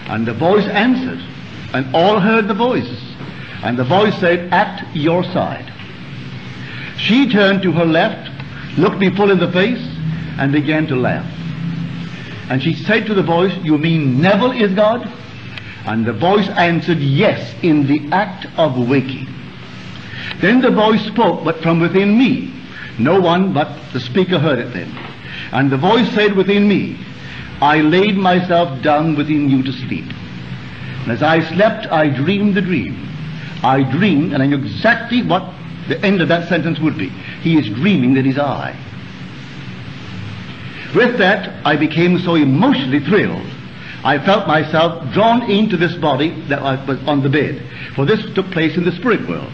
And 0.07 0.26
the 0.26 0.34
voice 0.34 0.65
answered, 0.65 1.24
and 1.74 1.93
all 1.95 2.20
heard 2.20 2.47
the 2.47 2.53
voice. 2.53 2.89
And 3.63 3.78
the 3.78 3.84
voice 3.84 4.18
said, 4.20 4.51
At 4.53 4.95
your 4.95 5.24
side. 5.24 5.72
She 6.97 7.30
turned 7.30 7.61
to 7.63 7.72
her 7.72 7.86
left, 7.86 8.30
looked 8.78 8.97
me 8.97 9.15
full 9.15 9.32
in 9.32 9.39
the 9.39 9.51
face, 9.51 9.86
and 10.39 10.51
began 10.51 10.88
to 10.88 10.95
laugh. 10.95 11.26
And 12.49 12.61
she 12.61 12.74
said 12.74 13.05
to 13.07 13.13
the 13.13 13.24
voice, 13.24 13.53
You 13.63 13.78
mean 13.78 14.22
Neville 14.22 14.51
is 14.51 14.74
God? 14.74 15.11
And 15.88 16.06
the 16.06 16.14
voice 16.14 16.48
answered, 16.50 17.00
Yes, 17.00 17.56
in 17.64 17.88
the 17.88 18.10
act 18.12 18.46
of 18.58 18.90
waking. 18.90 19.28
Then 20.42 20.62
the 20.62 20.70
voice 20.70 21.06
spoke, 21.08 21.44
but 21.46 21.62
from 21.62 21.80
within 21.80 22.18
me. 22.18 22.54
No 23.00 23.20
one 23.22 23.54
but 23.54 23.72
the 23.94 24.00
speaker 24.00 24.38
heard 24.38 24.60
it 24.60 24.74
then. 24.74 24.92
And 25.54 25.72
the 25.72 25.78
voice 25.78 26.10
said 26.14 26.36
within 26.36 26.68
me, 26.68 27.00
I 27.62 27.82
laid 27.82 28.18
myself 28.18 28.82
down 28.84 29.16
within 29.16 29.50
you 29.50 29.64
to 29.64 29.72
sleep. 29.72 30.06
And 31.04 31.12
as 31.12 31.24
I 31.24 31.40
slept, 31.56 31.88
I 31.88 32.10
dreamed 32.10 32.56
the 32.56 32.62
dream. 32.62 33.08
I 33.64 33.84
dreamed, 33.84 34.34
and 34.34 34.44
I 34.44 34.46
knew 34.46 34.58
exactly 34.58 35.24
what 35.24 35.54
the 35.88 36.00
end 36.06 36.22
of 36.22 36.28
that 36.28 36.50
sentence 36.50 36.80
would 36.80 36.98
be. 36.98 37.10
He 37.42 37.58
is 37.58 37.68
dreaming 37.70 38.14
that 38.16 38.26
he's 38.26 38.38
I. 38.38 38.76
With 40.94 41.18
that, 41.18 41.66
I 41.66 41.78
became 41.78 42.20
so 42.20 42.36
emotionally 42.36 43.00
thrilled. 43.00 43.57
I 44.08 44.24
felt 44.24 44.47
myself 44.47 45.12
drawn 45.12 45.51
into 45.51 45.76
this 45.76 45.93
body 45.95 46.30
that 46.47 46.62
was 46.88 46.97
on 47.10 47.24
the 47.24 47.30
bed. 47.30 47.62
For 47.93 48.05
this 48.05 48.24
took 48.36 48.49
place 48.51 48.78
in 48.78 48.86
the 48.86 48.93
spirit 48.93 49.28
world. 49.28 49.51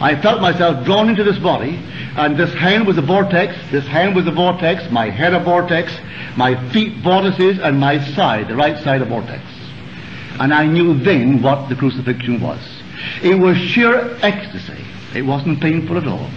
I 0.00 0.14
felt 0.22 0.40
myself 0.40 0.84
drawn 0.84 1.08
into 1.08 1.24
this 1.24 1.40
body, 1.40 1.82
and 2.16 2.36
this 2.36 2.54
hand 2.54 2.86
was 2.86 2.96
a 2.96 3.02
vortex, 3.02 3.56
this 3.72 3.84
hand 3.88 4.14
was 4.14 4.28
a 4.28 4.30
vortex, 4.30 4.88
my 4.92 5.10
head 5.10 5.34
a 5.34 5.40
vortex, 5.40 5.92
my 6.36 6.54
feet 6.70 6.98
vortices, 6.98 7.58
and 7.58 7.80
my 7.80 7.98
side, 8.14 8.46
the 8.46 8.54
right 8.54 8.80
side 8.84 9.02
a 9.02 9.04
vortex. 9.04 9.42
And 10.38 10.54
I 10.54 10.64
knew 10.64 10.94
then 11.02 11.42
what 11.42 11.68
the 11.68 11.74
crucifixion 11.74 12.40
was. 12.40 12.60
It 13.20 13.34
was 13.34 13.56
sheer 13.58 14.16
ecstasy. 14.22 14.84
It 15.12 15.22
wasn't 15.22 15.60
painful 15.60 15.96
at 15.96 16.06
all. 16.06 16.30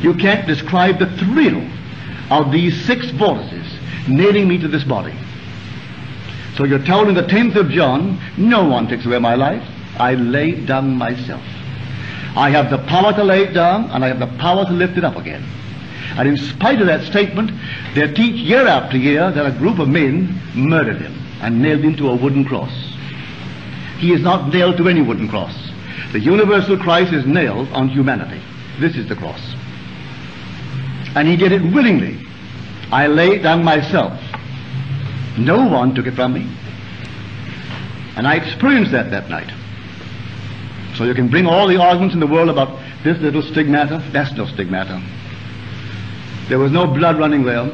You 0.00 0.12
can't 0.12 0.44
describe 0.44 0.98
the 0.98 1.16
thrill 1.18 1.64
of 2.32 2.50
these 2.50 2.84
six 2.84 3.10
vortices 3.10 3.66
nailing 4.08 4.48
me 4.48 4.58
to 4.58 4.66
this 4.66 4.82
body. 4.82 5.14
So 6.58 6.64
you're 6.64 6.84
told 6.84 7.06
in 7.06 7.14
the 7.14 7.22
10th 7.22 7.54
of 7.54 7.70
John, 7.70 8.20
no 8.36 8.64
one 8.64 8.88
takes 8.88 9.06
away 9.06 9.20
my 9.20 9.36
life. 9.36 9.62
I 9.96 10.14
lay 10.14 10.66
down 10.66 10.96
myself. 10.96 11.40
I 12.36 12.50
have 12.50 12.68
the 12.68 12.78
power 12.78 13.12
to 13.12 13.22
lay 13.22 13.44
it 13.44 13.52
down, 13.52 13.84
and 13.92 14.04
I 14.04 14.08
have 14.08 14.18
the 14.18 14.38
power 14.38 14.64
to 14.64 14.72
lift 14.72 14.98
it 14.98 15.04
up 15.04 15.14
again. 15.14 15.44
And 16.16 16.28
in 16.28 16.36
spite 16.36 16.80
of 16.80 16.88
that 16.88 17.06
statement, 17.06 17.52
they 17.94 18.12
teach 18.12 18.34
year 18.34 18.66
after 18.66 18.96
year 18.96 19.30
that 19.30 19.46
a 19.46 19.56
group 19.56 19.78
of 19.78 19.88
men 19.88 20.36
murdered 20.52 21.00
him 21.00 21.14
and 21.40 21.62
nailed 21.62 21.82
him 21.82 21.96
to 21.96 22.10
a 22.10 22.16
wooden 22.16 22.44
cross. 22.44 22.72
He 23.98 24.12
is 24.12 24.20
not 24.20 24.52
nailed 24.52 24.78
to 24.78 24.88
any 24.88 25.00
wooden 25.00 25.28
cross. 25.28 25.54
The 26.10 26.18
universal 26.18 26.76
Christ 26.76 27.12
is 27.12 27.24
nailed 27.24 27.68
on 27.68 27.88
humanity. 27.88 28.42
This 28.80 28.96
is 28.96 29.08
the 29.08 29.14
cross. 29.14 29.40
And 31.14 31.28
he 31.28 31.36
did 31.36 31.52
it 31.52 31.62
willingly. 31.72 32.18
I 32.90 33.06
lay 33.06 33.38
down 33.38 33.62
myself. 33.62 34.20
No 35.38 35.66
one 35.66 35.94
took 35.94 36.06
it 36.06 36.14
from 36.14 36.34
me. 36.34 36.46
And 38.16 38.26
I 38.26 38.34
experienced 38.34 38.90
that 38.92 39.10
that 39.12 39.30
night. 39.30 39.52
So 40.96 41.04
you 41.04 41.14
can 41.14 41.28
bring 41.28 41.46
all 41.46 41.68
the 41.68 41.76
arguments 41.76 42.14
in 42.14 42.20
the 42.20 42.26
world 42.26 42.48
about 42.48 42.76
this 43.04 43.16
little 43.18 43.42
stigmata. 43.42 44.02
That's 44.10 44.32
no 44.32 44.46
stigmata. 44.46 45.00
There 46.48 46.58
was 46.58 46.72
no 46.72 46.86
blood 46.86 47.18
running 47.18 47.44
there. 47.44 47.70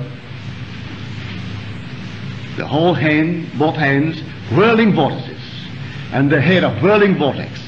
The 2.57 2.67
whole 2.67 2.93
hand, 2.93 3.49
both 3.59 3.77
hands, 3.77 4.21
whirling 4.53 4.93
vortices. 4.95 5.41
And 6.13 6.31
the 6.31 6.41
head 6.41 6.65
a 6.65 6.79
whirling 6.81 7.17
vortex. 7.17 7.59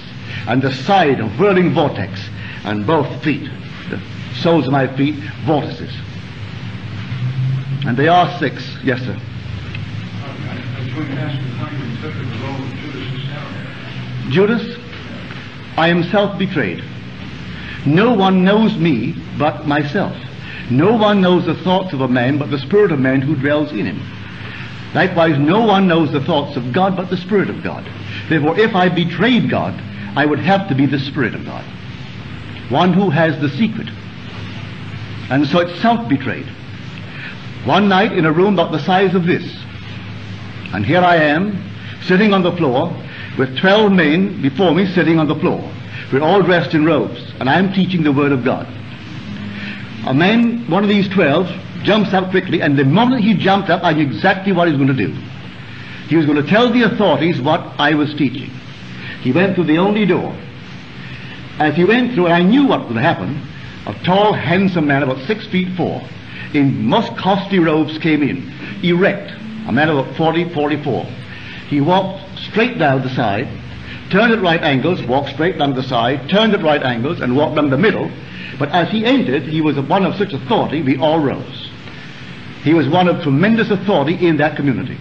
And 0.47 0.61
the 0.61 0.73
side 0.73 1.21
a 1.21 1.29
whirling 1.31 1.73
vortex. 1.73 2.21
And 2.65 2.87
both 2.87 3.23
feet, 3.25 3.49
the 3.89 4.01
soles 4.43 4.67
of 4.67 4.73
my 4.73 4.87
feet, 4.97 5.15
vortices. 5.47 5.93
And 7.87 7.97
they 7.97 8.09
are 8.09 8.39
six. 8.39 8.63
Yes, 8.85 9.01
sir. 9.01 9.19
Judas, 14.31 14.79
I 15.77 15.89
am 15.89 16.03
self-betrayed. 16.05 16.83
No 17.85 18.15
one 18.15 18.45
knows 18.45 18.77
me 18.77 19.15
but 19.39 19.67
myself. 19.67 20.17
No 20.71 20.97
one 20.97 21.21
knows 21.21 21.47
the 21.47 21.55
thoughts 21.55 21.93
of 21.93 22.01
a 22.01 22.09
man 22.09 22.39
but 22.39 22.51
the 22.51 22.59
spirit 22.59 22.93
of 22.93 22.99
man 22.99 23.21
who 23.21 23.37
dwells 23.37 23.71
in 23.73 23.87
him. 23.87 24.01
Likewise, 24.95 25.39
no 25.39 25.67
one 25.67 25.87
knows 25.87 26.11
the 26.11 26.23
thoughts 26.23 26.57
of 26.57 26.73
God 26.73 26.97
but 26.97 27.11
the 27.11 27.19
Spirit 27.19 27.51
of 27.51 27.63
God. 27.63 27.85
Therefore, 28.31 28.59
if 28.59 28.75
I 28.75 28.89
betrayed 28.89 29.51
God, 29.51 29.75
I 30.17 30.25
would 30.25 30.39
have 30.39 30.69
to 30.69 30.75
be 30.75 30.87
the 30.87 30.99
Spirit 30.99 31.35
of 31.35 31.45
God. 31.45 31.65
One 32.71 32.95
who 32.95 33.11
has 33.11 33.39
the 33.41 33.51
secret. 33.51 33.89
And 35.29 35.47
so 35.47 35.59
it's 35.59 35.79
self-betrayed. 35.83 36.47
One 37.67 37.91
night 37.91 38.13
in 38.13 38.25
a 38.25 38.33
room 38.33 38.55
about 38.55 38.73
the 38.73 38.79
size 38.79 39.15
of 39.15 39.27
this, 39.27 39.45
and 40.73 40.85
here 40.85 41.01
I 41.01 41.17
am, 41.17 41.63
sitting 42.07 42.33
on 42.33 42.43
the 42.43 42.53
floor, 42.53 42.95
with 43.39 43.57
12 43.59 43.93
men 43.93 44.43
before 44.43 44.75
me 44.75 44.87
sitting 44.95 45.19
on 45.19 45.29
the 45.29 45.35
floor. 45.35 45.61
We're 46.13 46.23
all 46.23 46.43
dressed 46.43 46.75
in 46.75 46.85
robes, 46.85 47.21
and 47.41 47.49
I'm 47.49 47.73
teaching 47.73 48.03
the 48.03 48.13
Word 48.13 48.33
of 48.33 48.45
God. 48.45 48.67
A 50.07 50.15
man, 50.15 50.69
one 50.71 50.83
of 50.83 50.89
these 50.89 51.09
12, 51.09 51.49
jumps 51.83 52.13
up 52.13 52.31
quickly, 52.31 52.63
and 52.63 52.79
the 52.79 52.85
moment 52.85 53.23
he 53.23 53.35
jumped 53.35 53.71
up, 53.71 53.83
I 53.83 53.93
knew 53.93 54.03
exactly 54.03 54.53
what 54.53 54.69
he 54.69 54.73
was 54.75 54.79
going 54.79 54.97
to 54.97 55.07
do. 55.07 55.13
He 56.09 56.17
was 56.17 56.27
going 56.27 56.43
to 56.43 56.49
tell 56.49 56.73
the 56.73 56.83
authorities 56.83 57.41
what 57.41 57.61
I 57.79 57.95
was 57.95 58.15
teaching. 58.15 58.51
He 59.23 59.33
went 59.33 59.55
through 59.55 59.65
the 59.65 59.79
only 59.79 60.07
door. 60.07 60.35
As 61.59 61.75
he 61.75 61.85
went 61.85 62.15
through, 62.15 62.29
I 62.29 62.43
knew 62.43 62.67
what 62.67 62.87
would 62.87 62.97
happen, 62.97 63.43
a 63.87 63.95
tall, 64.05 64.33
handsome 64.33 64.87
man, 64.87 65.03
about 65.03 65.27
six 65.27 65.47
feet 65.47 65.77
four, 65.77 66.03
in 66.55 66.87
most 66.87 67.17
costly 67.17 67.59
robes, 67.59 67.99
came 67.99 68.23
in, 68.23 68.53
erect, 68.85 69.33
a 69.67 69.73
man 69.73 69.89
of 69.89 70.17
40, 70.17 70.53
44. 70.55 71.05
He 71.69 71.81
walked 71.81 72.39
straight 72.39 72.79
down 72.79 73.03
the 73.03 73.15
side, 73.15 73.49
turned 74.11 74.33
at 74.33 74.41
right 74.41 74.63
angles, 74.63 75.03
walked 75.03 75.31
straight 75.31 75.59
down 75.59 75.75
the 75.75 75.83
side, 75.83 76.29
turned 76.29 76.55
at 76.55 76.63
right 76.63 76.83
angles, 76.83 77.21
and 77.21 77.37
walked 77.37 77.57
down 77.57 77.71
the 77.71 77.77
middle. 77.77 78.11
But 78.59 78.71
as 78.71 78.89
he 78.91 79.05
entered, 79.05 79.43
he 79.43 79.61
was 79.61 79.79
one 79.79 80.07
of 80.07 80.15
such 80.17 80.33
authority, 80.33 80.83
we 80.83 80.97
all 80.97 81.19
rose. 81.19 81.71
He 82.63 82.75
was 82.75 82.89
one 82.89 83.09
of 83.09 83.23
tremendous 83.23 83.71
authority 83.71 84.27
in 84.27 84.37
that 84.39 84.57
community. 84.57 84.99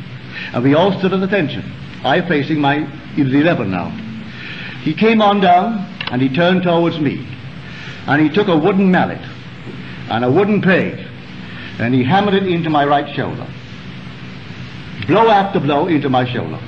And 0.54 0.64
we 0.64 0.74
all 0.74 0.98
stood 1.00 1.14
at 1.14 1.24
attention. 1.24 1.72
I 2.04 2.22
facing 2.28 2.60
my, 2.60 2.88
it 3.18 3.24
was 3.24 3.34
11 3.34 3.72
now. 3.72 3.90
He 4.82 4.94
came 4.94 5.22
on 5.22 5.40
down, 5.42 5.80
and 6.12 6.22
he 6.22 6.30
turned 6.30 6.64
towards 6.64 7.00
me. 7.00 7.28
And 8.08 8.22
he 8.22 8.30
took 8.30 8.48
a 8.48 8.58
wooden 8.58 8.92
mallet, 8.92 9.22
and 10.10 10.24
a 10.24 10.32
wooden 10.32 10.62
peg, 10.62 11.08
and 11.80 11.94
he 11.94 12.04
hammered 12.04 12.36
it 12.36 12.48
into 12.48 12.70
my 12.70 12.86
right 12.86 13.16
shoulder. 13.16 13.48
Blow 15.08 15.30
after 15.30 15.60
blow 15.60 15.88
into 15.88 16.10
my 16.10 16.26
shoulder. 16.32 16.60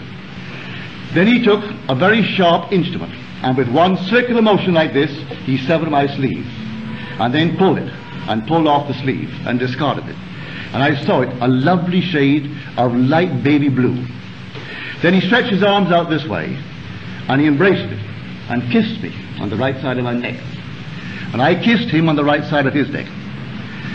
Then 1.13 1.27
he 1.27 1.43
took 1.43 1.63
a 1.89 1.95
very 1.95 2.21
sharp 2.23 2.71
instrument, 2.71 3.13
and 3.41 3.57
with 3.57 3.69
one 3.69 3.97
circular 3.97 4.41
motion 4.41 4.73
like 4.73 4.93
this, 4.93 5.11
he 5.45 5.57
severed 5.57 5.89
my 5.89 6.07
sleeve, 6.15 6.45
and 7.19 7.33
then 7.33 7.57
pulled 7.57 7.79
it, 7.79 7.91
and 8.27 8.47
pulled 8.47 8.67
off 8.67 8.87
the 8.87 8.93
sleeve, 8.95 9.33
and 9.47 9.57
discarded 9.57 10.07
it. 10.07 10.15
And 10.73 10.83
I 10.83 11.03
saw 11.05 11.21
it, 11.21 11.29
a 11.41 11.47
lovely 11.47 12.01
shade 12.01 12.51
of 12.77 12.93
light 12.93 13.43
baby 13.43 13.69
blue. 13.69 14.05
Then 15.01 15.13
he 15.13 15.21
stretched 15.21 15.49
his 15.49 15.63
arms 15.63 15.91
out 15.91 16.09
this 16.09 16.25
way, 16.25 16.57
and 17.29 17.41
he 17.41 17.47
embraced 17.47 17.89
me, 17.89 17.99
and 18.49 18.71
kissed 18.71 19.01
me 19.01 19.15
on 19.39 19.49
the 19.49 19.55
right 19.55 19.79
side 19.81 19.97
of 19.97 20.03
my 20.03 20.13
neck. 20.13 20.39
And 21.33 21.41
I 21.41 21.55
kissed 21.55 21.89
him 21.89 22.09
on 22.09 22.15
the 22.15 22.23
right 22.23 22.43
side 22.49 22.67
of 22.67 22.73
his 22.73 22.89
neck. 22.89 23.07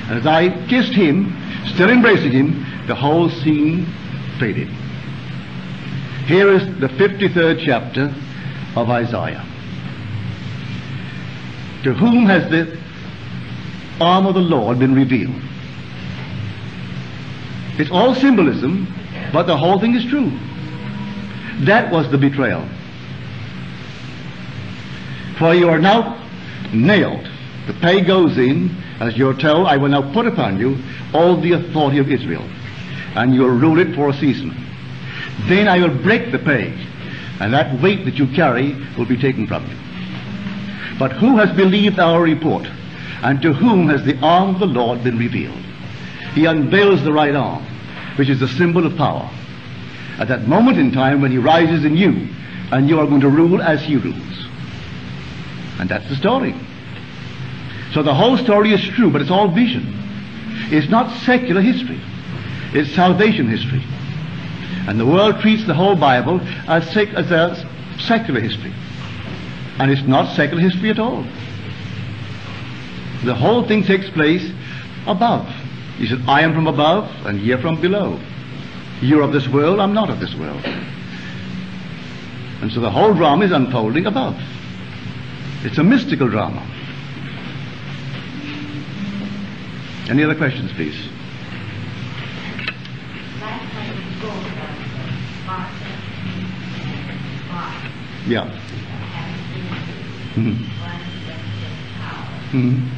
And 0.09 0.19
as 0.19 0.27
I 0.27 0.49
kissed 0.67 0.93
him, 0.93 1.37
still 1.75 1.91
embracing 1.91 2.33
him, 2.33 2.67
the 2.87 2.95
whole 2.95 3.31
scene 3.31 3.87
Here 6.27 6.53
is 6.53 6.67
the 6.81 6.89
53rd 6.89 7.65
chapter 7.65 8.13
of 8.75 8.91
Isaiah. 8.91 9.47
To 11.85 11.95
whom 11.95 12.27
has 12.27 12.51
the 12.51 12.79
arm 14.01 14.27
of 14.27 14.35
the 14.35 14.41
Lord 14.41 14.79
been 14.79 14.95
revealed? 14.95 15.35
It's 17.79 17.91
all 17.91 18.15
symbolism, 18.15 18.87
but 19.33 19.47
the 19.47 19.57
whole 19.57 19.79
thing 19.79 19.95
is 19.95 20.05
true. 20.07 20.31
That 21.65 21.93
was 21.93 22.11
the 22.11 22.19
betrayal. 22.19 22.69
For 25.39 25.55
you 25.55 25.69
are 25.69 25.79
now 25.79 26.19
nailed. 26.73 27.29
The 27.67 27.75
pay 27.75 28.01
goes 28.01 28.39
in, 28.39 28.77
as 29.01 29.17
you're 29.17 29.37
told, 29.37 29.69
I 29.69 29.77
will 29.77 29.89
now 29.89 30.13
put 30.13 30.27
upon 30.27 30.59
you 30.59 30.79
all 31.15 31.41
the 31.41 31.53
authority 31.53 31.99
of 31.99 32.11
Israel, 32.11 32.49
and 33.15 33.35
you'll 33.35 33.49
rule 33.49 33.79
it 33.79 33.95
for 33.95 34.11
a 34.11 34.15
season. 34.15 34.55
Then 35.47 35.69
I 35.69 35.79
will 35.79 36.03
break 36.03 36.33
the 36.33 36.39
peg, 36.39 36.73
and 37.41 37.53
that 37.53 37.81
weight 37.83 38.05
that 38.05 38.19
you 38.19 38.27
carry 38.29 38.77
will 38.97 39.07
be 39.07 39.17
taken 39.17 39.47
from 39.47 39.67
you. 39.69 39.77
But 40.99 41.13
who 41.13 41.39
has 41.39 41.55
believed 41.57 41.99
our 41.99 42.23
report? 42.23 42.67
And 43.23 43.41
to 43.43 43.53
whom 43.53 43.89
has 43.89 44.05
the 44.05 44.19
arm 44.21 44.55
of 44.55 44.61
the 44.61 44.67
Lord 44.67 45.05
been 45.05 45.19
revealed? 45.19 45.63
He 46.35 46.47
unveils 46.47 47.05
the 47.05 47.13
right 47.13 47.35
arm, 47.35 47.65
which 48.17 48.29
is 48.29 48.41
the 48.41 48.49
symbol 48.49 48.87
of 48.87 48.97
power. 48.97 49.31
At 50.19 50.29
that 50.29 50.49
moment 50.49 50.79
in 50.79 50.93
time 50.93 51.21
when 51.21 51.31
he 51.31 51.39
rises 51.39 51.85
in 51.85 51.97
you, 51.97 52.29
and 52.73 52.89
you 52.89 52.99
are 52.99 53.07
going 53.07 53.21
to 53.21 53.29
rule 53.29 53.63
as 53.63 53.83
he 53.83 53.97
rules. 53.97 54.49
And 55.79 55.89
that's 55.89 56.09
the 56.09 56.17
story. 56.17 56.55
So 57.93 58.03
the 58.03 58.15
whole 58.15 58.39
story 58.39 58.73
is 58.73 58.83
true, 58.95 59.11
but 59.11 59.21
it's 59.21 59.31
all 59.31 59.49
vision. 59.49 59.95
It's 60.71 60.89
not 60.89 61.15
secular 61.25 61.61
history. 61.61 62.01
It's 62.75 62.95
salvation 62.95 63.49
history. 63.49 63.83
And 64.89 64.99
the 64.99 65.07
world 65.07 65.41
treats 65.41 65.67
the 65.67 65.75
whole 65.75 65.95
Bible 65.95 66.41
as, 66.67 66.89
sec- 66.91 67.15
as 67.15 67.31
a 67.31 67.69
secular 68.01 68.41
history. 68.41 68.73
And 69.79 69.91
it's 69.91 70.03
not 70.03 70.35
secular 70.35 70.63
history 70.63 70.91
at 70.91 70.99
all. 70.99 71.25
The 73.25 73.35
whole 73.35 73.67
thing 73.67 73.85
takes 73.85 74.09
place 74.11 74.51
above. 75.07 75.47
He 75.99 76.09
said, 76.09 76.23
I 76.27 76.41
am 76.41 76.55
from 76.55 76.67
above, 76.67 77.09
and 77.27 77.41
ye 77.41 77.53
are 77.53 77.59
from 77.59 77.81
below. 77.81 78.19
You're 79.01 79.23
of 79.23 79.33
this 79.33 79.47
world, 79.49 79.79
I'm 79.79 79.95
not 79.95 80.11
of 80.11 80.19
this 80.19 80.35
world. 80.35 80.65
And 82.61 82.73
so 82.73 82.81
the 82.81 82.91
whole 82.91 83.15
drama 83.15 83.45
is 83.45 83.53
unfolding 83.53 84.07
above. 84.07 84.41
It's 85.65 85.79
a 85.79 85.85
mystical 85.85 86.29
drama. 86.29 86.67
Any 90.09 90.25
other 90.25 90.35
questions, 90.35 90.73
please? 90.73 91.12
Yeah. 98.27 98.49
Mhm. 100.37 100.57
Mhm. 102.53 102.89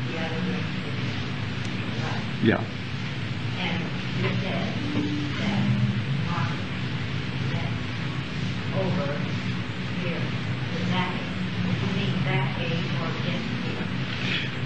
Yeah. 2.43 2.61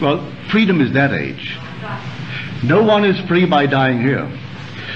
Well, 0.01 0.33
freedom 0.51 0.81
is 0.81 0.93
that 0.93 1.13
age. 1.13 1.57
No 2.63 2.83
one 2.83 3.05
is 3.05 3.19
free 3.27 3.47
by 3.47 3.67
dying 3.67 4.01
here. 4.01 4.29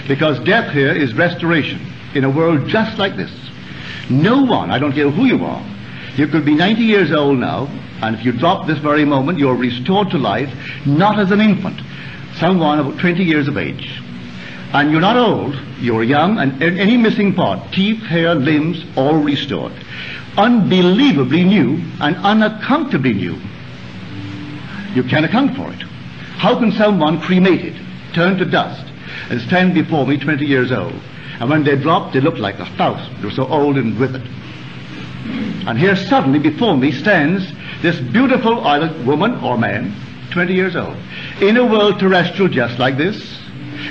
Because 0.09 0.39
death 0.41 0.73
here 0.73 0.93
is 0.93 1.15
restoration 1.15 1.81
in 2.15 2.25
a 2.25 2.31
world 2.31 2.69
just 2.69 2.99
like 2.99 3.17
this. 3.17 3.31
No 4.13 4.43
one, 4.43 4.71
I 4.71 4.79
don't 4.79 4.93
care 4.93 5.11
who 5.11 5.25
you 5.25 5.43
are, 5.45 5.65
you 6.17 6.27
could 6.27 6.45
be 6.45 6.55
90 6.55 6.83
years 6.83 7.13
old 7.13 7.39
now, 7.39 7.67
and 8.03 8.15
if 8.15 8.25
you 8.25 8.33
drop 8.33 8.67
this 8.67 8.79
very 8.79 9.07
moment, 9.07 9.39
you're 9.39 9.57
restored 9.57 10.11
to 10.11 10.19
life, 10.19 10.53
not 10.85 11.19
as 11.19 11.31
an 11.31 11.41
infant, 11.41 11.81
someone 12.39 12.79
about 12.79 12.99
20 12.99 13.25
years 13.25 13.49
of 13.49 13.57
age. 13.57 13.99
And 14.75 14.91
you're 14.91 15.01
not 15.01 15.17
old, 15.17 15.55
you're 15.81 16.03
young, 16.03 16.39
and 16.39 16.63
any 16.63 16.99
missing 16.99 17.35
part, 17.35 17.73
teeth, 17.73 18.03
hair, 18.03 18.35
limbs, 18.35 18.85
all 18.97 19.17
restored. 19.17 19.73
Unbelievably 20.37 21.45
new 21.45 21.81
and 22.01 22.17
unaccountably 22.17 23.15
new. 23.15 23.39
You 24.95 25.05
can't 25.05 25.25
account 25.25 25.57
for 25.57 25.73
it. 25.73 25.83
How 26.37 26.59
can 26.59 26.73
someone 26.73 27.21
cremated, 27.21 27.81
turn 28.13 28.37
to 28.39 28.45
dust, 28.45 28.85
and 29.31 29.41
stand 29.43 29.73
before 29.73 30.07
me 30.07 30.19
20 30.19 30.45
years 30.45 30.71
old? 30.71 31.01
And 31.43 31.51
when 31.51 31.65
they 31.65 31.75
dropped, 31.75 32.13
they 32.13 32.21
looked 32.21 32.39
like 32.39 32.61
a 32.61 32.67
thousand. 32.77 33.17
They 33.17 33.25
were 33.25 33.33
so 33.33 33.49
old 33.49 33.77
and 33.77 33.99
withered. 33.99 34.23
And 35.67 35.77
here 35.77 35.97
suddenly 35.97 36.39
before 36.39 36.77
me 36.77 36.93
stands 36.93 37.45
this 37.83 37.99
beautiful 37.99 38.65
either 38.65 38.93
woman 39.03 39.35
or 39.43 39.59
man, 39.59 39.93
20 40.31 40.55
years 40.55 40.77
old, 40.77 40.97
in 41.41 41.57
a 41.57 41.67
world 41.67 41.99
terrestrial 41.99 42.49
just 42.49 42.79
like 42.79 42.97
this, 42.97 43.41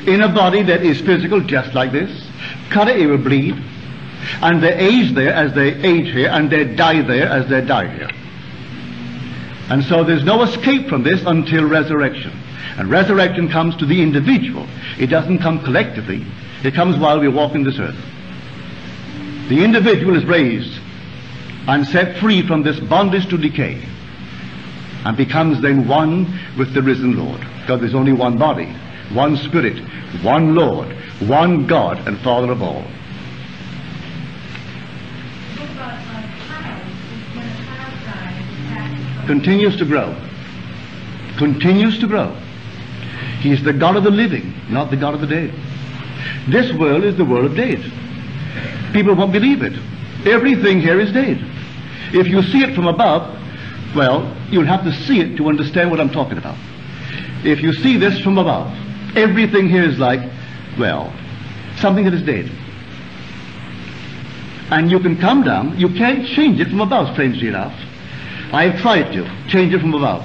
in 0.08 0.22
a 0.22 0.30
body 0.30 0.64
that 0.64 0.82
is 0.82 1.02
physical 1.02 1.42
just 1.42 1.74
like 1.74 1.92
this, 1.92 2.26
cut 2.70 2.88
it, 2.88 3.02
it 3.02 3.08
will 3.08 3.18
bleed, 3.18 3.62
and 4.42 4.64
they 4.64 4.74
age 4.74 5.14
there 5.14 5.34
as 5.34 5.54
they 5.54 5.74
age 5.74 6.10
here, 6.14 6.30
and 6.30 6.50
they 6.50 6.64
die 6.64 7.02
there 7.02 7.28
as 7.28 7.50
they 7.50 7.60
die 7.60 7.94
here. 7.94 8.10
And 9.70 9.84
so 9.84 10.06
there's 10.06 10.24
no 10.24 10.44
escape 10.44 10.88
from 10.88 11.04
this 11.04 11.22
until 11.26 11.66
resurrection. 11.66 12.32
And 12.78 12.90
resurrection 12.90 13.50
comes 13.50 13.76
to 13.76 13.86
the 13.86 14.02
individual. 14.02 14.66
It 15.00 15.08
doesn't 15.08 15.40
come 15.40 15.64
collectively. 15.64 16.26
It 16.64 16.74
comes 16.74 16.98
while 16.98 17.20
we 17.20 17.28
walk 17.28 17.56
in 17.56 17.64
this 17.64 17.80
earth. 17.80 18.00
The 19.50 19.64
individual 19.64 20.16
is 20.16 20.26
raised 20.26 20.80
and 21.68 21.86
set 21.88 22.18
free 22.18 22.46
from 22.46 22.64
this 22.64 22.80
bondage 22.80 23.28
to 23.30 23.38
decay 23.38 23.84
and 25.06 25.18
becomes 25.18 25.62
then 25.62 25.88
one 25.88 26.40
with 26.58 26.74
the 26.74 26.82
risen 26.82 27.18
Lord. 27.18 27.42
Because 27.62 27.82
there's 27.82 27.96
only 27.96 28.14
one 28.14 28.38
body, 28.38 28.68
one 29.14 29.38
spirit, 29.38 29.80
one 30.22 30.56
Lord, 30.56 30.88
one 31.28 31.68
God 31.68 32.08
and 32.08 32.18
Father 32.20 32.52
of 32.52 32.62
all. 32.62 32.86
Continues 39.26 39.78
to 39.78 39.86
grow. 39.86 40.16
Continues 41.38 42.00
to 42.00 42.08
grow. 42.08 42.36
He 43.42 43.52
is 43.52 43.64
the 43.64 43.74
God 43.74 43.96
of 43.96 44.04
the 44.04 44.12
living, 44.12 44.54
not 44.70 44.92
the 44.92 44.98
God 44.98 45.16
of 45.16 45.22
the 45.22 45.28
dead. 45.28 45.54
This 46.48 46.72
world 46.74 47.04
is 47.04 47.18
the 47.18 47.26
world 47.26 47.46
of 47.46 47.56
dead. 47.56 47.80
People 48.94 49.16
won't 49.16 49.32
believe 49.32 49.64
it. 49.64 49.74
Everything 50.28 50.80
here 50.80 51.00
is 51.00 51.12
dead. 51.12 51.44
If 52.14 52.28
you 52.28 52.44
see 52.44 52.62
it 52.62 52.76
from 52.76 52.88
above, 52.88 53.38
well, 53.96 54.36
you'll 54.50 54.66
have 54.66 54.84
to 54.84 54.94
see 54.94 55.20
it 55.22 55.38
to 55.38 55.50
understand 55.50 55.90
what 55.90 56.00
I'm 56.00 56.12
talking 56.12 56.38
about. 56.38 56.58
If 57.44 57.62
you 57.62 57.74
see 57.74 57.98
this 57.98 58.20
from 58.22 58.38
above, 58.38 58.72
everything 59.18 59.68
here 59.68 59.84
is 59.84 59.98
like, 59.98 60.22
well, 60.78 61.12
something 61.78 62.06
that 62.06 62.14
is 62.14 62.22
dead. 62.22 62.52
And 64.70 64.92
you 64.92 65.00
can 65.00 65.18
come 65.18 65.44
down, 65.44 65.78
you 65.80 65.90
can't 65.90 66.26
change 66.28 66.60
it 66.60 66.68
from 66.70 66.82
above, 66.82 67.14
strangely 67.14 67.48
enough. 67.48 67.74
I've 68.54 68.80
tried 68.82 69.12
to 69.14 69.26
change 69.48 69.74
it 69.74 69.80
from 69.80 69.94
above. 69.94 70.24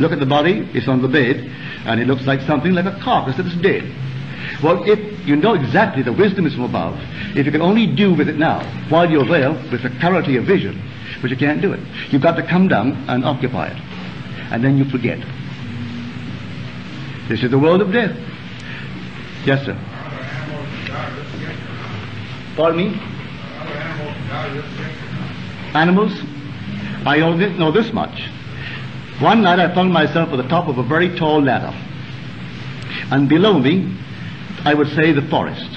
Look 0.00 0.12
at 0.12 0.20
the 0.20 0.26
body, 0.26 0.68
it's 0.72 0.88
on 0.88 1.02
the 1.02 1.08
bed, 1.08 1.50
and 1.84 2.00
it 2.00 2.06
looks 2.06 2.26
like 2.26 2.40
something 2.42 2.72
like 2.72 2.86
a 2.86 2.98
carcass 3.00 3.36
that 3.36 3.46
is 3.46 3.56
dead. 3.56 3.84
Well, 4.62 4.82
if 4.88 5.26
you 5.26 5.36
know 5.36 5.54
exactly 5.54 6.02
the 6.02 6.12
wisdom 6.12 6.46
is 6.46 6.54
from 6.54 6.64
above, 6.64 6.98
if 7.36 7.46
you 7.46 7.52
can 7.52 7.62
only 7.62 7.86
do 7.86 8.14
with 8.14 8.28
it 8.28 8.36
now, 8.36 8.64
while 8.88 9.10
you're 9.10 9.26
there 9.26 9.52
with 9.52 9.82
the 9.82 9.90
clarity 10.00 10.36
of 10.36 10.44
vision, 10.44 10.82
but 11.20 11.30
you 11.30 11.36
can't 11.36 11.60
do 11.60 11.72
it. 11.72 11.80
You've 12.10 12.22
got 12.22 12.36
to 12.36 12.42
come 12.42 12.68
down 12.68 12.92
and 13.08 13.24
occupy 13.24 13.68
it. 13.68 13.76
And 14.50 14.64
then 14.64 14.78
you 14.78 14.84
forget. 14.84 15.18
This 17.28 17.42
is 17.42 17.50
the 17.50 17.58
world 17.58 17.82
of 17.82 17.92
death. 17.92 18.16
Yes, 19.44 19.64
sir. 19.64 19.78
Pardon 22.56 22.76
me? 22.76 23.00
Animals? 25.74 26.12
I 27.04 27.20
only 27.20 27.50
know 27.58 27.70
this 27.70 27.92
much. 27.92 28.28
One 29.20 29.42
night 29.42 29.58
I 29.58 29.74
found 29.74 29.92
myself 29.92 30.28
at 30.28 30.36
the 30.36 30.48
top 30.48 30.68
of 30.68 30.78
a 30.78 30.82
very 30.84 31.16
tall 31.18 31.42
ladder. 31.42 31.76
And 33.10 33.28
below 33.28 33.58
me, 33.58 33.96
I 34.64 34.74
would 34.74 34.88
say 34.94 35.10
the 35.10 35.22
forest. 35.22 35.68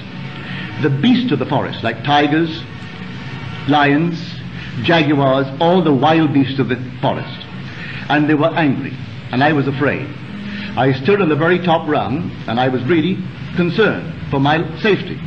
The 0.80 0.90
beasts 0.90 1.32
of 1.32 1.40
the 1.40 1.46
forest, 1.46 1.82
like 1.82 2.04
tigers, 2.04 2.62
lions, 3.68 4.16
jaguars, 4.84 5.46
all 5.60 5.82
the 5.82 5.92
wild 5.92 6.32
beasts 6.32 6.60
of 6.60 6.68
the 6.68 6.76
forest. 7.00 7.46
And 8.08 8.28
they 8.28 8.34
were 8.34 8.54
angry, 8.54 8.96
and 9.32 9.42
I 9.42 9.52
was 9.52 9.66
afraid. 9.66 10.06
I 10.76 10.92
stood 11.02 11.20
on 11.20 11.28
the 11.28 11.36
very 11.36 11.58
top 11.58 11.88
rung, 11.88 12.30
and 12.46 12.60
I 12.60 12.68
was 12.68 12.84
really 12.84 13.18
concerned 13.56 14.30
for 14.30 14.38
my 14.38 14.62
safety. 14.80 15.20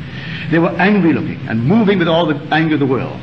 They 0.52 0.60
were 0.60 0.70
angry 0.70 1.12
looking 1.12 1.48
and 1.50 1.66
moving 1.66 2.00
with 2.00 2.08
all 2.08 2.26
the 2.26 2.36
anger 2.54 2.76
of 2.76 2.80
the 2.80 2.86
world. 2.86 3.20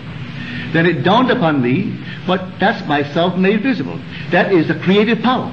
Then 0.73 0.87
it 0.87 1.03
dawned 1.03 1.31
upon 1.31 1.61
me, 1.61 1.99
but 2.27 2.59
that's 2.59 2.87
myself 2.87 3.37
made 3.37 3.63
visible. 3.63 4.01
That 4.31 4.53
is 4.53 4.69
the 4.69 4.75
creative 4.75 5.21
power, 5.23 5.51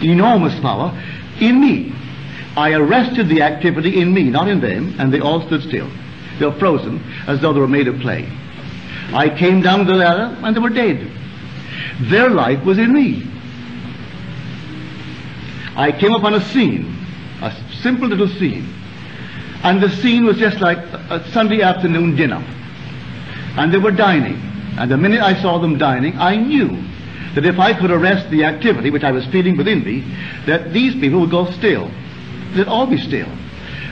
the 0.00 0.12
enormous 0.12 0.58
power 0.60 0.92
in 1.40 1.60
me. 1.60 1.92
I 2.56 2.72
arrested 2.72 3.28
the 3.28 3.42
activity 3.42 4.00
in 4.00 4.12
me, 4.12 4.24
not 4.24 4.48
in 4.48 4.60
them, 4.60 4.94
and 4.98 5.12
they 5.12 5.20
all 5.20 5.44
stood 5.46 5.62
still. 5.62 5.90
They 6.38 6.46
were 6.46 6.58
frozen 6.58 7.02
as 7.26 7.40
though 7.40 7.52
they 7.52 7.60
were 7.60 7.68
made 7.68 7.88
of 7.88 8.00
clay. 8.00 8.28
I 9.12 9.28
came 9.28 9.62
down 9.62 9.86
the 9.86 9.94
ladder 9.94 10.36
and 10.42 10.54
they 10.54 10.60
were 10.60 10.70
dead. 10.70 11.10
Their 12.02 12.30
life 12.30 12.64
was 12.64 12.78
in 12.78 12.92
me. 12.92 13.22
I 15.76 15.90
came 15.90 16.12
upon 16.14 16.34
a 16.34 16.40
scene, 16.40 16.96
a 17.40 17.52
simple 17.82 18.08
little 18.08 18.28
scene, 18.28 18.72
and 19.64 19.82
the 19.82 19.90
scene 19.90 20.24
was 20.24 20.36
just 20.36 20.60
like 20.60 20.78
a 20.78 21.24
Sunday 21.32 21.62
afternoon 21.62 22.14
dinner. 22.14 22.44
And 23.56 23.72
they 23.72 23.78
were 23.78 23.90
dining. 23.90 24.36
And 24.78 24.90
the 24.90 24.96
minute 24.96 25.20
I 25.20 25.40
saw 25.40 25.58
them 25.58 25.78
dining, 25.78 26.16
I 26.18 26.36
knew 26.36 26.82
that 27.34 27.44
if 27.44 27.58
I 27.58 27.78
could 27.78 27.90
arrest 27.90 28.30
the 28.30 28.44
activity 28.44 28.90
which 28.90 29.04
I 29.04 29.12
was 29.12 29.26
feeling 29.26 29.56
within 29.56 29.84
me, 29.84 30.00
that 30.46 30.72
these 30.72 30.94
people 30.94 31.20
would 31.20 31.30
go 31.30 31.50
still. 31.52 31.90
They'd 32.54 32.66
all 32.66 32.86
be 32.86 32.98
still. 32.98 33.28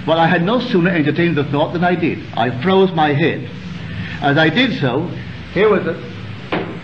Well, 0.07 0.19
I 0.19 0.27
had 0.27 0.43
no 0.43 0.61
sooner 0.61 0.91
entertained 0.91 1.37
the 1.37 1.45
thought 1.45 1.73
than 1.73 1.85
I 1.85 1.95
did. 1.95 2.19
I 2.35 2.63
froze 2.63 2.93
my 2.93 3.13
head. 3.13 3.49
As 4.21 4.37
I 4.37 4.49
did 4.49 4.81
so, 4.81 5.07
here 5.53 5.69
was 5.69 5.87
a, 5.87 5.95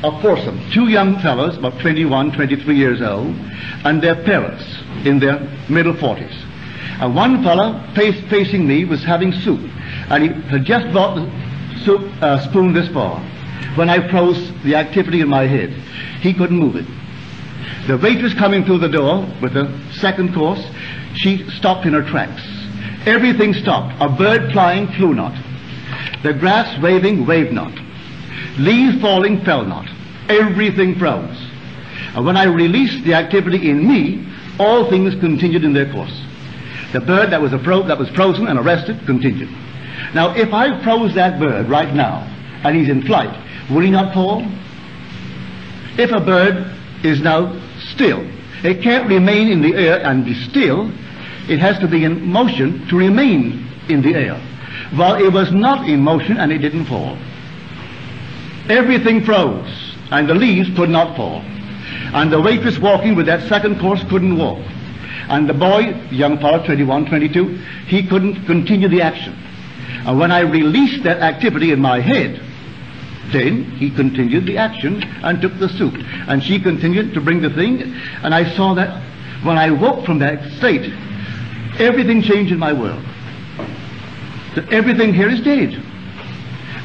a 0.05 0.23
foursome, 0.23 0.71
two 0.73 0.89
young 0.89 1.19
fellows, 1.21 1.57
about 1.57 1.81
21, 1.81 2.33
23 2.33 2.77
years 2.77 3.03
old, 3.03 3.35
and 3.85 4.03
their 4.03 4.17
parents 4.25 4.65
in 5.05 5.19
their 5.19 5.41
middle 5.69 5.95
40s. 5.95 6.33
And 7.01 7.15
one 7.15 7.43
fellow 7.43 7.81
face, 7.95 8.21
facing 8.29 8.67
me 8.67 8.85
was 8.85 9.05
having 9.05 9.33
soup, 9.33 9.61
and 10.11 10.23
he 10.23 10.29
had 10.51 10.65
just 10.65 10.91
brought 10.93 11.17
soup 11.85 12.03
uh, 12.23 12.41
spoon 12.49 12.73
this 12.73 12.89
far. 12.89 13.21
When 13.77 13.89
I 13.89 14.09
froze 14.11 14.53
the 14.63 14.75
activity 14.75 15.21
in 15.21 15.29
my 15.29 15.47
head, 15.47 15.71
he 16.21 16.35
couldn't 16.35 16.59
move 16.59 16.77
it. 16.77 16.87
The 17.87 17.97
waitress 17.97 18.35
coming 18.35 18.65
through 18.65 18.79
the 18.79 18.89
door 18.89 19.27
with 19.41 19.55
the 19.55 19.73
second 19.93 20.35
course, 20.35 20.63
she 21.15 21.49
stopped 21.51 21.87
in 21.87 21.93
her 21.95 22.03
tracks. 22.03 22.43
Everything 23.07 23.55
stopped. 23.55 23.95
A 24.01 24.09
bird 24.09 24.53
flying 24.53 24.89
flew 24.89 25.15
not. 25.15 25.33
The 26.23 26.35
grass 26.35 26.81
waving 26.83 27.27
waved 27.27 27.53
not. 27.53 27.73
Leaves 28.59 29.01
falling 29.01 29.45
fell 29.45 29.65
not. 29.65 29.89
Everything 30.29 30.99
froze. 30.99 31.39
And 32.15 32.27
when 32.27 32.37
I 32.37 32.45
released 32.45 33.05
the 33.05 33.15
activity 33.15 33.71
in 33.71 33.87
me, 33.87 34.27
all 34.59 34.91
things 34.91 35.15
continued 35.21 35.65
in 35.65 35.73
their 35.73 35.91
course. 35.93 36.13
The 36.93 37.01
bird 37.01 37.31
that 37.31 37.41
was, 37.41 37.53
fro- 37.63 37.85
that 37.85 37.99
was 37.99 38.09
frozen 38.11 38.49
and 38.49 38.59
arrested 38.59 39.01
continued. 39.07 39.49
Now, 40.15 40.35
if 40.35 40.53
I 40.53 40.83
froze 40.83 41.15
that 41.15 41.39
bird 41.39 41.69
right 41.69 41.95
now, 41.95 42.27
and 42.65 42.77
he's 42.77 42.89
in 42.89 43.03
flight, 43.03 43.31
will 43.71 43.81
he 43.81 43.91
not 43.91 44.15
fall? 44.15 44.43
If 45.99 46.11
a 46.13 46.21
bird 46.21 46.75
is 47.05 47.21
now 47.21 47.61
still, 47.93 48.27
it 48.65 48.83
can't 48.83 49.09
remain 49.09 49.49
in 49.49 49.63
the 49.63 49.75
air 49.75 50.05
and 50.05 50.25
be 50.25 50.35
still. 50.35 50.91
It 51.49 51.59
has 51.61 51.79
to 51.79 51.89
be 51.89 52.05
in 52.05 52.27
motion 52.27 52.87
to 52.89 52.97
remain 52.97 53.67
in 53.89 54.03
the 54.03 54.15
air. 54.15 54.41
Well, 54.97 55.15
it 55.15 55.33
was 55.33 55.53
not 55.53 55.89
in 55.89 56.01
motion 56.01 56.37
and 56.37 56.53
it 56.53 56.59
didn't 56.59 56.87
fall. 56.87 57.17
everything 58.71 59.25
froze, 59.25 59.97
and 60.11 60.29
the 60.29 60.35
leaves 60.35 60.69
could 60.77 60.91
not 60.91 61.17
fall. 61.17 61.41
And 62.13 62.31
the 62.31 62.41
waitress 62.41 62.79
walking 62.79 63.15
with 63.15 63.27
that 63.27 63.49
second 63.49 63.81
course 63.81 64.03
couldn't 64.11 64.37
walk. 64.37 64.63
And 65.29 65.49
the 65.49 65.55
boy, 65.55 65.95
young 66.11 66.39
fellow, 66.39 66.65
21, 66.65 67.07
22, 67.07 67.45
he 67.87 68.07
couldn't 68.07 68.45
continue 68.47 68.89
the 68.89 69.03
action. 69.03 69.37
And 70.09 70.19
when 70.19 70.33
I 70.33 70.41
released 70.41 71.03
that 71.05 71.19
activity 71.19 71.71
in 71.71 71.81
my 71.83 72.01
head, 72.01 72.41
then 73.31 73.65
he 73.73 73.91
continued 73.91 74.47
the 74.47 74.57
action 74.57 75.03
and 75.23 75.39
took 75.43 75.59
the 75.59 75.69
soup. 75.69 75.93
And 76.27 76.43
she 76.43 76.59
continued 76.59 77.13
to 77.13 77.21
bring 77.21 77.43
the 77.43 77.51
thing. 77.51 77.83
And 78.23 78.35
I 78.35 78.57
saw 78.57 78.73
that 78.73 79.03
when 79.43 79.59
I 79.59 79.71
woke 79.71 80.07
from 80.07 80.21
that 80.21 80.51
state, 80.53 80.91
everything 81.79 82.23
changed 82.23 82.51
in 82.51 82.59
my 82.59 82.73
world. 82.73 83.05
That 84.55 84.73
everything 84.73 85.13
here 85.13 85.29
is 85.29 85.43
dead. 85.43 85.75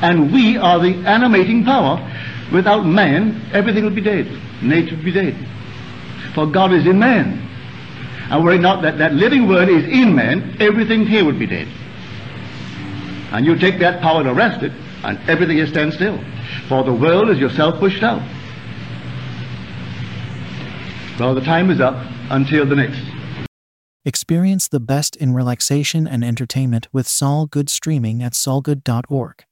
And 0.01 0.33
we 0.33 0.57
are 0.57 0.79
the 0.79 0.93
animating 1.07 1.63
power. 1.63 2.05
Without 2.51 2.85
man, 2.85 3.41
everything 3.53 3.85
would 3.85 3.95
be 3.95 4.01
dead. 4.01 4.27
Nature 4.61 4.97
would 4.97 5.05
be 5.05 5.13
dead. 5.13 5.37
For 6.35 6.45
God 6.45 6.73
is 6.73 6.85
in 6.85 6.99
man. 6.99 7.39
And 8.29 8.43
were 8.43 8.51
it 8.51 8.59
not 8.59 8.81
that 8.81 8.97
that 8.97 9.13
living 9.13 9.47
word 9.47 9.69
is 9.69 9.85
in 9.85 10.13
man, 10.13 10.57
everything 10.59 11.05
here 11.05 11.23
would 11.23 11.39
be 11.39 11.47
dead. 11.47 11.69
And 13.33 13.45
you 13.47 13.57
take 13.57 13.79
that 13.79 13.99
power 13.99 14.23
to 14.23 14.33
rest 14.33 14.63
it, 14.63 14.71
and 15.03 15.19
everything 15.27 15.57
is 15.57 15.69
stand 15.69 15.93
still. 15.93 16.23
For 16.69 16.83
the 16.83 16.93
world 16.93 17.29
is 17.29 17.39
yourself 17.39 17.79
pushed 17.79 18.03
out. 18.03 18.21
Well, 21.19 21.33
the 21.33 21.41
time 21.41 21.71
is 21.71 21.81
up 21.81 21.95
until 22.29 22.65
the 22.65 22.75
next. 22.75 23.01
Experience 24.05 24.67
the 24.67 24.79
best 24.79 25.15
in 25.15 25.33
relaxation 25.33 26.07
and 26.07 26.23
entertainment 26.23 26.87
with 26.93 27.07
Sol 27.07 27.47
Good 27.47 27.69
streaming 27.69 28.21
at 28.21 28.33
solgood.org. 28.33 29.45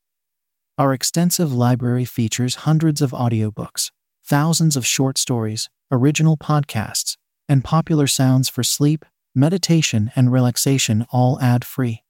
Our 0.78 0.94
extensive 0.94 1.52
library 1.52 2.06
features 2.06 2.56
hundreds 2.56 3.02
of 3.02 3.12
audiobooks, 3.12 3.92
thousands 4.24 4.76
of 4.76 4.86
short 4.86 5.18
stories, 5.18 5.70
original 5.92 6.38
podcasts, 6.38 7.18
and 7.50 7.64
popular 7.64 8.08
sounds 8.08 8.48
for 8.48 8.64
sleep, 8.64 9.06
meditation, 9.34 10.12
and 10.16 10.32
relaxation, 10.32 11.06
all 11.12 11.40
ad 11.42 11.66
free. 11.66 12.04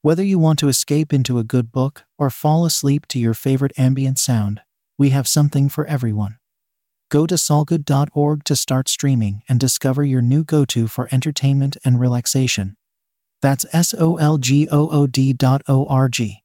Whether 0.00 0.22
you 0.22 0.38
want 0.38 0.60
to 0.60 0.68
escape 0.68 1.12
into 1.12 1.38
a 1.38 1.44
good 1.44 1.72
book 1.72 2.04
or 2.18 2.30
fall 2.30 2.64
asleep 2.64 3.06
to 3.08 3.18
your 3.18 3.34
favorite 3.34 3.72
ambient 3.76 4.20
sound, 4.20 4.60
we 4.96 5.10
have 5.10 5.26
something 5.26 5.68
for 5.68 5.84
everyone. 5.86 6.38
Go 7.10 7.26
to 7.26 7.34
solgood.org 7.34 8.44
to 8.44 8.54
start 8.54 8.88
streaming 8.88 9.42
and 9.48 9.58
discover 9.58 10.04
your 10.04 10.22
new 10.22 10.44
go 10.44 10.64
to 10.66 10.86
for 10.86 11.08
entertainment 11.10 11.76
and 11.84 11.98
relaxation. 11.98 12.76
That's 13.42 13.66
S 13.72 13.92
O 13.92 14.18
L 14.18 14.38
G 14.38 14.68
O 14.70 14.88
O 14.88 15.08
D 15.08 15.32
dot 15.32 15.62
O 15.66 15.84
R 15.86 16.08
G. 16.08 16.44